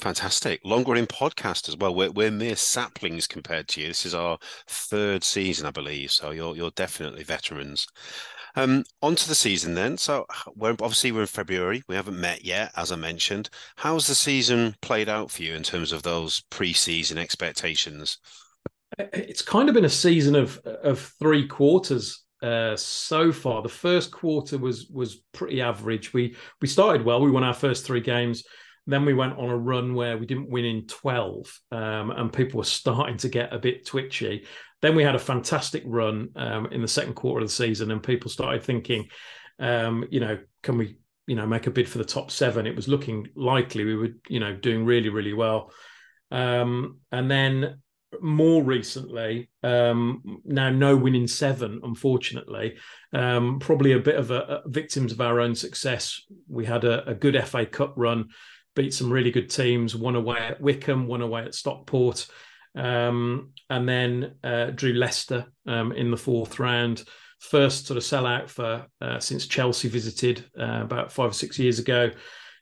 [0.00, 0.60] Fantastic.
[0.62, 1.94] Long running podcast as well.
[1.94, 3.88] We're, we're mere saplings compared to you.
[3.88, 4.38] This is our
[4.68, 6.10] third season, I believe.
[6.12, 7.86] So you're you're definitely veterans.
[8.56, 9.96] Um, on to the season then.
[9.96, 11.82] So we're obviously we're in February.
[11.88, 13.48] We haven't met yet, as I mentioned.
[13.76, 18.18] How's the season played out for you in terms of those pre-season expectations?
[18.98, 23.62] It's kind of been a season of of three quarters uh, so far.
[23.62, 26.12] The first quarter was was pretty average.
[26.12, 27.20] We we started well.
[27.20, 28.44] We won our first three games.
[28.88, 32.58] Then we went on a run where we didn't win in twelve, um, and people
[32.58, 34.46] were starting to get a bit twitchy.
[34.82, 38.02] Then we had a fantastic run um, in the second quarter of the season, and
[38.02, 39.08] people started thinking,
[39.58, 42.66] um, you know, can we, you know, make a bid for the top seven?
[42.66, 43.84] It was looking likely.
[43.84, 45.72] We were, you know, doing really, really well.
[46.30, 47.80] Um, and then
[48.20, 52.76] more recently, um, now no winning seven, unfortunately,
[53.12, 56.22] um, probably a bit of a, a, victims of our own success.
[56.48, 58.28] We had a, a, good FA Cup run,
[58.74, 62.26] beat some really good teams, one away at Wickham, one away at Stockport,
[62.74, 67.04] um, and then uh, drew Leicester um, in the fourth round.
[67.40, 71.78] First sort of sellout for uh, since Chelsea visited uh, about five or six years
[71.78, 72.10] ago.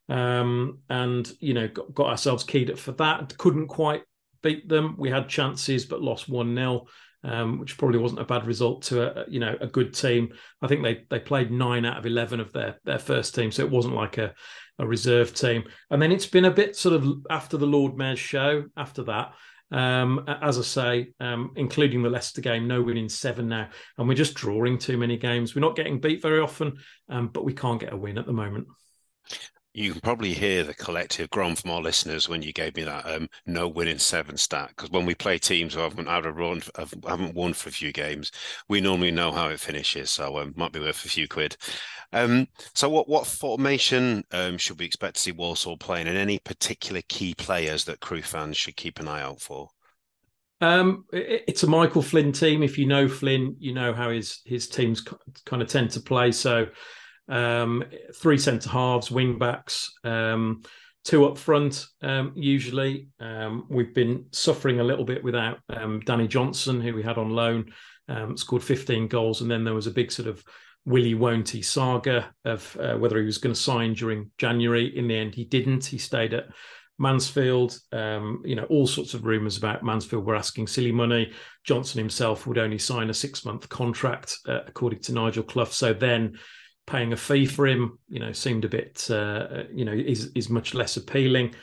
[0.09, 3.39] Um, and you know got, got ourselves keyed up for that.
[3.39, 4.03] Couldn't quite
[4.45, 4.95] beat them.
[4.97, 6.87] We had chances, but lost one 0
[7.25, 10.33] um, which probably wasn't a bad result to a you know a good team.
[10.63, 13.65] I think they they played nine out of eleven of their their first team, so
[13.65, 14.35] it wasn't like a
[14.79, 15.65] a reserve team.
[15.91, 18.65] And then it's been a bit sort of after the Lord Mayor's show.
[18.77, 19.33] After that,
[19.71, 24.15] um, as I say, um, including the Leicester game, no winning seven now, and we're
[24.15, 25.55] just drawing too many games.
[25.55, 26.77] We're not getting beat very often,
[27.09, 28.67] um, but we can't get a win at the moment
[29.75, 33.05] you can probably hear the collective groan from our listeners when you gave me that
[33.07, 34.69] um, no winning seven stat.
[34.69, 37.93] Because when we play teams who haven't had a run, haven't won for a few
[37.93, 38.31] games,
[38.69, 40.13] we normally know how it finishes.
[40.13, 41.57] So um, might be worth a few quid.
[42.13, 46.39] Um, so what what formation um, should we expect to see Walsall playing, and any
[46.39, 49.71] particular key players that Crewe fans should keep an eye out for?
[50.61, 52.63] Um, it's a Michael Flynn team.
[52.63, 55.05] If you know Flynn, you know how his his teams
[55.45, 56.31] kind of tend to play.
[56.31, 56.69] So
[57.29, 60.63] um, three centre halves, wing backs, um,
[61.05, 61.87] two up front.
[62.03, 67.03] Um, usually, um, we've been suffering a little bit without um, Danny Johnson, who we
[67.03, 67.73] had on loan,
[68.09, 70.45] um, scored 15 goals, and then there was a big sort of
[70.87, 74.97] Willie won't he saga of uh, whether he was going to sign during January.
[74.97, 75.87] In the end, he didn't.
[75.87, 76.49] He stayed at
[76.99, 77.79] Mansfield.
[77.93, 81.33] Um, you know, all sorts of rumours about Mansfield were asking silly money.
[81.65, 85.65] Johnson himself would only sign a six month contract, uh, according to Nigel Clough.
[85.65, 86.39] So then
[86.87, 90.51] paying a fee for him, you know, seemed a bit, uh, you know, is is
[90.51, 91.55] much less appealing.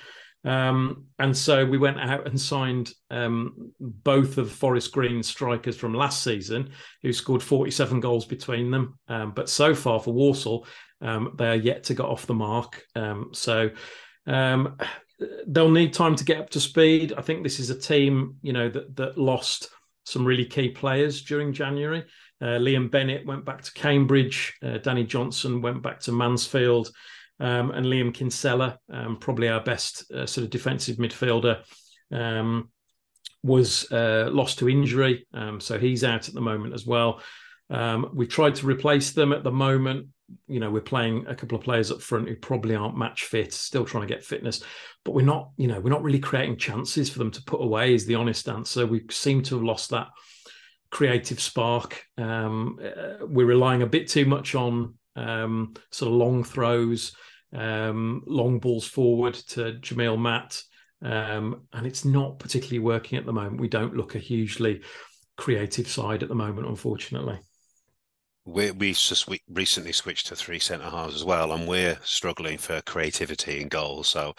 [0.43, 5.93] Um, and so we went out and signed um, both of Forest Green strikers from
[5.93, 6.72] last season,
[7.03, 8.97] who scored 47 goals between them.
[9.07, 10.65] Um, but so far for Walsall,
[11.01, 12.84] um, they are yet to get off the mark.
[12.95, 13.69] Um, so
[14.26, 14.78] um,
[15.47, 17.13] they'll need time to get up to speed.
[17.15, 19.69] I think this is a team, you know, that that lost
[20.05, 22.03] some really key players during January.
[22.42, 24.54] Uh, Liam Bennett went back to Cambridge.
[24.64, 26.92] Uh, Danny Johnson went back to Mansfield.
[27.39, 31.64] Um, and Liam Kinsella, um, probably our best uh, sort of defensive midfielder,
[32.12, 32.70] um,
[33.44, 35.28] was uh, lost to injury.
[35.34, 37.22] Um, so he's out at the moment as well.
[37.72, 40.08] Um, we tried to replace them at the moment.
[40.48, 43.54] You know, we're playing a couple of players up front who probably aren't match fit,
[43.54, 44.64] still trying to get fitness,
[45.04, 47.94] but we're not, you know, we're not really creating chances for them to put away,
[47.94, 48.86] is the honest answer.
[48.86, 50.08] We seem to have lost that
[50.92, 52.04] creative spark.
[52.18, 57.16] Um, uh, we're relying a bit too much on um, sort of long throws,
[57.54, 60.62] um, long balls forward to Jamille Matt,
[61.02, 63.62] um, and it's not particularly working at the moment.
[63.62, 64.82] We don't look a hugely
[65.38, 67.39] creative side at the moment, unfortunately.
[68.46, 68.96] we we
[69.50, 74.10] recently switched to three centre halves as well, and we're struggling for creativity in goals.
[74.10, 74.34] So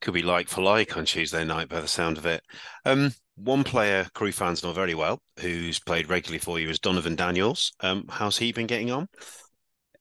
[0.00, 2.42] could be like for like on Tuesday night by the sound of it.
[2.84, 7.16] Um, one player Crewe fans know very well, who's played regularly for you, is Donervon
[7.16, 7.72] Daniels.
[7.80, 9.08] Um, how's he been getting on?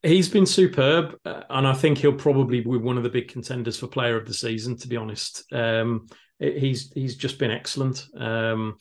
[0.04, 3.78] He's been superb, uh, and I think he'll probably be one of the big contenders
[3.78, 4.76] for Player of the Season.
[4.78, 6.08] To be honest, um,
[6.40, 8.06] he's he's just been excellent.
[8.18, 8.78] Um,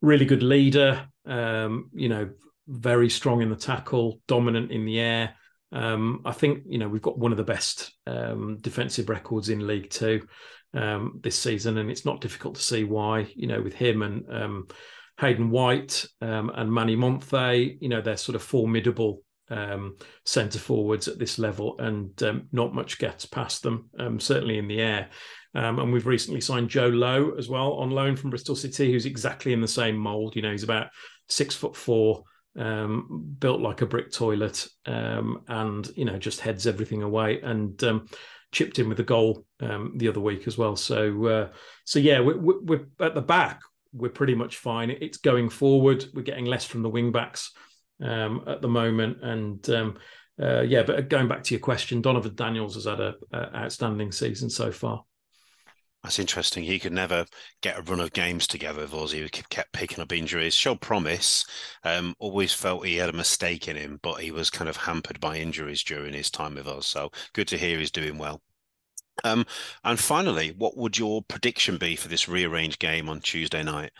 [0.00, 1.06] really good leader.
[1.24, 2.30] Um, you know,
[2.66, 5.34] very strong in the tackle, dominant in the air.
[5.70, 9.66] Um, I think you know we've got one of the best um, defensive records in
[9.66, 10.26] League Two
[10.74, 13.30] um, this season, and it's not difficult to see why.
[13.34, 14.68] You know, with him and um,
[15.20, 21.08] Hayden White um, and Manny Monthe, you know, they're sort of formidable um, centre forwards
[21.08, 25.10] at this level, and um, not much gets past them, um, certainly in the air.
[25.54, 29.06] Um, and we've recently signed Joe Low as well on loan from Bristol City, who's
[29.06, 30.34] exactly in the same mould.
[30.34, 30.88] You know, he's about
[31.28, 32.24] six foot four,
[32.58, 37.40] um, built like a brick toilet, um, and you know just heads everything away.
[37.42, 37.82] And
[38.52, 40.76] chipped in with a goal the other week as well.
[40.76, 41.48] So, uh,
[41.84, 43.60] so yeah, we're, we're at the back.
[43.92, 44.90] We're pretty much fine.
[44.90, 46.04] It's going forward.
[46.14, 47.52] We're getting less from the wing backs
[48.02, 49.18] um, at the moment.
[49.22, 49.98] And um,
[50.40, 54.12] uh, yeah, but going back to your question, Donervon Daniels has had a, a, outstanding
[54.12, 55.04] season so far.
[56.02, 56.64] That's interesting.
[56.64, 57.26] He could never
[57.60, 59.12] get a run of games together us.
[59.12, 60.54] He kept picking up injuries.
[60.54, 61.44] Showed promise.
[61.84, 65.20] Um, always felt he had a mistake in him, but he was kind of hampered
[65.20, 66.86] by injuries during his time with us.
[66.86, 68.42] So good to hear he's doing well.
[69.22, 69.46] Um,
[69.84, 73.92] and finally, what would your prediction be for this rearranged game on Tuesday night?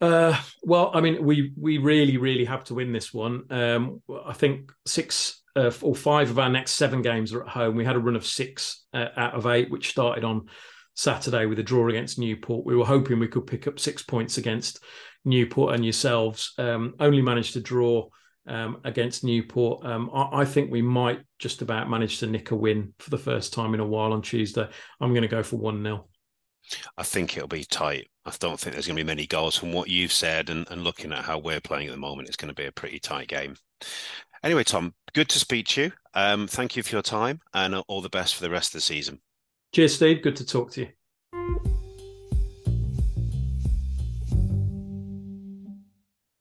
[0.00, 3.44] Uh, well, I mean, we we really really have to win this one.
[3.50, 7.76] Um, I think six uh, or five of our next seven games are at home.
[7.76, 10.46] We had a run of six uh, out of eight, which started on
[10.94, 12.66] Saturday with a draw against Newport.
[12.66, 14.82] We were hoping we could pick up six points against
[15.24, 16.54] Newport and yourselves.
[16.58, 18.08] Um, only managed to draw
[18.46, 19.84] um, against Newport.
[19.86, 23.18] Um, I, I, think we might just about manage to nick a win for the
[23.18, 24.68] first time in a while on Tuesday.
[25.00, 26.08] I'm going to go for 1 0.
[26.96, 28.08] I think it'll be tight.
[28.24, 30.84] I don't think there's going to be many goals from what you've said, and, and
[30.84, 33.28] looking at how we're playing at the moment, it's going to be a pretty tight
[33.28, 33.56] game.
[34.42, 35.92] Anyway, Tom, good to speak to you.
[36.14, 38.80] Um, thank you for your time, and all the best for the rest of the
[38.80, 39.20] season.
[39.72, 40.22] Cheers, Steve.
[40.22, 40.88] Good to talk to you.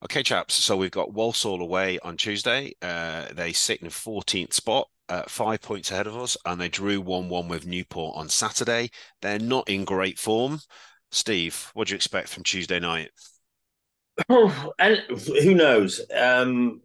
[0.03, 0.55] Okay, chaps.
[0.55, 2.73] So we've got Walsall away on Tuesday.
[2.82, 6.99] Uh, they sit in 14th spot uh, five points ahead of us, and they drew
[6.99, 8.89] 1 1 with Newport on Saturday.
[9.21, 10.59] They're not in great form.
[11.11, 13.11] Steve, what do you expect from Tuesday night?
[14.29, 14.97] and
[15.41, 16.01] who knows?
[16.13, 16.82] Um,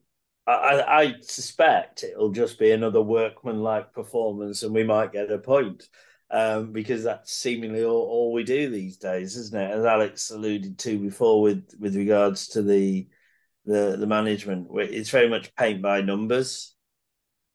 [0.47, 5.89] I, I, suspect it'll just be another workman-like performance, and we might get a point
[6.31, 9.71] um, because that's seemingly all, all, we do these days, isn't it?
[9.71, 13.07] As Alex alluded to before, with with regards to the
[13.65, 16.77] the the management, it's very much paint by numbers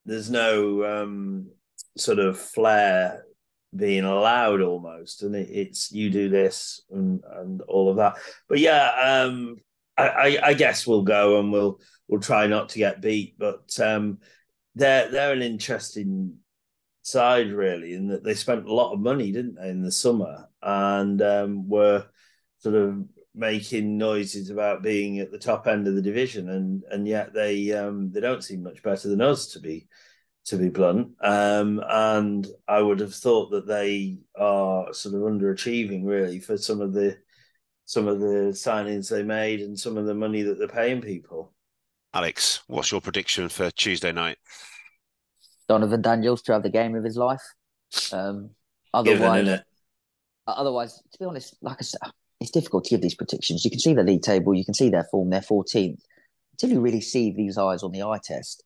[0.06, 1.50] there's no um,
[1.98, 3.24] sort of flair
[3.76, 8.18] being allowed almost, and it, it's you do this and and all of that.
[8.50, 9.58] But yeah, um,
[9.98, 13.80] I, I, I, guess we'll go and we'll we'll try not to get beat, but
[13.80, 14.20] um,
[14.76, 16.38] they're they're an interesting
[17.02, 20.48] side really, in that they spent a lot of money, didn't they, in the summer,
[20.62, 22.06] and um, were
[22.60, 27.08] sort of making noises about being at the top end of the division, and and
[27.08, 29.88] yet they um, they don't seem much better than us to be
[30.46, 31.12] to be blunt.
[31.22, 36.82] Um, and I would have thought that they are sort of underachieving really for some
[36.82, 37.18] of the
[37.86, 41.54] some of the signings they made and some of the money that they're paying people.
[42.14, 44.38] Alex, what's your prediction for Tuesday night?
[45.72, 47.44] Donervon Daniels to have the game of his life.
[48.12, 48.52] Um,
[48.94, 49.64] otherwise, innit?
[50.48, 52.00] otherwise, to be honest, like I said,
[52.40, 53.64] it's difficult to give these predictions.
[53.64, 56.02] You can see the league table, you can see their form, they're 14th.
[56.54, 58.64] Until you really see these eyes on the eye test,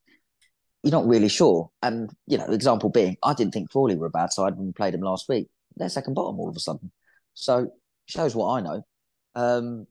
[0.82, 1.70] you're not really sure.
[1.82, 4.72] And, you know, example being, I didn't think Crawley were a bad side when we
[4.72, 5.48] played them last week.
[5.76, 6.90] They're second bottom all of a sudden.
[7.34, 7.70] So
[8.06, 8.86] shows what I know.
[9.34, 9.86] Um,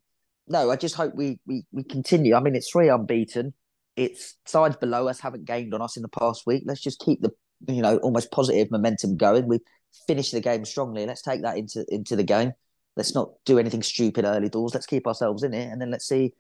[0.48, 2.36] no, I just hope we, we we continue.
[2.36, 3.54] I mean, it's three unbeaten.
[3.96, 6.64] It's sides below us haven't gained on us in the past week.
[6.66, 7.32] Let's just keep the
[7.68, 9.48] you know almost positive momentum going.
[9.48, 9.60] We
[10.08, 11.06] finished the game strongly.
[11.06, 12.54] Let's take that into into the game.
[12.98, 14.74] Let's not do anything stupid early doors.
[14.74, 16.34] Let's keep ourselves in it, and then let's see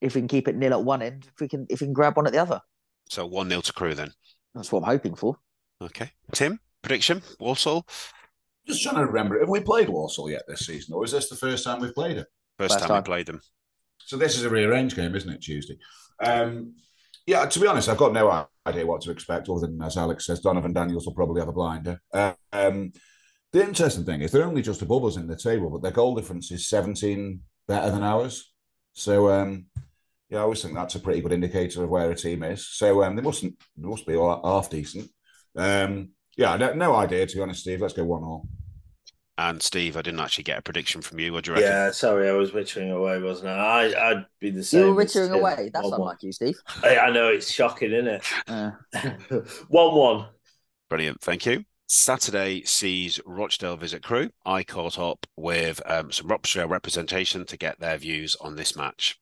[0.00, 1.26] if we can keep it nil at one end.
[1.32, 2.60] If we can if we can grab one at the other.
[3.08, 4.12] So 1 0 to Crewe then.
[4.54, 5.36] That's what I'm hoping for.
[5.82, 6.10] Okay.
[6.32, 7.22] Tim, prediction?
[7.38, 7.86] Walsall?
[8.66, 11.36] Just trying to remember, have we played Walsall yet this season, or is this the
[11.36, 12.26] first time we've played it?
[12.56, 13.02] First First time, time.
[13.02, 13.42] we played them.
[13.98, 15.42] So this is a rearranged game, isn't it?
[15.42, 15.76] Tuesday.
[16.20, 16.74] Um,
[17.26, 19.48] yeah, to be honest, I've got no idea what to expect.
[19.48, 22.00] Other than as Alex says, Donervon Daniels will probably have a blinder.
[22.12, 22.92] Um,
[23.52, 26.14] the interesting thing is they're only just above us in the table, but their goal
[26.14, 28.52] difference is 17 better than ours.
[28.94, 29.66] So um,
[30.28, 32.66] yeah, I always think that's a pretty good indicator of where a team is.
[32.66, 35.08] So um, they mustn't they must be all half decent.
[35.56, 37.80] Um, yeah, no, no idea to be honest, Steve.
[37.80, 38.48] Let's go one all.
[39.36, 41.32] And Steve, I didn't actually get a prediction from you.
[41.32, 41.70] What do you reckon?
[41.70, 43.92] Yeah, sorry, I was wittering away, wasn't I?
[43.92, 44.86] I I'd be the same.
[44.86, 45.70] You were as wittering away.
[45.72, 46.00] That's One-one.
[46.00, 46.56] unlike you, Steve.
[46.84, 48.24] I, I know it's shocking, isn't it?
[48.46, 48.70] Uh,
[49.68, 50.26] one one.
[50.88, 51.20] Brilliant.
[51.20, 51.64] Thank you.
[51.86, 54.30] Saturday sees Rochdale visit Crewe.
[54.46, 59.18] I caught up with um, some Rochdale representation to get their views on this match.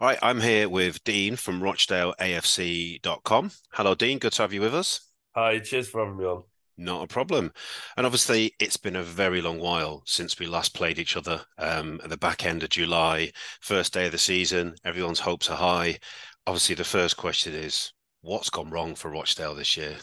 [0.00, 3.50] All right, I'm here with Dean from RochdaleAFC.com.
[3.70, 4.18] Hello, Dean.
[4.18, 5.08] Good to have you with us.
[5.36, 6.42] Hi, cheers for having me on.
[6.76, 7.52] Not a problem.
[7.96, 12.00] And obviously, it's been a very long while since we last played each other um,
[12.02, 13.30] at the back end of July,
[13.60, 14.74] first day of the season.
[14.84, 16.00] Everyone's hopes are high.
[16.44, 19.98] Obviously, the first question is what's gone wrong for Rochdale this year?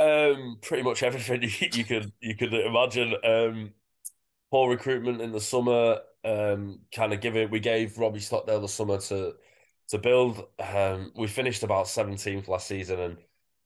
[0.00, 3.14] Um, pretty much everything you, you could you could imagine.
[3.22, 3.74] Um,
[4.50, 6.00] poor recruitment in the summer.
[6.24, 9.34] Um, kind of giving we gave Robbie Stockdale the summer to
[9.88, 10.44] to build.
[10.60, 13.18] Um, we finished about seventeenth last season, and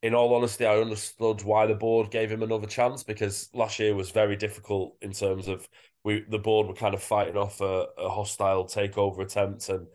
[0.03, 3.95] in all honesty, I understood why the board gave him another chance because last year
[3.95, 5.69] was very difficult in terms of
[6.05, 9.87] we the board were kind of fighting off a, a hostile takeover attempt, and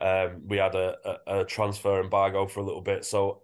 [0.00, 0.96] um, we had a,
[1.26, 3.04] a, a transfer embargo for a little bit.
[3.04, 3.42] So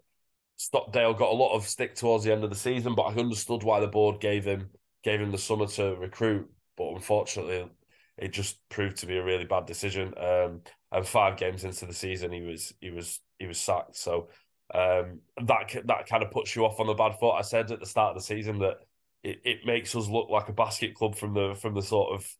[0.56, 3.62] Stockdale got a lot of stick towards the end of the season, but I understood
[3.62, 4.70] why the board gave him
[5.02, 6.50] gave him the summer to recruit.
[6.76, 7.70] But unfortunately,
[8.18, 10.14] it just proved to be a really bad decision.
[10.18, 10.62] Um,
[10.92, 13.96] and five games into the season, he was he was he was sacked.
[13.96, 14.28] So
[14.74, 17.32] um, that that kind of puts you off on the bad foot.
[17.32, 18.78] I said at the start of the season that
[19.22, 22.36] it, it makes us look like a basket club from the from the sort of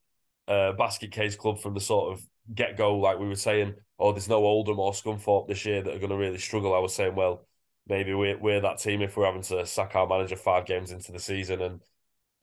[0.48, 2.22] uh, basket case club from the sort of
[2.54, 2.98] get go.
[2.98, 6.10] Like we were saying, oh, there's no Oldham or Scunthorpe this year that are going
[6.10, 6.74] to really struggle.
[6.74, 7.46] I was saying, well,
[7.88, 11.12] maybe we're we're that team if we're having to sack our manager five games into
[11.12, 11.60] the season.
[11.60, 11.80] And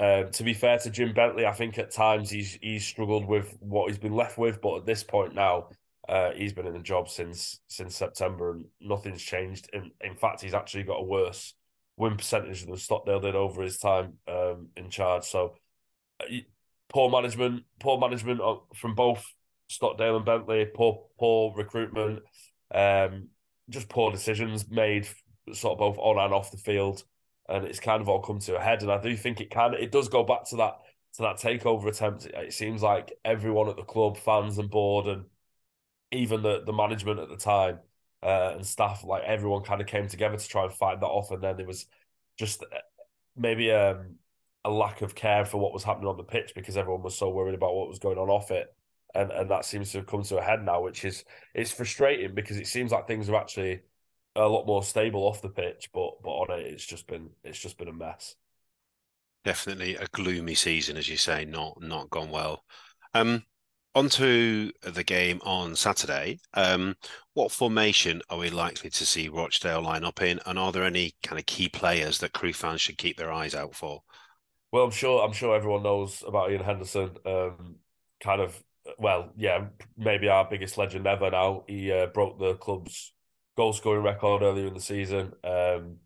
[0.03, 3.55] um, to be fair to Jim Bentley, I think at times he's he's struggled with
[3.61, 5.69] what he's been left with, but at this point now,
[6.09, 9.69] uh, he's been in the job since since September and nothing's changed.
[9.71, 11.53] In in fact, he's actually got a worse
[11.95, 15.23] win percentage than Stockdale did over his time um, in charge.
[15.23, 15.55] So
[16.19, 16.25] uh,
[16.89, 18.41] poor management, poor management
[18.75, 19.23] from both
[19.69, 22.19] Stockdale and Bentley, poor poor recruitment,
[22.73, 23.29] um,
[23.69, 25.07] just poor decisions made
[25.53, 27.05] sort of both on and off the field,
[27.49, 28.81] and it's kind of all come to a head.
[28.81, 30.79] And I do think it kind of it does go back to that
[31.15, 32.25] to that takeover attempt.
[32.25, 35.25] It seems like everyone at the club, fans and board, and
[36.11, 37.79] even the the management at the time
[38.21, 41.31] uh, and staff, like everyone, kind of came together to try and fight that off.
[41.31, 41.85] And then there was
[42.37, 42.77] just uh,
[43.35, 44.15] maybe um,
[44.65, 47.29] a lack of care for what was happening on the pitch because everyone was so
[47.29, 48.73] worried about what was going on off it.
[49.15, 51.23] And and that seems to have come to a head now, which is
[51.53, 53.81] it's frustrating because it seems like things are actually
[54.35, 57.59] a lot more stable off the pitch, but but on it, it's just been it's
[57.59, 58.35] just been a mess.
[59.45, 62.63] Definitely a gloomy season, as you say, not not gone well.
[63.13, 63.43] Um,
[63.95, 66.39] onto the game on Saturday.
[66.53, 66.95] Um,
[67.33, 71.13] what formation are we likely to see Rochdale line up in, and are there any
[71.21, 74.01] kind of key players that Crewe fans should keep their eyes out for?
[74.71, 77.11] Well, I'm sure I'm sure everyone knows about Ian Henderson.
[77.25, 77.75] Um,
[78.21, 78.61] kind of
[78.97, 79.65] well, yeah,
[79.97, 81.29] maybe our biggest legend ever.
[81.29, 83.13] Now he uh, broke the club's
[83.57, 85.33] goal scoring record earlier in the season.
[85.43, 85.97] Um,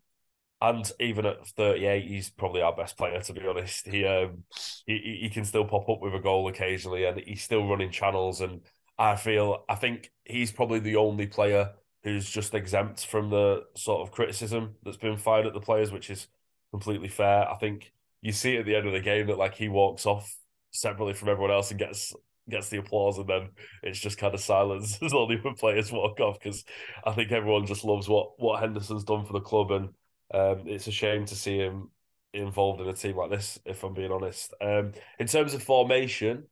[0.60, 3.20] and even at 38, he's probably our best player.
[3.20, 4.44] To be honest, he um
[4.86, 8.40] he he can still pop up with a goal occasionally, and he's still running channels.
[8.40, 8.62] And
[8.98, 14.02] I feel I think he's probably the only player who's just exempt from the sort
[14.02, 16.26] of criticism that's been fired at the players, which is
[16.72, 17.48] completely fair.
[17.48, 20.34] I think you see at the end of the game that like he walks off
[20.72, 22.14] separately from everyone else and gets
[22.50, 23.48] gets the applause, and then
[23.82, 26.64] it's just kind of silence as all the other players walk off because
[27.04, 29.88] I think everyone just loves what what Henderson's done for the club, and
[30.32, 31.90] um, it's a shame to see him
[32.34, 33.58] involved in a team like this.
[33.64, 36.44] If I'm being honest, um, in terms of formation.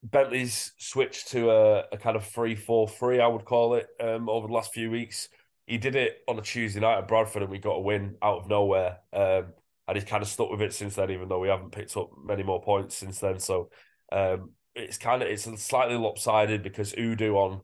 [0.00, 4.28] Bentley's switched to a, a kind of 3 4 3, I would call it, um,
[4.28, 5.28] over the last few weeks.
[5.66, 8.38] He did it on a Tuesday night at Bradford and we got a win out
[8.38, 8.98] of nowhere.
[9.12, 9.46] Um,
[9.88, 12.10] and he's kind of stuck with it since then, even though we haven't picked up
[12.22, 13.38] many more points since then.
[13.38, 13.70] So
[14.12, 17.60] um, it's kind of it's slightly lopsided because Odoh on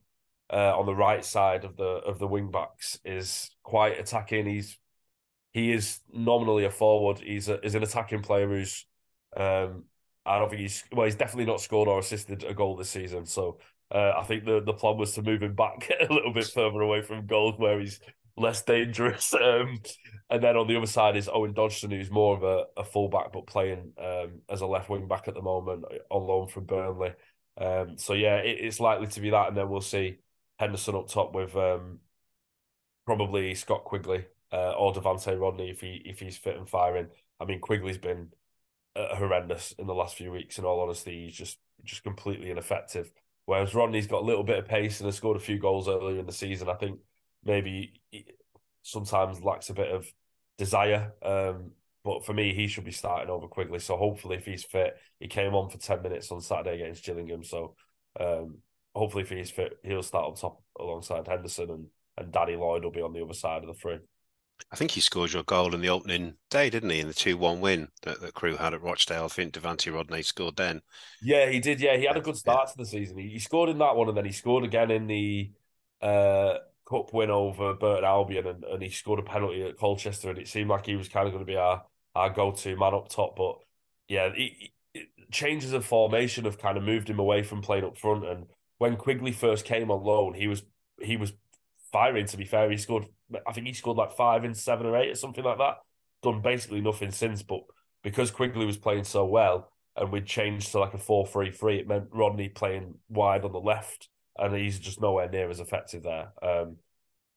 [0.52, 4.46] uh, on the right side of the of the wing backs is quite attacking.
[4.46, 4.78] He's
[5.52, 7.20] he is nominally a forward.
[7.20, 8.86] He's a, is an attacking player who's
[9.36, 9.84] um,
[10.26, 11.06] I don't think he's well.
[11.06, 13.26] He's definitely not scored or assisted a goal this season.
[13.26, 13.58] So
[13.90, 16.80] uh, I think the the plan was to move him back a little bit further
[16.80, 18.00] away from goals where he's
[18.36, 19.34] less dangerous.
[19.44, 19.78] Um,
[20.30, 23.32] and then on the other side is Owen Dodgson, who's more of a, a fullback
[23.32, 27.12] but playing um, as a left wing back at the moment on loan from Burnley.
[27.60, 30.16] Um, so yeah, it, it's likely to be that, and then we'll see
[30.58, 32.00] Henderson up top with um,
[33.06, 37.08] probably Scott Quigley uh, or Devante Rodney if he if he's fit and firing.
[37.38, 38.28] I mean, Quigley's been
[38.96, 40.58] uh, horrendous in the last few weeks.
[40.58, 43.10] In all honesty, he's just just completely ineffective.
[43.46, 46.18] Whereas Rodney's got a little bit of pace and has scored a few goals earlier
[46.18, 46.68] in the season.
[46.68, 46.98] I think
[47.44, 48.00] maybe
[48.82, 50.06] sometimes lacks a bit of
[50.58, 51.12] desire.
[51.22, 51.72] Um,
[52.04, 53.78] but for me, he should be starting over Quigley.
[53.78, 57.42] So hopefully, if he's fit, he came on for ten minutes on Saturday against Gillingham.
[57.42, 57.74] So
[58.20, 58.58] um,
[58.94, 62.90] hopefully, if he's fit, he'll start on top alongside Henderson, and and Danny Lloyd will
[62.90, 64.00] be on the other side of the frame.
[64.70, 67.00] I think he scored your goal in the opening day, didn't he?
[67.00, 69.24] In the two-one win that the Crewe had at Rochdale.
[69.24, 70.80] I think Devante Rodney scored then.
[71.22, 71.80] Yeah, he did.
[71.80, 72.72] Yeah, he had a good start yeah.
[72.72, 73.18] to the season.
[73.18, 75.50] He, he, scored in that one, and then he scored again in the
[76.00, 76.58] uh,
[76.94, 80.48] cup win over Burton Albion, and, and he scored a penalty at Colchester, and it
[80.48, 81.82] seemed like he was kind of going to be our
[82.14, 83.34] our go-to man up top.
[83.36, 83.56] But
[84.08, 84.28] yeah,
[85.32, 88.24] changes of formation have kind of moved him away from playing up front.
[88.24, 88.46] And
[88.78, 90.62] when Quigley first came on loan, he was
[91.00, 91.32] he was
[91.92, 92.26] firing.
[92.26, 93.06] To be fair, he scored.
[93.46, 95.78] I think he scored like five in seven or eight or something like that.
[96.22, 97.60] Done basically nothing since, but
[98.02, 102.08] because Quigley was playing so well, and we'd changed to like a four-three-three, it meant
[102.12, 104.08] Rodney playing wide on the left,
[104.38, 106.32] and he's just nowhere near as effective there.
[106.42, 106.76] Um,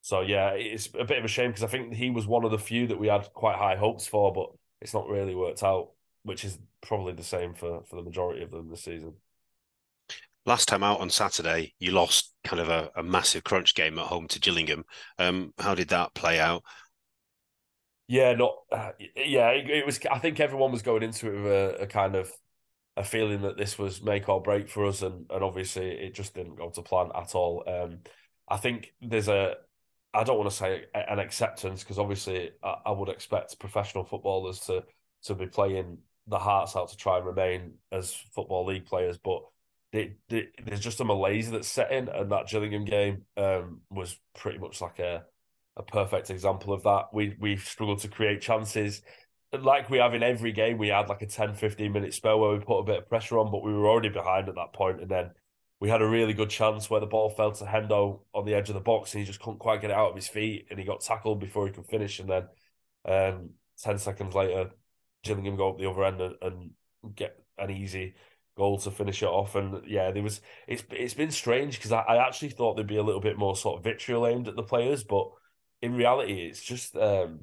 [0.08, 2.52] so yeah, it's a bit of a shame because I think he was one of
[2.52, 5.90] the few that we had quite high hopes for, but it's not really worked out,
[6.24, 9.16] which is probably the same for for the majority of them this season.
[10.46, 14.06] Last time out on Saturday, you lost kind of a, a massive crunch game at
[14.06, 14.86] home to Gillingham.
[15.20, 16.64] Um, how did that play out?
[18.08, 19.50] Yeah, not uh, yeah.
[19.50, 20.00] It, it, was.
[20.10, 22.32] I think everyone was going into it with a, a, kind of
[22.96, 26.34] a feeling that this was make or break for us, and and obviously it just
[26.34, 27.66] didn't go to plan at all.
[27.68, 28.00] Um,
[28.48, 29.56] I think there's a.
[30.18, 34.60] I don't want to say an acceptance because obviously I, I would expect professional footballers
[34.62, 34.84] to
[35.24, 39.44] to be playing the hearts out to try and remain as football league players, but
[39.92, 44.82] there's just a malaise that's set in, and that Gillingham game um, was pretty much
[44.82, 45.24] like a
[45.78, 47.14] a perfect example of that.
[47.14, 49.02] We we struggled to create chances.
[49.54, 52.52] Like we have in every game, we had like a 10, 15 minute spell where
[52.52, 55.02] we put a bit of pressure on, but we were already behind at that point.
[55.02, 55.32] And then
[55.80, 58.70] we had a really good chance where the ball fell to Hendo on the edge
[58.70, 60.80] of the box and he just couldn't quite get it out of his feet and
[60.80, 62.20] he got tackled before he could finish.
[62.20, 62.48] And then
[63.06, 63.50] um,
[63.84, 64.72] 10 seconds later,
[65.24, 66.72] Gillingham go up the other end and, and
[67.16, 68.16] get an easy
[68.56, 69.56] goal to finish it off.
[69.56, 72.98] And yeah, there was it's it's been strange because I, I actually thought there'd be
[72.98, 75.30] a little bit more sort of vitriol aimed at the players, but
[75.82, 77.42] in reality, it's just um,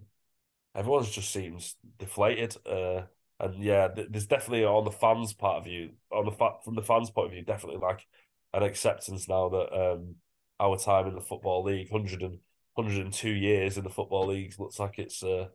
[0.74, 2.56] everyone's just seems deflated.
[2.66, 3.02] Uh,
[3.40, 6.82] and yeah, there's definitely on the fans' part of you on the fa- from the
[6.82, 8.06] fans' point of view, definitely like
[8.55, 10.14] an acceptance now that um,
[10.60, 12.39] our time in the football league, 100 and,
[12.74, 15.47] 102 years in the football league, looks like it's uh,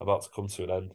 [0.00, 0.94] about to come to an end.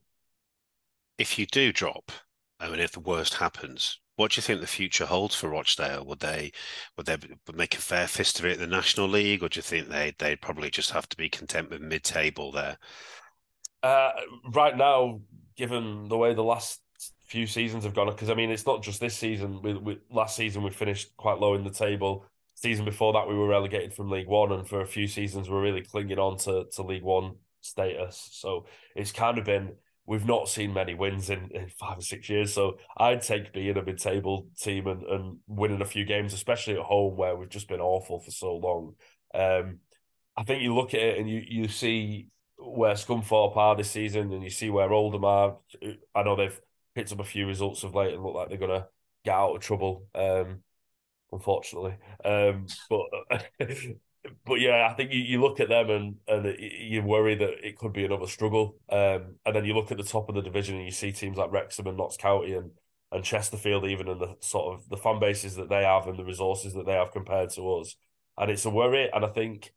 [1.17, 2.11] If you do drop,
[2.59, 6.05] I mean, if the worst happens, what do you think the future holds for Rochdale?
[6.05, 6.51] Would they
[6.95, 7.17] would they
[7.53, 10.13] make a fair fist of it in the National League, or do you think they
[10.17, 12.77] they'd probably just have to be content with mid table there?
[13.83, 14.11] Uh,
[14.51, 15.21] right now,
[15.55, 16.81] given the way the last
[17.27, 19.61] few seasons have gone, because I mean, it's not just this season.
[19.61, 22.25] We, we, last season we finished quite low in the table.
[22.55, 25.61] Season before that, we were relegated from League One, and for a few seasons, we're
[25.61, 28.29] really clinging on to to League One status.
[28.31, 29.73] So it's kind of been
[30.07, 32.53] we've not seen many wins in, in five or six years.
[32.53, 36.75] So I'd take being a mid table team and, and winning a few games, especially
[36.75, 38.95] at home where we've just been awful for so long.
[39.35, 39.79] Um,
[40.35, 44.31] I think you look at it and you, you see where Scunthorpe are this season
[44.31, 45.57] and you see where Oldham are.
[46.15, 46.59] I know they've
[46.97, 48.87] picked up a few results of late and look like they're to
[49.23, 50.07] get out of trouble.
[50.15, 50.63] Um,
[51.31, 51.97] unfortunately.
[52.23, 53.05] Um, but
[54.45, 57.77] but yeah, I think you, you look at them and and you worry that it
[57.77, 58.77] could be another struggle.
[58.89, 61.37] Um, and then you look at the top of the division and you see teams
[61.37, 62.71] like Wrexham and Notts County and
[63.11, 66.25] and Chesterfield, even and the sort of the fan bases that they have and the
[66.25, 67.95] resources that they have compared to us,
[68.37, 69.09] and it's a worry.
[69.13, 69.71] And I think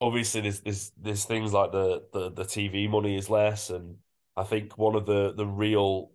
[0.00, 3.96] obviously there's there's there's things like the the the TV money is less, and
[4.36, 6.10] I think one of the the real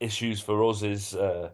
[0.00, 1.14] issues for us is.
[1.14, 1.50] Uh,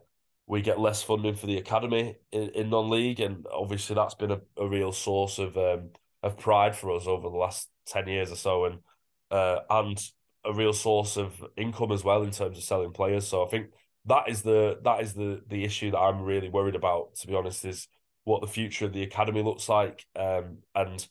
[0.46, 4.40] we get less funding for the academy in, in non-league, and obviously that's been a,
[4.58, 5.90] a real source of um,
[6.22, 8.78] of pride for us over the last ten years or so, and
[9.30, 9.98] uh, and
[10.44, 13.26] a real source of income as well in terms of selling players.
[13.26, 13.68] So I think
[14.06, 17.14] that is the that is the the issue that I'm really worried about.
[17.16, 17.88] To be honest, is
[18.24, 21.06] what the future of the academy looks like, um, and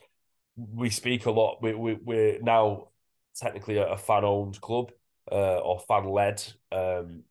[0.56, 1.62] we speak a lot.
[1.62, 2.90] We, we we're now
[3.36, 4.92] technically a, fan owned club
[5.32, 6.44] uh, or fan led.
[6.72, 7.24] Um,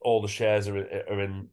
[0.00, 1.48] all the shares are are in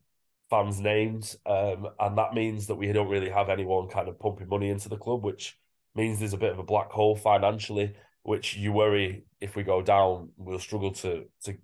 [0.49, 4.47] fans' names, um, and that means that we don't really have anyone kind of pumping
[4.47, 5.57] money into the club, which
[5.95, 9.81] means there's a bit of a black hole financially, which you worry if we go
[9.81, 11.57] down, we'll struggle to to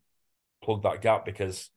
[0.63, 1.69] plug that gap because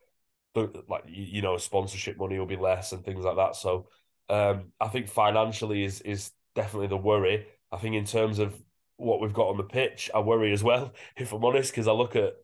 [0.55, 3.57] the, like you know sponsorship money will be less and things like that.
[3.57, 3.89] So
[4.29, 7.47] um, I think financially is is definitely the worry.
[7.73, 8.55] I think in terms of
[8.97, 11.93] what we've got on the pitch, I worry as well, if I'm honest, because I
[11.93, 12.35] look at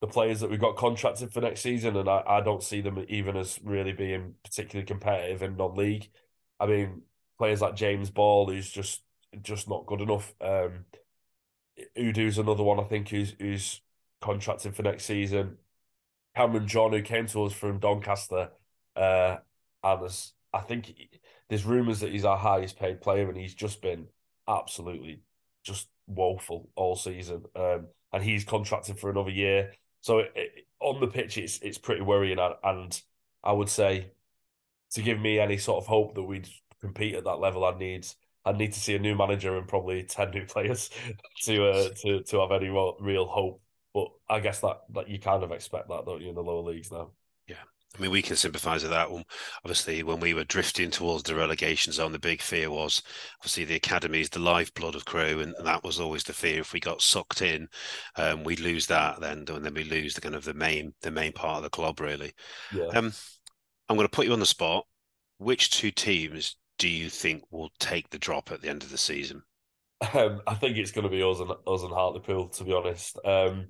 [0.00, 3.04] the players that we've got contracted for next season, and I, I don't see them
[3.08, 6.10] even as really being particularly competitive in non-league.
[6.60, 7.02] I mean,
[7.38, 9.02] players like James Ball, who's just
[9.42, 10.32] just not good enough.
[10.40, 10.84] Um,
[11.96, 13.80] Odoh's another one I think who's who's
[14.20, 15.56] contracted for next season.
[16.36, 18.50] Cameron John, who came to us from Doncaster,
[18.96, 19.36] uh,
[19.82, 20.92] and I think
[21.48, 24.08] there's rumours that he's our highest paid player, and he's just been
[24.48, 25.20] absolutely
[25.64, 27.44] just woeful all season.
[27.56, 29.72] Um, and he's contracted for another year.
[30.00, 33.02] So it, it, on the pitch, it's it's pretty worrying, and
[33.42, 34.12] I would say
[34.92, 36.48] to give me any sort of hope that we'd
[36.80, 38.06] compete at that level, I need
[38.44, 40.90] I need to see a new manager and probably ten new players
[41.44, 43.60] to uh, to to have any real hope.
[43.92, 46.62] But I guess that that you kind of expect that, don't you, in the lower
[46.62, 47.10] leagues now?
[47.96, 49.24] I mean, we can sympathise with that one.
[49.64, 53.02] Obviously, when we were drifting towards the relegation zone, the big fear was
[53.40, 56.60] obviously the academy is the lifeblood of Crewe, and, that was always the fear.
[56.60, 57.68] If we got sucked in,
[58.16, 61.10] um, we'd lose that, then and then we lose the kind of the main the
[61.10, 62.32] main part of the club, really.
[62.74, 62.86] Yeah.
[62.86, 63.12] Um,
[63.88, 64.86] I'm going to put you on the spot.
[65.38, 68.98] Which two teams do you think will take the drop at the end of the
[68.98, 69.42] season?
[70.12, 73.18] Um, I think it's going to be us and us and Hartlepool, to be honest.
[73.24, 73.68] Um,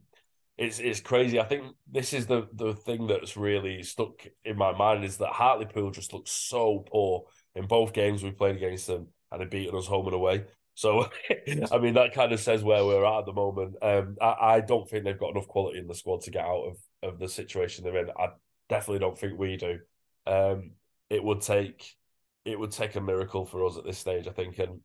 [0.57, 1.41] it's it's crazy.
[1.41, 5.33] I think this is the the thing that's really stuck in my mind is that
[5.33, 7.25] Hartlepool just looks so poor
[7.55, 10.45] in both games we played against them and they beaten us home and away.
[10.75, 11.09] So
[11.73, 13.77] I mean that kind of says where we're at at the moment.
[13.83, 16.65] Um, I, I don't think they've got enough quality in the squad to get out
[16.65, 18.11] of, of the situation they're in.
[18.11, 18.29] I
[18.69, 19.81] definitely don't think we do.
[20.27, 20.73] Um,
[21.11, 21.97] it would take
[22.45, 24.81] it would take a miracle for us at this stage, I think, and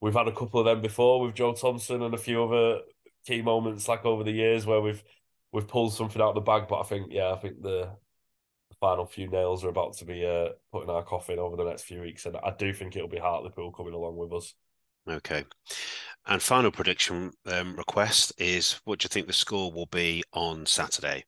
[0.00, 2.80] we've had a couple of them before with Joe Thompson and a few other
[3.26, 5.02] key moments like over the years where we've
[5.52, 6.66] we've pulled something out of the bag.
[6.68, 7.90] But I think yeah, I think the,
[8.70, 11.64] the final few nails are about to be uh, put in our coffin over the
[11.64, 14.54] next few weeks, and I do think it'll be Hartlepool coming along with us.
[15.08, 15.44] Okay.
[16.26, 20.66] And final prediction um, request is what do you think the score will be on
[20.66, 21.24] Saturday?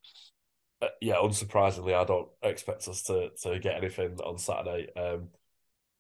[0.81, 4.89] Uh, yeah, unsurprisingly, I don't expect us to to get anything on Saturday.
[4.95, 5.29] Um,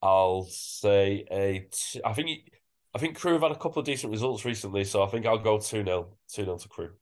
[0.02, 1.66] I'll say a.
[1.70, 2.50] T- I think
[2.94, 5.38] I think Crewe have had a couple of decent results recently, so I think I'll
[5.38, 6.92] go 2 0 2 0 to Crewe.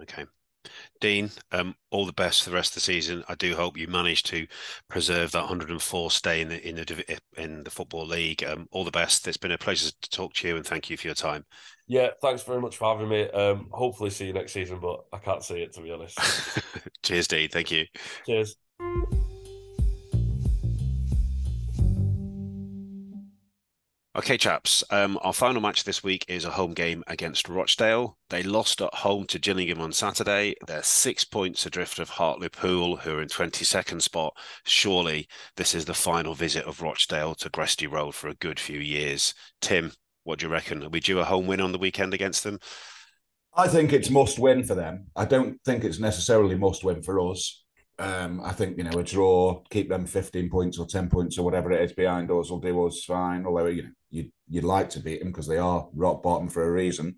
[0.00, 0.24] Okay.
[1.00, 3.24] Dean, um, all the best for the rest of the season.
[3.28, 4.46] I do hope you manage to
[4.88, 8.44] preserve that 104 stay in the in the in the football league.
[8.44, 9.26] Um, all the best.
[9.26, 11.46] It's been a pleasure to talk to you, and thank you for your time.
[11.86, 13.30] Yeah, thanks very much for having me.
[13.30, 16.18] Um, hopefully see you next season, but I can't see it to be honest.
[17.02, 17.48] Cheers, Dean.
[17.48, 17.86] Thank you.
[18.26, 18.56] Cheers.
[24.16, 24.82] Okay, chaps.
[24.90, 28.18] Um, our final match this week is a home game against Rochdale.
[28.28, 30.56] They lost at home to Gillingham on Saturday.
[30.66, 34.36] They're six points adrift of Hartlepool, who are in 22nd spot.
[34.64, 38.80] Surely this is the final visit of Rochdale to Gresty Road for a good few
[38.80, 39.32] years.
[39.60, 39.92] Tim,
[40.24, 40.82] what do you reckon?
[40.82, 42.58] Are we due a home win on the weekend against them?
[43.54, 45.06] I think it's must win for them.
[45.14, 47.62] I don't think it's necessarily must win for us.
[48.00, 51.44] Um, I think you know a draw, keep them fifteen points or ten points or
[51.44, 53.44] whatever it is behind us will do us fine.
[53.44, 56.64] Although you know you'd you'd like to beat them because they are rock bottom for
[56.64, 57.16] a reason.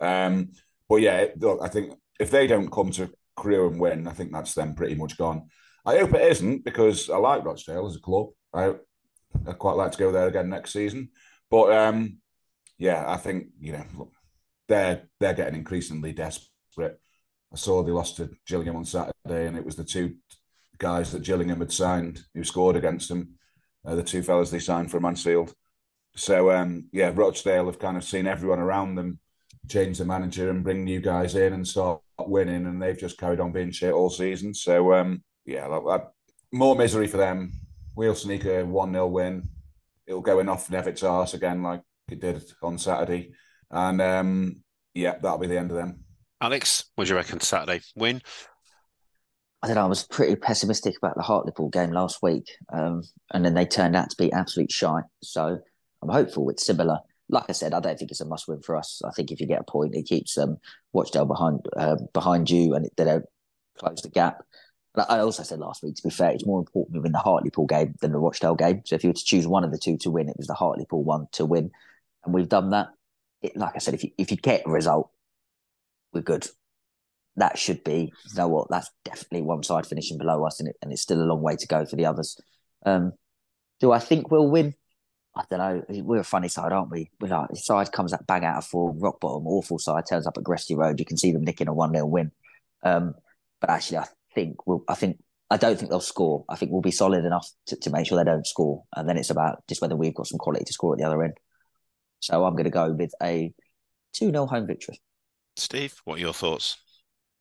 [0.00, 0.50] Um,
[0.88, 4.32] but yeah, look, I think if they don't come to Crewe and win, I think
[4.32, 5.48] that's them pretty much gone.
[5.86, 8.28] I hope it isn't because I like Rochdale as a club.
[8.52, 8.74] I
[9.46, 11.10] I quite like to go there again next season.
[11.48, 12.18] But um,
[12.78, 14.12] yeah, I think you know look,
[14.68, 17.00] they're they're getting increasingly desperate.
[17.52, 20.16] I saw they lost to Gillingham on Saturday, and it was the two
[20.78, 23.34] guys that Gillingham had signed who scored against them.
[23.84, 25.54] uh, the two fellas they signed for Mansfield.
[26.16, 29.18] So um, yeah, Rochdale have kind of seen everyone around them
[29.68, 33.40] change the manager and bring new guys in and start winning, and they've just carried
[33.40, 34.54] on being shit all season.
[34.54, 35.66] So um, yeah,
[36.52, 37.52] more misery for them.
[37.96, 39.48] We'll sneak a one 0 win.
[40.06, 43.32] It'll go off Nevitt's arse again, like it did on Saturday,
[43.70, 44.62] and um,
[44.94, 46.04] yeah, that'll be the end of them.
[46.40, 47.40] Alex, what do you reckon?
[47.40, 48.20] Saturday win?
[49.64, 49.84] I don't know.
[49.84, 53.96] I was pretty pessimistic about the Hartlepool game last week, um, and then they turned
[53.96, 55.04] out to be absolute shite.
[55.22, 55.58] So
[56.02, 56.98] I'm hopeful it's similar.
[57.30, 59.00] Like I said, I don't think it's a must-win for us.
[59.06, 60.58] I think if you get a point, it keeps um,
[60.92, 63.24] Rochdale behind uh, behind you, and they don't
[63.78, 64.44] close the gap.
[64.96, 67.66] I also said last week, to be fair, it's more important to win the Hartlepool
[67.66, 68.82] game than the Rochdale game.
[68.84, 70.52] So if you were to choose one of the two to win, it was the
[70.52, 71.70] Hartlepool one to win,
[72.22, 72.88] and we've done that.
[73.40, 75.10] It, like I said, if you if you get a result,
[76.12, 76.46] we're good.
[77.36, 80.76] That should be, you know what, that's definitely one side finishing below us, and, it,
[80.82, 82.36] and it's still a long way to go for the others.
[82.86, 83.12] Um,
[83.80, 84.74] do I think we'll win?
[85.36, 86.02] I don't know.
[86.04, 87.10] We're a funny side, aren't we?
[87.20, 90.26] We're like, the side comes up bang out of four, rock bottom, awful side, turns
[90.26, 91.00] up at Gresty Road.
[91.00, 92.30] You can see them nicking a 1 0 win.
[92.84, 93.14] Um,
[93.60, 95.18] but actually, I think we'll, I think,
[95.50, 96.44] I don't think they'll score.
[96.48, 98.84] I think we'll be solid enough to, to make sure they don't score.
[98.94, 101.22] And then it's about just whether we've got some quality to score at the other
[101.22, 101.34] end.
[102.20, 103.52] So I'm going to go with a
[104.14, 105.00] 2 0 home victory.
[105.56, 106.76] Steve, what are your thoughts?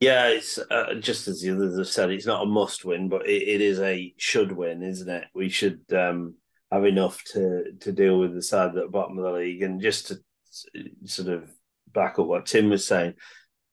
[0.03, 3.25] Yeah, it's uh, just as the others have said, it's not a must win, but
[3.25, 5.27] it, it is a should win, isn't it?
[5.33, 6.35] We should um,
[6.69, 9.79] have enough to to deal with the side at the bottom of the league, and
[9.79, 10.19] just to
[11.05, 11.49] sort of
[11.93, 13.13] back up what Tim was saying,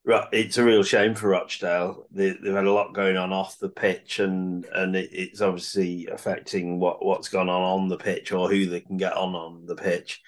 [0.06, 2.06] it's a real shame for Rochdale.
[2.12, 6.06] They, have had a lot going on off the pitch, and and it, it's obviously
[6.06, 9.66] affecting what what's gone on on the pitch or who they can get on on
[9.66, 10.20] the pitch.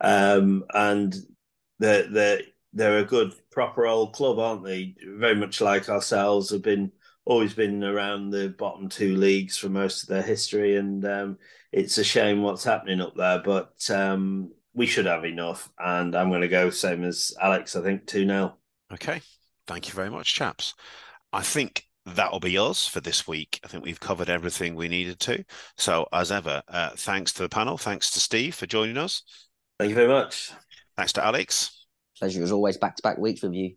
[0.00, 1.14] Um, and
[1.78, 2.40] they're they're
[2.72, 4.94] they're a good proper old club, aren't they?
[5.04, 6.92] Very much like ourselves, have been
[7.24, 11.38] always been around the bottom two leagues for most of their history, and um,
[11.72, 13.40] it's a shame what's happening up there.
[13.44, 17.76] But um, we should have enough, and I'm going to go same as Alex.
[17.76, 18.56] I think two 0
[18.92, 19.20] Okay,
[19.66, 20.74] thank you very much, chaps.
[21.32, 23.60] I think that'll be us for this week.
[23.64, 25.44] I think we've covered everything we needed to.
[25.76, 27.78] So, as ever, uh, thanks to the panel.
[27.78, 29.22] Thanks to Steve for joining us.
[29.78, 30.52] Thank you very much.
[30.96, 31.79] Thanks to Alex.
[32.20, 33.74] Pleasure as always, back to back weeks with you.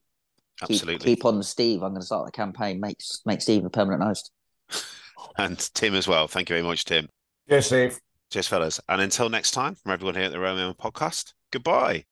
[0.61, 0.97] Absolutely.
[0.97, 1.81] Keep, keep on Steve.
[1.81, 2.79] I'm going to start the campaign.
[2.79, 4.31] Make make Steve a permanent host.
[5.37, 6.27] and Tim as well.
[6.27, 7.07] Thank you very much, Tim.
[7.49, 7.99] Cheers, Steve.
[8.31, 8.81] Cheers, fellas.
[8.89, 12.05] And until next time, from everyone here at the Romeo Podcast, goodbye.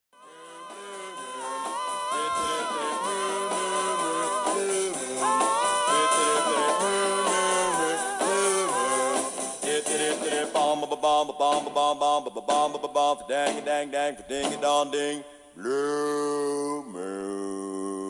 [13.27, 15.23] dang dang dang ding dong ding
[15.61, 18.00] Blue Moon.